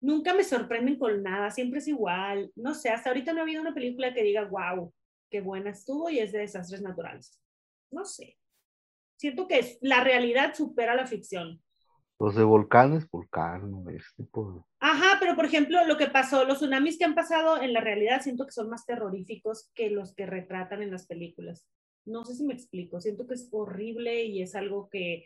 Nunca 0.01 0.33
me 0.33 0.43
sorprenden 0.43 0.97
con 0.99 1.23
nada, 1.23 1.49
siempre 1.51 1.79
es 1.79 1.87
igual. 1.87 2.51
No 2.55 2.73
sé, 2.73 2.89
hasta 2.89 3.09
ahorita 3.09 3.33
no 3.33 3.39
ha 3.39 3.43
habido 3.43 3.61
una 3.61 3.73
película 3.73 4.13
que 4.13 4.23
diga, 4.23 4.43
wow, 4.45 4.93
qué 5.31 5.41
buena 5.41 5.71
estuvo 5.71 6.09
y 6.09 6.19
es 6.19 6.31
de 6.31 6.39
desastres 6.39 6.81
naturales. 6.81 7.39
No 7.91 8.03
sé. 8.05 8.37
Siento 9.17 9.47
que 9.47 9.77
la 9.81 10.03
realidad 10.03 10.53
supera 10.53 10.93
la 10.95 11.07
ficción. 11.07 11.61
Los 12.19 12.35
de 12.35 12.43
volcanes, 12.43 13.09
volcán, 13.09 13.85
ese 13.89 14.07
tipo 14.15 14.51
de... 14.51 14.61
Ajá, 14.79 15.17
pero 15.19 15.35
por 15.35 15.45
ejemplo, 15.45 15.85
lo 15.85 15.97
que 15.97 16.07
pasó, 16.07 16.45
los 16.45 16.59
tsunamis 16.59 16.97
que 16.97 17.03
han 17.03 17.15
pasado 17.15 17.61
en 17.61 17.73
la 17.73 17.81
realidad 17.81 18.21
siento 18.21 18.45
que 18.45 18.53
son 18.53 18.69
más 18.69 18.85
terroríficos 18.85 19.69
que 19.75 19.89
los 19.89 20.13
que 20.15 20.25
retratan 20.25 20.81
en 20.81 20.91
las 20.91 21.07
películas. 21.07 21.67
No 22.05 22.23
sé 22.23 22.35
si 22.35 22.45
me 22.45 22.53
explico, 22.53 23.01
siento 23.01 23.27
que 23.27 23.33
es 23.33 23.49
horrible 23.51 24.23
y 24.25 24.41
es 24.41 24.55
algo 24.55 24.89
que, 24.89 25.25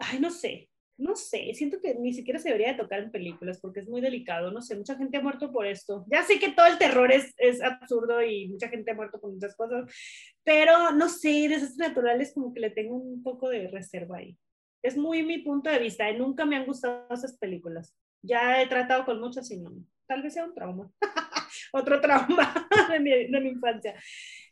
ay, 0.00 0.20
no 0.20 0.30
sé, 0.30 0.70
no 0.96 1.16
sé, 1.16 1.52
siento 1.54 1.80
que 1.80 1.94
ni 1.96 2.12
siquiera 2.12 2.38
se 2.38 2.48
debería 2.48 2.72
de 2.72 2.78
tocar 2.78 3.00
en 3.00 3.10
películas 3.10 3.58
porque 3.60 3.80
es 3.80 3.88
muy 3.88 4.00
delicado, 4.00 4.52
no 4.52 4.62
sé, 4.62 4.76
mucha 4.76 4.96
gente 4.96 5.16
ha 5.16 5.22
muerto 5.22 5.50
por 5.52 5.66
esto. 5.66 6.04
Ya 6.08 6.22
sé 6.22 6.38
que 6.38 6.52
todo 6.52 6.66
el 6.66 6.78
terror 6.78 7.10
es, 7.10 7.34
es 7.36 7.60
absurdo 7.60 8.22
y 8.22 8.48
mucha 8.48 8.68
gente 8.68 8.92
ha 8.92 8.94
muerto 8.94 9.20
por 9.20 9.32
muchas 9.32 9.56
cosas, 9.56 9.92
pero 10.44 10.92
no 10.92 11.08
sé, 11.08 11.48
desastres 11.48 11.76
naturales 11.76 12.32
como 12.32 12.54
que 12.54 12.60
le 12.60 12.70
tengo 12.70 12.96
un 12.96 13.22
poco 13.22 13.48
de 13.48 13.68
reserva 13.68 14.18
ahí. 14.18 14.38
Es 14.84 14.98
muy 14.98 15.22
mi 15.22 15.38
punto 15.38 15.70
de 15.70 15.78
vista, 15.78 16.10
y 16.10 16.18
nunca 16.18 16.44
me 16.44 16.56
han 16.56 16.66
gustado 16.66 17.06
esas 17.08 17.38
películas. 17.38 17.96
Ya 18.22 18.60
he 18.60 18.66
tratado 18.66 19.06
con 19.06 19.18
muchas 19.18 19.50
y 19.50 19.56
no, 19.56 19.72
tal 20.06 20.22
vez 20.22 20.34
sea 20.34 20.44
un 20.44 20.52
trauma. 20.52 20.90
Otro 21.72 22.02
trauma 22.02 22.68
de 22.90 23.00
mi, 23.00 23.10
de 23.10 23.40
mi 23.40 23.48
infancia. 23.48 23.94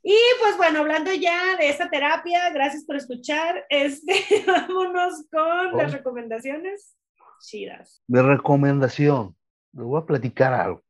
Y 0.03 0.17
pues 0.41 0.57
bueno, 0.57 0.79
hablando 0.79 1.13
ya 1.13 1.59
de 1.59 1.69
esta 1.69 1.91
terapia, 1.91 2.49
gracias 2.49 2.83
por 2.87 2.97
escuchar. 2.97 3.67
Este, 3.69 4.15
vámonos 4.47 5.27
con 5.31 5.77
las 5.77 5.93
recomendaciones 5.93 6.97
chidas. 7.39 8.03
De 8.07 8.23
recomendación, 8.23 9.37
les 9.75 9.85
voy 9.85 10.01
a 10.01 10.07
platicar 10.07 10.55
algo. 10.55 10.83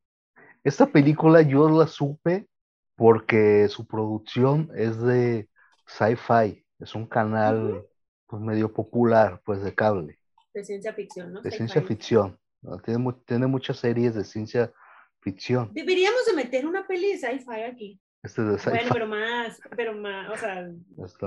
Esta 0.63 0.87
película 0.87 1.41
yo 1.41 1.67
la 1.67 1.87
supe 1.87 2.47
porque 2.95 3.67
su 3.67 3.85
producción 3.85 4.71
es 4.73 5.01
de 5.01 5.49
Sci-Fi, 5.85 6.65
es 6.79 6.95
un 6.95 7.07
canal. 7.07 7.85
Pues, 8.33 8.41
medio 8.41 8.73
popular, 8.73 9.39
pues 9.45 9.61
de 9.61 9.75
cable, 9.75 10.17
De 10.55 10.65
ciencia 10.65 10.91
ficción, 10.91 11.33
¿no? 11.33 11.41
de 11.43 11.51
ciencia 11.51 11.83
ficción. 11.83 12.35
¿no? 12.63 12.79
Tiene, 12.79 13.13
tiene 13.27 13.45
muchas 13.45 13.77
series 13.77 14.15
de 14.15 14.23
ciencia 14.23 14.73
ficción. 15.21 15.69
Deberíamos 15.71 16.25
de 16.25 16.33
meter 16.33 16.65
una 16.65 16.87
peli 16.87 17.11
de 17.11 17.19
sci-fi 17.19 17.61
aquí. 17.61 18.01
Este 18.23 18.41
es 18.41 18.47
de 18.47 18.57
Sci-Fi. 18.57 18.71
Bueno, 18.71 18.89
pero 18.91 19.07
más, 19.07 19.59
pero 19.77 19.93
más, 19.93 20.31
o 20.31 20.37
sea, 20.37 20.67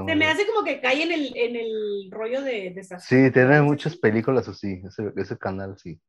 se 0.05 0.17
me 0.17 0.27
hace 0.27 0.49
como 0.49 0.65
que 0.65 0.81
cae 0.81 1.05
en 1.05 1.13
el, 1.13 1.33
en 1.37 1.55
el 1.55 2.11
rollo 2.11 2.43
de 2.43 2.73
desastre. 2.75 3.27
Sí, 3.27 3.33
tiene 3.33 3.63
muchas 3.63 3.95
películas 3.95 4.49
así, 4.49 4.83
ese, 4.85 5.13
ese 5.15 5.39
canal 5.39 5.79
sí. 5.79 6.01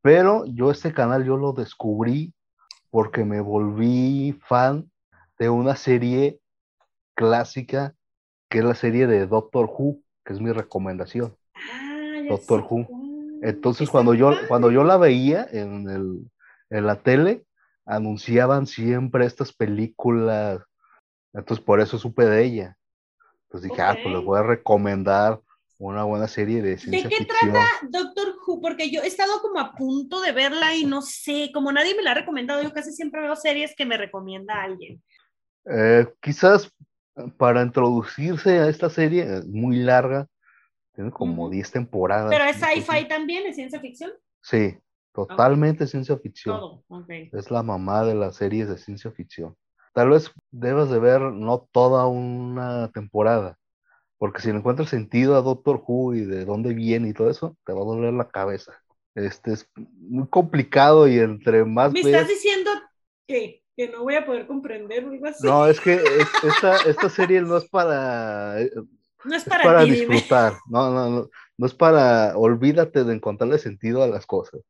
Pero 0.00 0.44
yo 0.46 0.70
este 0.70 0.92
canal 0.92 1.24
yo 1.24 1.36
lo 1.36 1.54
descubrí 1.54 2.32
porque 2.90 3.24
me 3.24 3.40
volví 3.40 4.38
fan 4.46 4.88
de 5.40 5.48
una 5.48 5.74
serie 5.74 6.38
clásica 7.16 7.96
que 8.48 8.58
es 8.58 8.64
la 8.64 8.76
serie 8.76 9.08
de 9.08 9.26
Doctor 9.26 9.66
Who, 9.66 10.05
que 10.26 10.32
es 10.32 10.40
mi 10.40 10.52
recomendación. 10.52 11.36
Ah, 11.54 12.20
ya 12.22 12.30
Doctor 12.30 12.62
sé 12.62 12.66
Who. 12.68 13.40
Entonces 13.42 13.88
cuando 13.88 14.12
yo, 14.14 14.32
cuando 14.48 14.70
yo 14.70 14.82
la 14.82 14.96
veía 14.96 15.46
en, 15.50 15.88
el, 15.88 16.30
en 16.70 16.86
la 16.86 17.00
tele, 17.02 17.44
anunciaban 17.84 18.66
siempre 18.66 19.24
estas 19.24 19.52
películas. 19.52 20.60
Entonces 21.32 21.64
por 21.64 21.80
eso 21.80 21.98
supe 21.98 22.24
de 22.24 22.44
ella. 22.44 22.76
Entonces 23.44 23.70
dije, 23.70 23.82
ah, 23.82 23.96
pues 24.02 24.14
les 24.14 24.24
voy 24.24 24.38
a 24.38 24.42
recomendar 24.42 25.40
una 25.78 26.04
buena 26.04 26.26
serie 26.26 26.62
de 26.62 26.78
ciencia 26.78 27.08
qué 27.08 27.16
ficción. 27.16 27.54
Doctor 27.90 28.34
Who, 28.44 28.60
porque 28.60 28.90
yo 28.90 29.02
he 29.02 29.06
estado 29.06 29.40
como 29.42 29.60
a 29.60 29.74
punto 29.74 30.20
de 30.20 30.32
verla 30.32 30.74
y 30.74 30.84
no 30.84 31.02
sé, 31.02 31.50
como 31.54 31.70
nadie 31.70 31.94
me 31.94 32.02
la 32.02 32.12
ha 32.12 32.14
recomendado, 32.14 32.62
yo 32.62 32.72
casi 32.72 32.92
siempre 32.92 33.20
veo 33.20 33.36
series 33.36 33.74
que 33.76 33.86
me 33.86 33.96
recomienda 33.96 34.62
alguien. 34.62 35.02
Eh, 35.70 36.06
quizás 36.20 36.72
para 37.38 37.62
introducirse 37.62 38.58
a 38.58 38.68
esta 38.68 38.90
serie, 38.90 39.22
es 39.38 39.46
muy 39.46 39.76
larga, 39.76 40.26
tiene 40.94 41.10
como 41.10 41.44
Ujú. 41.44 41.52
10 41.52 41.70
temporadas. 41.70 42.30
Pero 42.30 42.44
es 42.44 42.56
sci-fi 42.56 43.08
también, 43.08 43.46
es 43.46 43.56
ciencia 43.56 43.80
ficción. 43.80 44.12
Sí, 44.42 44.78
totalmente 45.12 45.86
ciencia 45.86 46.16
ficción. 46.18 46.56
Todo, 46.58 46.84
ok. 46.88 47.10
Es 47.32 47.50
la 47.50 47.62
mamá 47.62 48.04
de 48.04 48.14
las 48.14 48.36
series 48.36 48.68
de 48.68 48.78
ciencia 48.78 49.10
ficción. 49.10 49.56
Tal 49.94 50.10
vez 50.10 50.30
debas 50.50 50.90
de 50.90 50.98
ver 50.98 51.20
no 51.20 51.68
toda 51.72 52.06
una 52.06 52.90
temporada, 52.92 53.58
porque 54.18 54.40
si 54.40 54.50
le 54.52 54.58
encuentras 54.58 54.88
sentido 54.90 55.36
a 55.36 55.42
Doctor 55.42 55.82
Who 55.86 56.14
y 56.14 56.20
de 56.22 56.44
dónde 56.44 56.74
viene 56.74 57.08
y 57.08 57.12
todo 57.14 57.30
eso, 57.30 57.56
te 57.64 57.72
va 57.72 57.80
a 57.80 57.84
doler 57.84 58.12
la 58.14 58.28
cabeza. 58.28 58.72
Este 59.14 59.52
es 59.54 59.68
muy 59.74 60.28
complicado 60.28 61.08
y 61.08 61.18
entre 61.18 61.64
más 61.64 61.92
¿Me 61.92 62.00
ves- 62.00 62.14
estás 62.14 62.28
diciendo 62.28 62.70
que, 63.26 63.62
que 63.76 63.88
no 63.88 64.02
voy 64.02 64.14
a 64.14 64.24
poder 64.26 64.46
comprender 64.46 65.04
o 65.04 65.10
algo 65.10 65.26
así? 65.26 65.46
No, 65.46 65.66
es 65.66 65.80
que 65.80 65.94
es- 65.94 66.44
esta, 66.44 66.76
esta 66.88 67.08
serie 67.08 67.40
no 67.42 67.56
es 67.56 67.68
para. 67.68 68.60
eh, 68.60 68.70
No 69.24 69.34
es 69.34 69.46
Es 69.46 69.48
para, 69.54 69.84
dime. 69.84 69.96
disfrutar. 69.96 70.54
No, 70.68 70.90
no, 70.90 71.10
no. 71.10 71.30
No 71.58 71.66
es 71.66 71.74
para, 71.74 72.36
olvídate 72.36 73.04
de 73.04 73.14
encontrarle 73.14 73.58
sentido 73.58 74.02
a 74.02 74.06
las 74.08 74.26
cosas. 74.26 74.60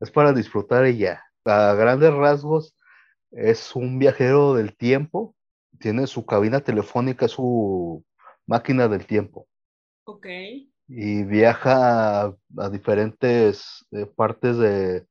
Es 0.00 0.10
para 0.10 0.32
disfrutar 0.32 0.86
y 0.86 0.98
ya. 0.98 1.22
A 1.44 1.74
grandes 1.74 2.12
rasgos, 2.12 2.74
es 3.30 3.76
un 3.76 3.98
viajero 3.98 4.54
del 4.54 4.76
tiempo. 4.76 5.34
Tiene 5.78 6.06
su 6.06 6.26
cabina 6.26 6.60
telefónica, 6.60 7.28
su 7.28 8.04
máquina 8.46 8.88
del 8.88 9.06
tiempo. 9.06 9.46
Ok. 10.04 10.26
y 10.88 11.24
viaja 11.24 12.22
a, 12.26 12.36
a 12.58 12.70
diferentes 12.70 13.84
eh, 13.90 14.06
partes 14.06 14.56
de, 14.58 15.06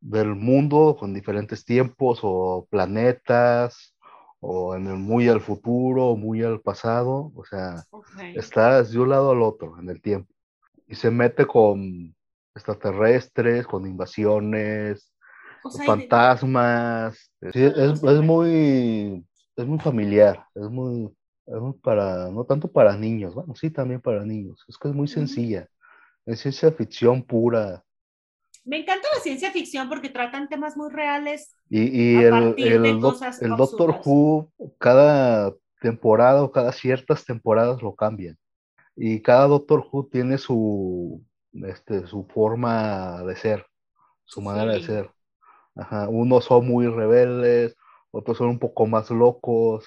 del 0.00 0.34
mundo 0.36 0.96
con 0.98 1.14
diferentes 1.14 1.64
tiempos 1.64 2.20
o 2.22 2.66
planetas 2.70 3.94
o 4.40 4.74
en 4.76 4.86
el 4.88 4.96
muy 4.96 5.28
al 5.28 5.40
futuro 5.40 6.08
o 6.10 6.16
muy 6.16 6.42
al 6.42 6.60
pasado, 6.60 7.32
o 7.34 7.44
sea, 7.44 7.86
estás 8.34 8.92
de 8.92 8.98
un 9.00 9.10
lado 9.10 9.30
al 9.32 9.42
otro 9.42 9.78
en 9.80 9.88
el 9.90 10.00
tiempo 10.02 10.32
y 10.88 10.94
se 10.96 11.10
mete 11.10 11.46
con 11.46 12.14
extraterrestres, 12.54 13.66
con 13.66 13.86
invasiones, 13.86 15.12
O 15.62 15.70
sea, 15.70 15.90
y 15.90 15.94
de- 16.06 16.18
fantasmas, 16.20 17.30
sí, 17.52 17.62
es, 17.64 17.74
es 18.02 18.20
muy 18.22 19.24
es 19.56 19.66
muy 19.66 19.78
familiar, 19.78 20.44
es 20.54 20.70
muy 20.70 21.10
es 21.46 21.54
muy 21.60 21.72
para, 21.74 22.30
no 22.30 22.44
tanto 22.44 22.70
para 22.72 22.96
niños, 22.96 23.34
bueno, 23.34 23.54
sí, 23.54 23.70
también 23.70 24.00
para 24.00 24.24
niños. 24.24 24.64
Es 24.68 24.76
que 24.78 24.88
es 24.88 24.94
muy 24.94 25.06
sencilla. 25.08 25.68
Es 26.26 26.40
ciencia 26.42 26.72
ficción 26.72 27.24
pura. 27.24 27.84
Me 28.66 28.80
encanta 28.80 29.06
la 29.14 29.22
ciencia 29.22 29.52
ficción 29.52 29.88
porque 29.88 30.10
tratan 30.10 30.48
temas 30.48 30.76
muy 30.76 30.90
reales. 30.90 31.54
Y, 31.70 31.82
y 31.82 32.16
A 32.16 32.28
el, 32.28 32.32
partir 32.32 32.72
el, 32.72 33.00
cosas 33.00 33.40
el 33.40 33.56
Doctor. 33.56 34.00
Who, 34.04 34.52
cada 34.78 35.54
temporada 35.80 36.42
o 36.42 36.50
cada 36.50 36.72
ciertas 36.72 37.24
temporadas 37.24 37.80
lo 37.82 37.94
cambian. 37.94 38.36
Y 38.96 39.22
cada 39.22 39.46
Doctor 39.46 39.86
Who 39.90 40.08
tiene 40.10 40.38
su, 40.38 41.24
este, 41.52 42.06
su 42.06 42.26
forma 42.26 43.22
de 43.24 43.36
ser, 43.36 43.66
su 44.24 44.40
manera 44.40 44.72
de 44.72 44.82
ser. 44.82 45.10
Ajá, 45.74 46.08
Unos 46.08 46.46
son 46.46 46.66
muy 46.66 46.86
rebeldes, 46.88 47.76
otros 48.10 48.38
son 48.38 48.48
un 48.48 48.58
poco 48.58 48.86
más 48.86 49.10
locos. 49.10 49.86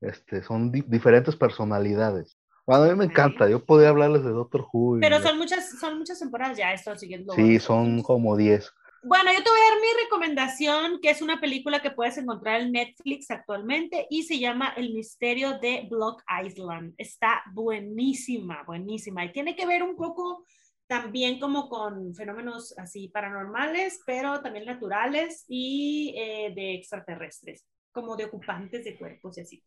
Este, 0.00 0.42
son 0.42 0.72
di- 0.72 0.84
diferentes 0.88 1.36
personalidades. 1.36 2.36
Bueno, 2.70 2.84
a 2.84 2.88
mí 2.88 2.94
me 2.98 3.04
encanta. 3.06 3.48
Yo 3.48 3.64
podría 3.64 3.88
hablarles 3.88 4.22
de 4.24 4.30
Doctor 4.30 4.66
Who. 4.72 4.98
y- 4.98 5.00
Pero 5.00 5.20
son 5.20 5.38
muchas, 5.38 5.78
son 5.78 5.98
muchas 5.98 6.18
temporadas 6.20 6.56
ya, 6.56 6.72
esto 6.72 6.96
siguiendo. 6.96 7.32
Sí, 7.34 7.58
son 7.58 8.02
como 8.02 8.36
10. 8.36 8.72
Bueno, 9.02 9.32
yo 9.32 9.42
te 9.42 9.48
voy 9.48 9.58
a 9.58 9.70
dar 9.72 9.80
mi 9.80 10.02
recomendación, 10.04 11.00
que 11.00 11.08
es 11.10 11.22
una 11.22 11.40
película 11.40 11.80
que 11.80 11.90
puedes 11.90 12.18
encontrar 12.18 12.60
en 12.60 12.72
Netflix 12.72 13.30
actualmente 13.30 14.06
y 14.10 14.24
se 14.24 14.38
llama 14.38 14.74
El 14.76 14.92
misterio 14.92 15.58
de 15.58 15.86
Block 15.90 16.22
Island. 16.44 16.94
Está 16.98 17.42
buenísima, 17.54 18.62
buenísima. 18.66 19.24
Y 19.24 19.32
tiene 19.32 19.56
que 19.56 19.66
ver 19.66 19.82
un 19.82 19.96
poco 19.96 20.44
también 20.86 21.40
como 21.40 21.68
con 21.70 22.14
fenómenos 22.14 22.74
así 22.76 23.08
paranormales, 23.08 24.00
pero 24.04 24.42
también 24.42 24.66
naturales 24.66 25.44
y 25.48 26.14
eh, 26.18 26.52
de 26.54 26.74
extraterrestres, 26.74 27.66
como 27.92 28.16
de 28.16 28.26
ocupantes 28.26 28.84
de 28.84 28.98
cuerpos 28.98 29.38
y 29.38 29.40
así. 29.40 29.62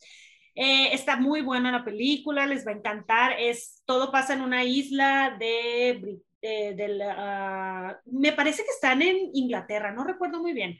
Eh, 0.55 0.93
está 0.93 1.15
muy 1.17 1.41
buena 1.41 1.71
la 1.71 1.83
película, 1.83 2.45
les 2.45 2.65
va 2.65 2.71
a 2.71 2.75
encantar. 2.75 3.33
Es, 3.39 3.81
todo 3.85 4.11
pasa 4.11 4.33
en 4.33 4.41
una 4.41 4.63
isla 4.63 5.35
de, 5.39 6.19
eh, 6.41 6.75
de 6.75 7.03
ah, 7.09 7.99
me 8.05 8.33
parece 8.33 8.63
que 8.63 8.69
están 8.69 9.01
en 9.01 9.29
Inglaterra, 9.33 9.91
no 9.91 10.03
recuerdo 10.03 10.39
muy 10.41 10.53
bien 10.53 10.77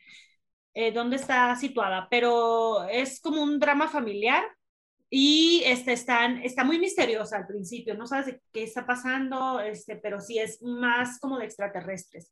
eh, 0.74 0.92
dónde 0.92 1.18
está 1.18 1.56
situada, 1.56 2.08
pero 2.10 2.88
es 2.90 3.20
como 3.22 3.42
un 3.44 3.60
drama 3.60 3.88
familiar 3.88 4.44
y 5.10 5.62
este, 5.66 5.94
están, 5.94 6.42
está 6.44 6.64
muy 6.64 6.80
misteriosa 6.80 7.38
al 7.38 7.48
principio, 7.48 7.96
no 7.96 8.08
sabes 8.08 8.38
qué 8.52 8.64
está 8.64 8.86
pasando, 8.86 9.60
este, 9.60 9.96
pero 9.98 10.20
sí 10.20 10.40
es 10.40 10.62
más 10.64 11.20
como 11.20 11.38
de 11.38 11.46
extraterrestres 11.46 12.32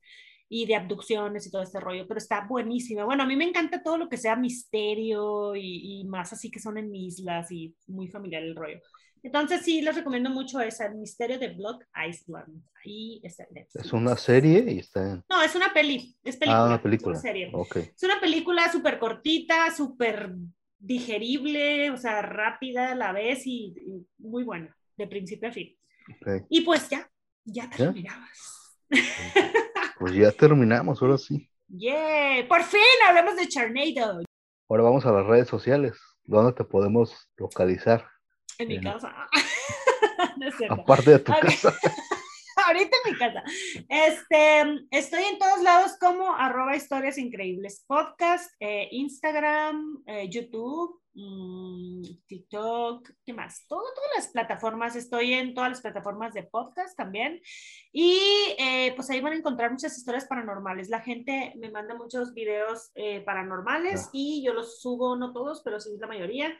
y 0.53 0.65
de 0.65 0.75
abducciones 0.75 1.47
y 1.47 1.49
todo 1.49 1.61
este 1.61 1.79
rollo, 1.79 2.05
pero 2.05 2.17
está 2.17 2.45
buenísima. 2.45 3.05
Bueno, 3.05 3.23
a 3.23 3.25
mí 3.25 3.37
me 3.37 3.47
encanta 3.47 3.81
todo 3.81 3.97
lo 3.97 4.09
que 4.09 4.17
sea 4.17 4.35
misterio 4.35 5.55
y, 5.55 6.01
y 6.01 6.03
más 6.03 6.33
así 6.33 6.51
que 6.51 6.59
son 6.59 6.77
en 6.77 6.93
islas 6.93 7.49
y 7.53 7.73
muy 7.87 8.09
familiar 8.09 8.43
el 8.43 8.57
rollo. 8.57 8.81
Entonces 9.23 9.61
sí, 9.61 9.81
les 9.81 9.95
recomiendo 9.95 10.29
mucho 10.29 10.59
esa, 10.59 10.87
El 10.87 10.95
misterio 10.95 11.39
de 11.39 11.53
Block 11.53 11.85
Island. 12.05 12.61
Ahí 12.83 13.21
está 13.23 13.45
Netflix. 13.49 13.85
Es 13.85 13.93
una 13.93 14.17
serie 14.17 14.65
y 14.73 14.79
está 14.79 15.11
en. 15.13 15.23
No, 15.29 15.41
es 15.41 15.55
una 15.55 15.71
peli, 15.71 16.17
es 16.21 16.35
película. 16.35 16.63
Ah, 16.63 16.67
una 16.67 16.81
película. 16.81 17.11
Una 17.13 17.21
serie. 17.21 17.49
Ok. 17.53 17.77
Es 17.77 18.03
una 18.03 18.19
película 18.19 18.69
súper 18.69 18.99
cortita, 18.99 19.73
súper 19.73 20.33
digerible, 20.77 21.91
o 21.91 21.97
sea, 21.97 22.21
rápida 22.23 22.91
a 22.91 22.95
la 22.95 23.13
vez 23.13 23.47
y, 23.47 23.73
y 23.77 24.05
muy 24.17 24.43
buena, 24.43 24.75
de 24.97 25.07
principio 25.07 25.47
a 25.47 25.53
fin. 25.53 25.77
ok. 26.09 26.45
Y 26.49 26.59
pues 26.61 26.89
ya, 26.89 27.09
ya 27.45 27.69
¿Ya? 27.77 27.93
Pues 30.01 30.15
ya 30.15 30.31
terminamos, 30.31 30.99
ahora 30.99 31.15
sí. 31.19 31.47
¡Yeah! 31.67 32.43
¡Por 32.49 32.63
fin 32.63 32.81
hablamos 33.07 33.35
de 33.35 33.47
Charnado! 33.47 34.23
Ahora 34.67 34.81
vamos 34.81 35.05
a 35.05 35.11
las 35.11 35.27
redes 35.27 35.47
sociales. 35.47 35.95
¿Dónde 36.23 36.53
te 36.53 36.63
podemos 36.63 37.29
localizar? 37.37 38.07
En 38.57 38.69
mi 38.69 38.81
casa. 38.81 39.13
no. 40.37 40.73
Aparte 40.73 41.11
de 41.11 41.19
tu 41.19 41.31
casa. 41.31 41.75
Ahorita 42.67 42.97
en 43.05 43.11
mi 43.11 43.17
casa. 43.17 43.43
Este, 43.89 44.85
estoy 44.91 45.23
en 45.23 45.39
todos 45.39 45.61
lados 45.61 45.97
como 45.99 46.33
arroba 46.35 46.75
historias 46.75 47.17
increíbles 47.17 47.83
podcast, 47.87 48.51
eh, 48.59 48.87
Instagram, 48.91 50.03
eh, 50.05 50.29
YouTube, 50.29 51.01
mm, 51.13 52.01
TikTok, 52.27 53.09
¿qué 53.25 53.33
más? 53.33 53.65
Todo, 53.67 53.83
todas 53.95 54.09
las 54.15 54.27
plataformas, 54.29 54.95
estoy 54.95 55.33
en 55.33 55.53
todas 55.53 55.69
las 55.71 55.81
plataformas 55.81 56.33
de 56.33 56.43
podcast 56.43 56.95
también. 56.97 57.41
Y 57.91 58.19
eh, 58.57 58.93
pues 58.95 59.09
ahí 59.09 59.21
van 59.21 59.33
a 59.33 59.37
encontrar 59.37 59.71
muchas 59.71 59.97
historias 59.97 60.25
paranormales. 60.25 60.89
La 60.89 61.01
gente 61.01 61.53
me 61.57 61.71
manda 61.71 61.95
muchos 61.95 62.33
videos 62.33 62.91
eh, 62.95 63.21
paranormales 63.21 64.05
Ah. 64.05 64.09
y 64.13 64.43
yo 64.43 64.53
los 64.53 64.81
subo, 64.81 65.15
no 65.15 65.33
todos, 65.33 65.61
pero 65.63 65.79
sí 65.79 65.97
la 65.99 66.07
mayoría 66.07 66.57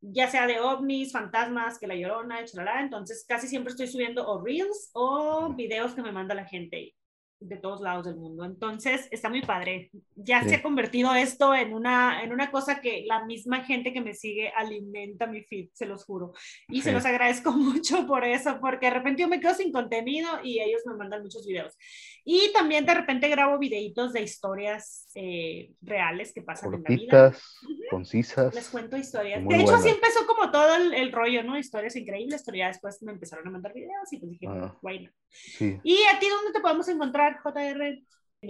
ya 0.00 0.28
sea 0.28 0.46
de 0.46 0.60
ovnis, 0.60 1.12
fantasmas, 1.12 1.78
que 1.78 1.86
la 1.86 1.96
llorona, 1.96 2.44
chalala. 2.44 2.80
Entonces, 2.82 3.24
casi 3.26 3.48
siempre 3.48 3.70
estoy 3.70 3.86
subiendo 3.86 4.26
o 4.26 4.42
reels 4.42 4.90
o 4.92 5.52
videos 5.54 5.94
que 5.94 6.02
me 6.02 6.12
manda 6.12 6.34
la 6.34 6.44
gente 6.44 6.94
de 7.40 7.56
todos 7.56 7.80
lados 7.82 8.06
del 8.06 8.16
mundo. 8.16 8.44
Entonces, 8.44 9.06
está 9.10 9.28
muy 9.28 9.42
padre. 9.42 9.90
Ya 10.16 10.42
Sí. 10.42 10.48
se 10.50 10.54
ha 10.56 10.62
convertido 10.62 11.14
esto 11.14 11.54
en 11.54 11.74
una, 11.74 12.22
en 12.22 12.32
una 12.32 12.50
cosa 12.50 12.80
que 12.80 13.04
la 13.06 13.24
misma 13.26 13.64
gente 13.64 13.92
que 13.92 14.00
me 14.00 14.14
sigue 14.14 14.48
alimenta 14.50 15.26
mi 15.26 15.42
feed, 15.42 15.68
se 15.74 15.84
los 15.86 16.04
juro. 16.04 16.32
Y 16.68 16.80
se 16.80 16.88
Sí. 16.90 16.94
los 16.94 17.04
agradezco 17.04 17.52
mucho 17.84 18.06
por 18.06 18.24
eso, 18.24 18.58
porque 18.60 18.86
de 18.86 18.94
repente 18.94 19.22
yo 19.22 19.28
me 19.28 19.40
quedo 19.40 19.54
sin 19.54 19.72
contenido 19.72 20.28
y 20.42 20.60
ellos 20.60 20.82
me 20.86 20.94
mandan 20.94 21.22
muchos 21.22 21.46
videos. 21.46 21.76
Y 22.24 22.50
también 22.54 22.86
de 22.86 22.94
repente 22.94 23.28
grabo 23.28 23.58
videitos 23.58 24.12
de 24.14 24.22
historias 24.22 25.10
eh, 25.14 25.70
reales 25.82 26.32
que 26.32 26.42
pasan 26.42 26.72
en 26.74 26.82
la 26.82 26.88
vida. 26.88 26.96
Cortitas, 27.30 27.54
concisas. 27.90 28.54
Les 28.54 28.68
cuento 28.68 28.96
historias. 28.96 29.46
De 29.46 29.56
hecho, 29.60 29.74
así 29.74 29.88
empezó 29.90 30.26
como 30.26 30.50
todo 30.50 30.76
el, 30.76 30.94
el 30.94 31.12
rollo, 31.12 31.42
¿no? 31.44 31.58
Historias 31.58 31.94
increíbles, 31.96 32.42
pero 32.44 32.56
ya 32.58 32.68
después 32.68 33.02
me 33.02 33.12
empezaron 33.12 33.46
a 33.46 33.50
mandar 33.50 33.72
videos 33.74 34.12
y 34.12 34.16
pues 34.18 34.30
dije, 34.32 34.46
Ah. 34.48 34.74
bueno. 34.82 35.10
Sí. 35.28 35.78
¿Y 35.82 35.96
a 36.14 36.18
ti 36.20 36.28
dónde 36.28 36.52
te 36.52 36.60
podemos 36.60 36.88
encontrar, 36.88 37.23
JR? 37.32 38.02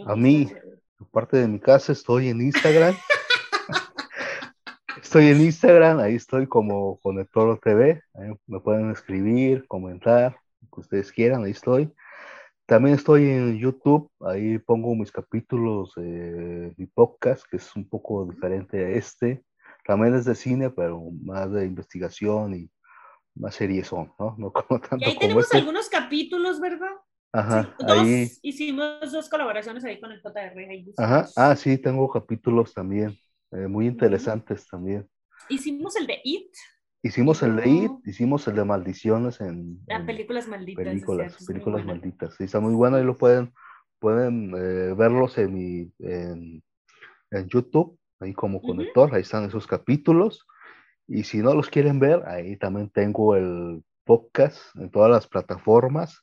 A 0.06 0.16
mí. 0.16 0.50
Aparte 1.00 1.36
de 1.36 1.48
mi 1.48 1.60
casa, 1.60 1.92
estoy 1.92 2.28
en 2.28 2.40
Instagram. 2.40 2.94
estoy 5.02 5.28
en 5.28 5.40
Instagram, 5.40 5.98
ahí 5.98 6.14
estoy 6.14 6.46
como 6.46 6.98
Conector 7.00 7.58
TV. 7.60 8.00
Ahí 8.14 8.32
me 8.46 8.60
pueden 8.60 8.90
escribir, 8.90 9.66
comentar, 9.68 10.36
lo 10.60 10.68
que 10.68 10.80
ustedes 10.80 11.12
quieran, 11.12 11.44
ahí 11.44 11.50
estoy. 11.50 11.92
También 12.66 12.94
estoy 12.94 13.28
en 13.28 13.58
YouTube, 13.58 14.10
ahí 14.20 14.58
pongo 14.58 14.94
mis 14.94 15.12
capítulos 15.12 15.92
de 15.96 16.72
mi 16.78 16.86
podcast, 16.86 17.44
que 17.50 17.58
es 17.58 17.76
un 17.76 17.86
poco 17.86 18.24
diferente 18.24 18.84
a 18.84 18.88
este. 18.90 19.44
También 19.84 20.14
es 20.14 20.24
de 20.24 20.34
cine, 20.34 20.70
pero 20.70 21.02
más 21.22 21.52
de 21.52 21.66
investigación 21.66 22.54
y 22.54 22.70
más 23.34 23.56
series 23.56 23.88
son, 23.88 24.10
¿no? 24.18 24.34
No 24.38 24.50
como 24.52 24.80
tanto 24.80 25.04
Y 25.04 25.04
ahí 25.04 25.14
como 25.14 25.20
tenemos 25.20 25.44
este. 25.44 25.58
algunos 25.58 25.88
capítulos, 25.90 26.58
¿verdad? 26.58 26.92
Ajá, 27.34 27.64
Sí, 27.64 27.84
dos, 27.84 27.98
ahí. 27.98 28.28
hicimos 28.42 29.12
dos 29.12 29.28
colaboraciones 29.28 29.84
ahí 29.84 29.98
con 30.00 30.12
el 30.12 30.20
JR. 30.22 30.54
Ajá, 30.98 31.28
ah, 31.34 31.56
sí, 31.56 31.76
tengo 31.78 32.08
capítulos 32.08 32.72
también, 32.72 33.16
eh, 33.50 33.66
muy 33.66 33.86
interesantes 33.88 34.68
también. 34.68 35.08
Hicimos 35.48 35.96
el 35.96 36.06
de 36.06 36.20
It, 36.22 36.52
Hicimos 37.02 37.42
el 37.42 37.56
de 37.56 37.68
It, 37.68 37.90
hicimos 38.06 38.46
el 38.48 38.54
de 38.54 38.64
Maldiciones 38.64 39.40
en, 39.40 39.80
las 39.86 40.00
en 40.00 40.06
películas 40.06 40.46
malditas. 40.48 40.84
películas, 40.84 41.36
es 41.38 41.46
películas 41.46 41.84
malditas. 41.84 42.34
Sí, 42.36 42.44
está 42.44 42.60
muy 42.60 42.74
bueno, 42.74 42.96
ahí 42.96 43.04
lo 43.04 43.16
pueden, 43.16 43.52
pueden 43.98 44.54
eh, 44.56 44.94
verlos 44.94 45.36
en 45.36 45.52
mi, 45.52 45.92
en, 45.98 46.62
en 47.32 47.48
YouTube, 47.48 47.98
ahí 48.20 48.32
como 48.32 48.62
conector, 48.62 49.12
ahí 49.12 49.22
están 49.22 49.44
esos 49.44 49.66
capítulos. 49.66 50.46
Y 51.08 51.24
si 51.24 51.38
no 51.38 51.52
los 51.52 51.68
quieren 51.68 51.98
ver, 51.98 52.22
ahí 52.26 52.56
también 52.56 52.88
tengo 52.88 53.34
el 53.34 53.84
podcast 54.04 54.58
en 54.76 54.90
todas 54.90 55.10
las 55.10 55.26
plataformas 55.26 56.22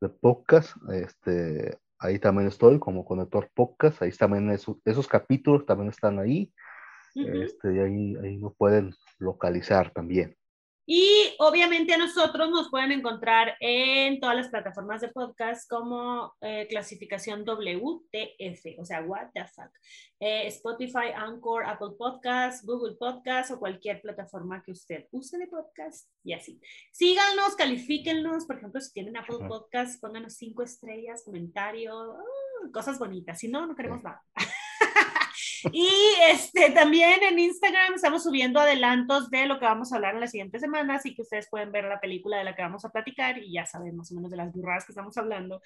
de 0.00 0.08
podcast. 0.08 0.76
Este, 0.92 1.78
ahí 1.98 2.18
también 2.18 2.48
estoy 2.48 2.78
como 2.78 3.04
conector 3.04 3.50
podcast. 3.54 4.02
Ahí 4.02 4.10
también 4.12 4.50
esos, 4.50 4.76
esos 4.84 5.06
capítulos 5.06 5.66
también 5.66 5.90
están 5.90 6.18
ahí. 6.18 6.52
Este, 7.14 7.74
y 7.74 7.78
ahí, 7.78 8.16
ahí 8.22 8.38
lo 8.38 8.52
pueden 8.54 8.94
localizar 9.18 9.92
también. 9.92 10.36
Y 10.92 11.36
obviamente 11.38 11.94
a 11.94 11.98
nosotros 11.98 12.50
nos 12.50 12.68
pueden 12.68 12.90
encontrar 12.90 13.56
en 13.60 14.18
todas 14.18 14.34
las 14.34 14.48
plataformas 14.48 15.00
de 15.00 15.06
podcast 15.06 15.70
como 15.70 16.34
eh, 16.40 16.66
clasificación 16.68 17.44
WTF, 17.44 18.76
o 18.76 18.84
sea, 18.84 19.00
what 19.02 19.28
the 19.32 19.44
fuck. 19.44 19.70
Eh, 20.18 20.48
Spotify, 20.48 21.12
Anchor, 21.14 21.64
Apple 21.64 21.90
Podcast, 21.96 22.64
Google 22.64 22.96
Podcast 22.98 23.52
o 23.52 23.60
cualquier 23.60 24.02
plataforma 24.02 24.64
que 24.64 24.72
usted 24.72 25.06
use 25.12 25.38
de 25.38 25.46
podcast 25.46 26.10
y 26.24 26.32
así. 26.32 26.60
Síganos, 26.90 27.54
califíquennos, 27.54 28.44
por 28.46 28.56
ejemplo, 28.56 28.80
si 28.80 28.92
tienen 28.92 29.16
Apple 29.16 29.46
Podcast, 29.46 30.00
pónganos 30.00 30.34
cinco 30.34 30.64
estrellas, 30.64 31.22
comentario, 31.24 32.14
uh, 32.14 32.72
cosas 32.72 32.98
bonitas. 32.98 33.38
Si 33.38 33.46
no, 33.46 33.64
no 33.64 33.76
queremos 33.76 34.02
nada. 34.02 34.24
Y 35.72 35.88
este, 36.30 36.70
también 36.70 37.22
en 37.22 37.38
Instagram 37.38 37.94
estamos 37.94 38.22
subiendo 38.22 38.60
adelantos 38.60 39.30
de 39.30 39.46
lo 39.46 39.58
que 39.58 39.64
vamos 39.64 39.92
a 39.92 39.96
hablar 39.96 40.14
en 40.14 40.20
las 40.20 40.30
siguientes 40.30 40.60
semanas 40.60 41.04
y 41.06 41.14
que 41.14 41.22
ustedes 41.22 41.48
pueden 41.50 41.72
ver 41.72 41.84
la 41.84 42.00
película 42.00 42.38
de 42.38 42.44
la 42.44 42.54
que 42.54 42.62
vamos 42.62 42.84
a 42.84 42.90
platicar 42.90 43.38
y 43.38 43.52
ya 43.52 43.66
saben 43.66 43.96
más 43.96 44.10
o 44.12 44.14
menos 44.14 44.30
de 44.30 44.36
las 44.36 44.52
burradas 44.52 44.84
que 44.84 44.92
estamos 44.92 45.16
hablando. 45.16 45.60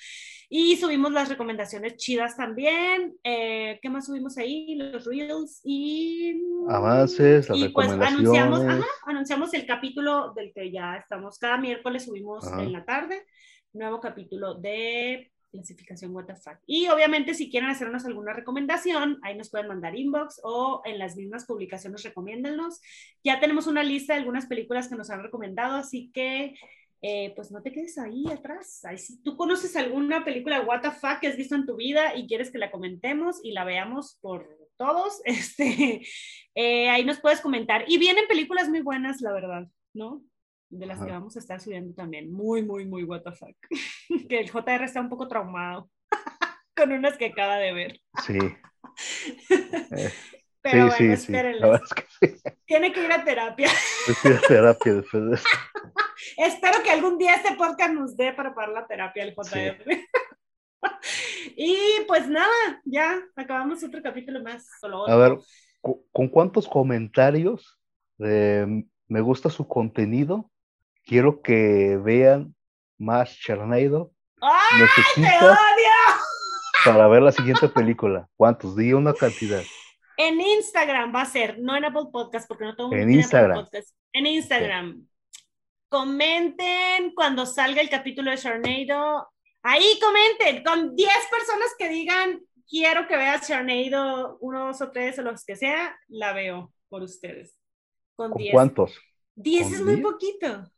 Y 0.48 0.76
subimos 0.76 1.12
las 1.12 1.28
recomendaciones 1.28 1.96
chidas 1.96 2.36
también. 2.36 3.16
Eh, 3.22 3.78
¿Qué 3.82 3.90
más 3.90 4.06
subimos 4.06 4.38
ahí? 4.38 4.74
Los 4.74 5.04
reels 5.04 5.60
y... 5.64 6.40
Avances, 6.68 7.48
las 7.48 7.58
y 7.58 7.68
pues 7.68 7.88
recomendaciones. 7.88 8.40
anunciamos, 8.40 8.60
ajá, 8.64 8.86
anunciamos 9.06 9.54
el 9.54 9.66
capítulo 9.66 10.32
del 10.34 10.52
que 10.52 10.70
ya 10.70 10.96
estamos. 10.96 11.38
Cada 11.38 11.58
miércoles 11.58 12.04
subimos 12.04 12.46
Ajá. 12.46 12.62
en 12.62 12.72
la 12.72 12.84
tarde 12.84 13.24
nuevo 13.74 14.00
capítulo 14.00 14.54
de 14.54 15.32
clasificación 15.54 16.12
WTF. 16.12 16.48
Y 16.66 16.88
obviamente 16.88 17.32
si 17.34 17.50
quieren 17.50 17.70
hacernos 17.70 18.04
alguna 18.04 18.32
recomendación, 18.32 19.18
ahí 19.22 19.36
nos 19.36 19.50
pueden 19.50 19.68
mandar 19.68 19.96
inbox 19.96 20.40
o 20.42 20.82
en 20.84 20.98
las 20.98 21.16
mismas 21.16 21.46
publicaciones 21.46 22.02
recomiéndennos. 22.02 22.80
Ya 23.22 23.38
tenemos 23.38 23.68
una 23.68 23.84
lista 23.84 24.14
de 24.14 24.20
algunas 24.20 24.46
películas 24.46 24.88
que 24.88 24.96
nos 24.96 25.10
han 25.10 25.22
recomendado, 25.22 25.76
así 25.76 26.10
que 26.12 26.54
eh, 27.02 27.32
pues 27.36 27.52
no 27.52 27.62
te 27.62 27.70
quedes 27.70 27.98
ahí 27.98 28.24
atrás. 28.32 28.84
Ahí, 28.84 28.98
si 28.98 29.22
tú 29.22 29.36
conoces 29.36 29.76
alguna 29.76 30.24
película 30.24 30.60
WTF 30.60 31.20
que 31.20 31.28
has 31.28 31.36
visto 31.36 31.54
en 31.54 31.66
tu 31.66 31.76
vida 31.76 32.16
y 32.16 32.26
quieres 32.26 32.50
que 32.50 32.58
la 32.58 32.72
comentemos 32.72 33.40
y 33.44 33.52
la 33.52 33.64
veamos 33.64 34.18
por 34.20 34.48
todos, 34.76 35.20
este, 35.24 36.02
eh, 36.54 36.88
ahí 36.88 37.04
nos 37.04 37.20
puedes 37.20 37.40
comentar. 37.40 37.84
Y 37.86 37.98
vienen 37.98 38.26
películas 38.26 38.68
muy 38.68 38.80
buenas, 38.80 39.20
la 39.20 39.32
verdad, 39.32 39.68
¿no? 39.92 40.24
De 40.70 40.86
las 40.86 40.96
Ajá. 40.98 41.06
que 41.06 41.12
vamos 41.12 41.36
a 41.36 41.38
estar 41.38 41.60
subiendo 41.60 41.94
también. 41.94 42.32
Muy, 42.32 42.62
muy, 42.62 42.84
muy 42.86 43.04
what 43.04 43.22
the 43.22 43.32
fuck. 43.32 43.56
que 44.28 44.40
el 44.40 44.50
JR 44.50 44.84
está 44.84 45.00
un 45.00 45.08
poco 45.08 45.28
traumado 45.28 45.90
con 46.76 46.92
unas 46.92 47.16
que 47.16 47.26
acaba 47.26 47.56
de 47.56 47.72
ver. 47.72 48.00
Sí, 48.24 48.38
Eh, 49.96 50.10
Pero 50.62 50.90
sí, 50.92 51.06
bueno, 51.06 51.16
sí, 51.16 51.34
es 51.34 51.94
que. 52.40 52.52
Tiene 52.64 52.92
que 52.92 53.04
ir 53.04 53.12
a 53.12 53.24
terapia. 53.24 53.68
Yo 54.06 54.14
fui 54.14 54.32
a 54.32 54.40
terapia 54.40 54.94
después 54.94 55.24
de. 55.30 55.38
Espero 56.38 56.82
que 56.82 56.90
algún 56.90 57.18
día 57.18 57.34
este 57.34 57.54
podcast 57.56 57.92
nos 57.92 58.16
dé 58.16 58.32
para 58.32 58.54
pagar 58.54 58.70
la 58.72 58.86
terapia 58.86 59.24
al 59.24 59.34
JR. 59.34 59.84
y 61.56 61.76
pues 62.06 62.28
nada, 62.28 62.80
ya 62.84 63.20
acabamos 63.36 63.82
otro 63.84 64.02
capítulo 64.02 64.42
más. 64.42 64.66
Solo 64.80 65.06
A 65.08 65.16
ver, 65.16 65.38
¿cu- 65.80 66.06
¿con 66.12 66.28
cuántos 66.28 66.68
comentarios 66.68 67.78
de 68.18 68.86
me 69.08 69.20
gusta 69.20 69.50
su 69.50 69.66
contenido? 69.68 70.50
Quiero 71.04 71.42
que 71.42 71.98
vean 72.02 72.54
más 72.98 73.36
Charneido. 73.38 74.12
¡Ay, 74.40 74.78
te 74.78 74.82
Necesito 75.20 75.44
odio! 75.46 76.14
para 76.84 77.08
ver 77.08 77.22
la 77.22 77.32
siguiente 77.32 77.68
película. 77.68 78.28
¿Cuántos? 78.36 78.76
Di 78.76 78.92
una 78.92 79.14
cantidad. 79.14 79.62
En 80.16 80.40
Instagram 80.40 81.14
va 81.14 81.22
a 81.22 81.26
ser, 81.26 81.58
no 81.58 81.76
en 81.76 81.84
Apple 81.86 82.06
Podcast, 82.12 82.46
porque 82.46 82.64
no 82.64 82.76
tengo 82.76 82.92
En 82.92 83.10
Instagram. 83.10 83.66
En 84.12 84.26
Instagram. 84.26 85.06
Comenten 85.88 87.14
cuando 87.14 87.46
salga 87.46 87.80
el 87.80 87.88
capítulo 87.88 88.30
de 88.30 88.36
Sharnado. 88.36 89.28
Ahí 89.62 89.98
comenten 90.00 90.62
con 90.62 90.94
10 90.94 91.08
personas 91.30 91.68
que 91.78 91.88
digan, 91.88 92.40
quiero 92.68 93.06
que 93.08 93.16
veas 93.16 93.48
Sharnado, 93.48 94.36
uno, 94.40 94.66
dos 94.66 94.80
o 94.82 94.90
tres 94.90 95.18
o 95.18 95.22
los 95.22 95.44
que 95.44 95.56
sea, 95.56 95.96
la 96.08 96.32
veo 96.32 96.72
por 96.88 97.02
ustedes. 97.02 97.58
Con 98.16 98.30
¿Con 98.32 98.38
10. 98.42 98.52
cuántos? 98.52 98.98
10 99.36 99.64
¿Con 99.64 99.74
es 99.74 99.80
muy 99.82 99.94
10? 99.96 100.02
poquito. 100.06 100.70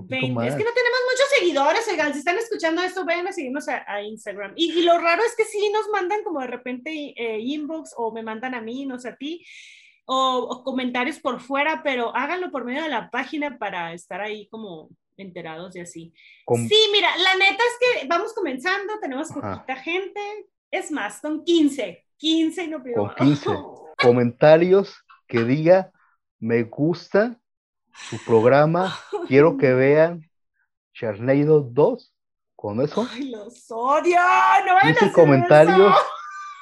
Un 0.00 0.08
poquito 0.08 0.20
20. 0.26 0.34
más. 0.34 0.46
Es 0.48 0.54
que 0.56 0.64
no 0.64 0.70
tenemos 0.72 0.98
muchos 1.10 1.28
seguidores, 1.38 1.88
oigan, 1.88 2.12
si 2.12 2.18
están 2.20 2.38
escuchando 2.38 2.82
esto, 2.82 3.04
vayan 3.04 3.28
a 3.28 3.32
seguirnos 3.32 3.68
a, 3.68 3.84
a 3.86 4.02
Instagram. 4.02 4.52
Y, 4.56 4.72
y 4.78 4.82
lo 4.82 4.98
raro 4.98 5.22
es 5.24 5.34
que 5.36 5.44
sí 5.44 5.70
nos 5.72 5.88
mandan 5.90 6.22
como 6.24 6.40
de 6.40 6.46
repente 6.48 6.90
eh, 7.16 7.38
inbox 7.40 7.94
o 7.96 8.12
me 8.12 8.22
mandan 8.22 8.54
a 8.54 8.60
mí, 8.60 8.86
no 8.86 8.98
sé 8.98 9.10
a 9.10 9.16
ti, 9.16 9.44
o, 10.06 10.38
o 10.50 10.64
comentarios 10.64 11.18
por 11.20 11.40
fuera, 11.40 11.82
pero 11.84 12.14
háganlo 12.16 12.50
por 12.50 12.64
medio 12.64 12.82
de 12.82 12.88
la 12.88 13.10
página 13.10 13.58
para 13.58 13.92
estar 13.92 14.20
ahí 14.20 14.48
como 14.48 14.88
enterados 15.16 15.76
y 15.76 15.80
así. 15.80 16.12
Con- 16.44 16.66
Sí, 16.66 16.76
mira, 16.92 17.08
la 17.18 17.34
neta 17.36 17.62
es 17.62 18.00
que 18.00 18.06
vamos 18.08 18.32
comenzando, 18.32 18.98
tenemos 19.00 19.30
Ajá. 19.30 19.56
poquita 19.62 19.76
gente, 19.76 20.20
es 20.70 20.90
más, 20.90 21.20
son 21.20 21.44
15, 21.44 22.04
15 22.16 22.64
y 22.64 22.68
no 22.68 22.82
pido 22.82 22.96
Con 22.96 23.06
más. 23.06 23.16
15. 23.44 23.50
Comentarios 24.02 24.94
que 25.28 25.44
diga 25.44 25.92
me 26.38 26.62
gusta 26.64 27.38
su 27.92 28.22
programa. 28.24 28.98
Quiero 29.28 29.56
que 29.56 29.72
vean 29.74 30.28
Charneido 30.94 31.60
2. 31.60 32.14
Con 32.56 32.82
eso, 32.82 33.08
Ay, 33.10 33.30
los 33.30 33.70
odio, 33.70 34.18
no 34.66 34.74
vayan 34.74 34.76
a 34.76 34.80
15 34.82 34.98
hacer 35.06 35.12
comentarios 35.12 35.94
eso. 35.96 36.06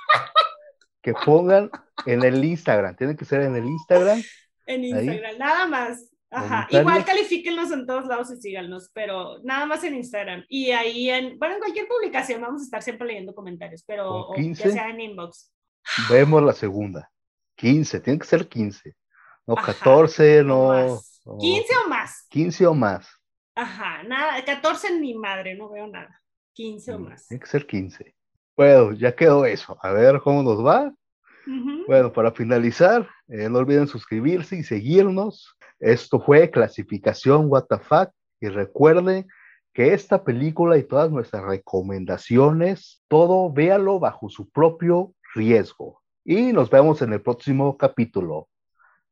que 1.03 1.12
pongan 1.12 1.70
en 2.07 2.22
el 2.22 2.45
Instagram. 2.45 2.95
Tienen 2.95 3.16
que 3.16 3.24
ser 3.24 3.41
en 3.41 3.57
el 3.57 3.64
Instagram. 3.64 4.22
En 4.66 4.81
Ahí. 4.95 5.09
Instagram, 5.09 5.39
nada 5.39 5.66
más. 5.66 6.09
Ajá. 6.31 6.68
Igual 6.70 7.05
califíquenlos 7.05 7.72
en 7.72 7.85
todos 7.87 8.07
lados 8.07 8.31
y 8.31 8.37
síganos, 8.37 8.91
pero 8.93 9.39
nada 9.43 9.66
más 9.66 9.83
en 9.83 9.97
Instagram. 9.97 10.45
Y 10.49 10.70
ahí 10.70 11.11
en, 11.11 11.37
bueno, 11.39 11.55
en 11.55 11.61
cualquier 11.61 11.89
publicación 11.89 12.43
vamos 12.43 12.61
a 12.61 12.64
estar 12.64 12.83
siempre 12.83 13.09
leyendo 13.09 13.35
comentarios, 13.35 13.83
pero 13.85 14.09
Con 14.09 14.20
o 14.20 14.35
15. 14.35 14.64
ya 14.68 14.70
sea 14.70 14.91
en 14.91 15.01
inbox. 15.01 15.51
Vemos 16.11 16.43
la 16.45 16.53
segunda. 16.53 17.11
15, 17.57 18.01
tiene 18.01 18.18
que 18.20 18.26
ser 18.26 18.47
15. 18.47 18.95
No 19.47 19.55
Ajá, 19.57 19.72
14, 19.72 20.41
o 20.41 20.45
no. 20.45 20.68
más. 20.68 21.18
No, 21.35 21.39
15 21.39 21.72
o 21.85 21.89
más. 21.89 22.26
15 22.31 22.66
o 22.66 22.74
más. 22.74 23.09
Ajá, 23.55 24.03
nada, 24.05 24.45
14 24.45 24.99
ni 24.99 25.14
madre, 25.14 25.55
no 25.57 25.68
veo 25.70 25.87
nada. 25.87 26.20
15 26.55 26.93
o 26.95 26.99
Mm, 26.99 27.03
más. 27.09 27.26
Tiene 27.29 27.41
que 27.41 27.47
ser 27.51 27.66
15. 27.66 28.14
Bueno, 28.57 28.93
ya 28.93 29.14
quedó 29.14 29.45
eso. 29.47 29.79
A 29.83 29.93
ver 29.93 30.20
cómo 30.20 30.43
nos 30.43 30.64
va. 30.64 30.93
Bueno, 31.87 32.12
para 32.12 32.31
finalizar, 32.33 33.09
eh, 33.29 33.49
no 33.49 33.59
olviden 33.61 33.87
suscribirse 33.87 34.57
y 34.57 34.62
seguirnos. 34.62 35.57
Esto 35.81 36.20
fue 36.20 36.51
Clasificación 36.51 37.49
WTF. 37.49 38.11
Y 38.41 38.49
recuerden 38.49 39.26
que 39.72 39.95
esta 39.95 40.22
película 40.24 40.76
y 40.76 40.83
todas 40.83 41.11
nuestras 41.11 41.45
recomendaciones, 41.45 43.03
todo 43.09 43.51
véalo 43.51 43.99
bajo 43.99 44.29
su 44.29 44.51
propio 44.51 45.14
riesgo. 45.35 46.03
Y 46.24 46.53
nos 46.53 46.68
vemos 46.68 47.01
en 47.01 47.14
el 47.14 47.22
próximo 47.22 47.79
capítulo. 47.79 48.49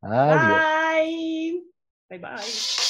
Adiós. 0.03 0.61
Bye. 1.05 1.26
Bye 2.09 2.19
bye. 2.19 2.86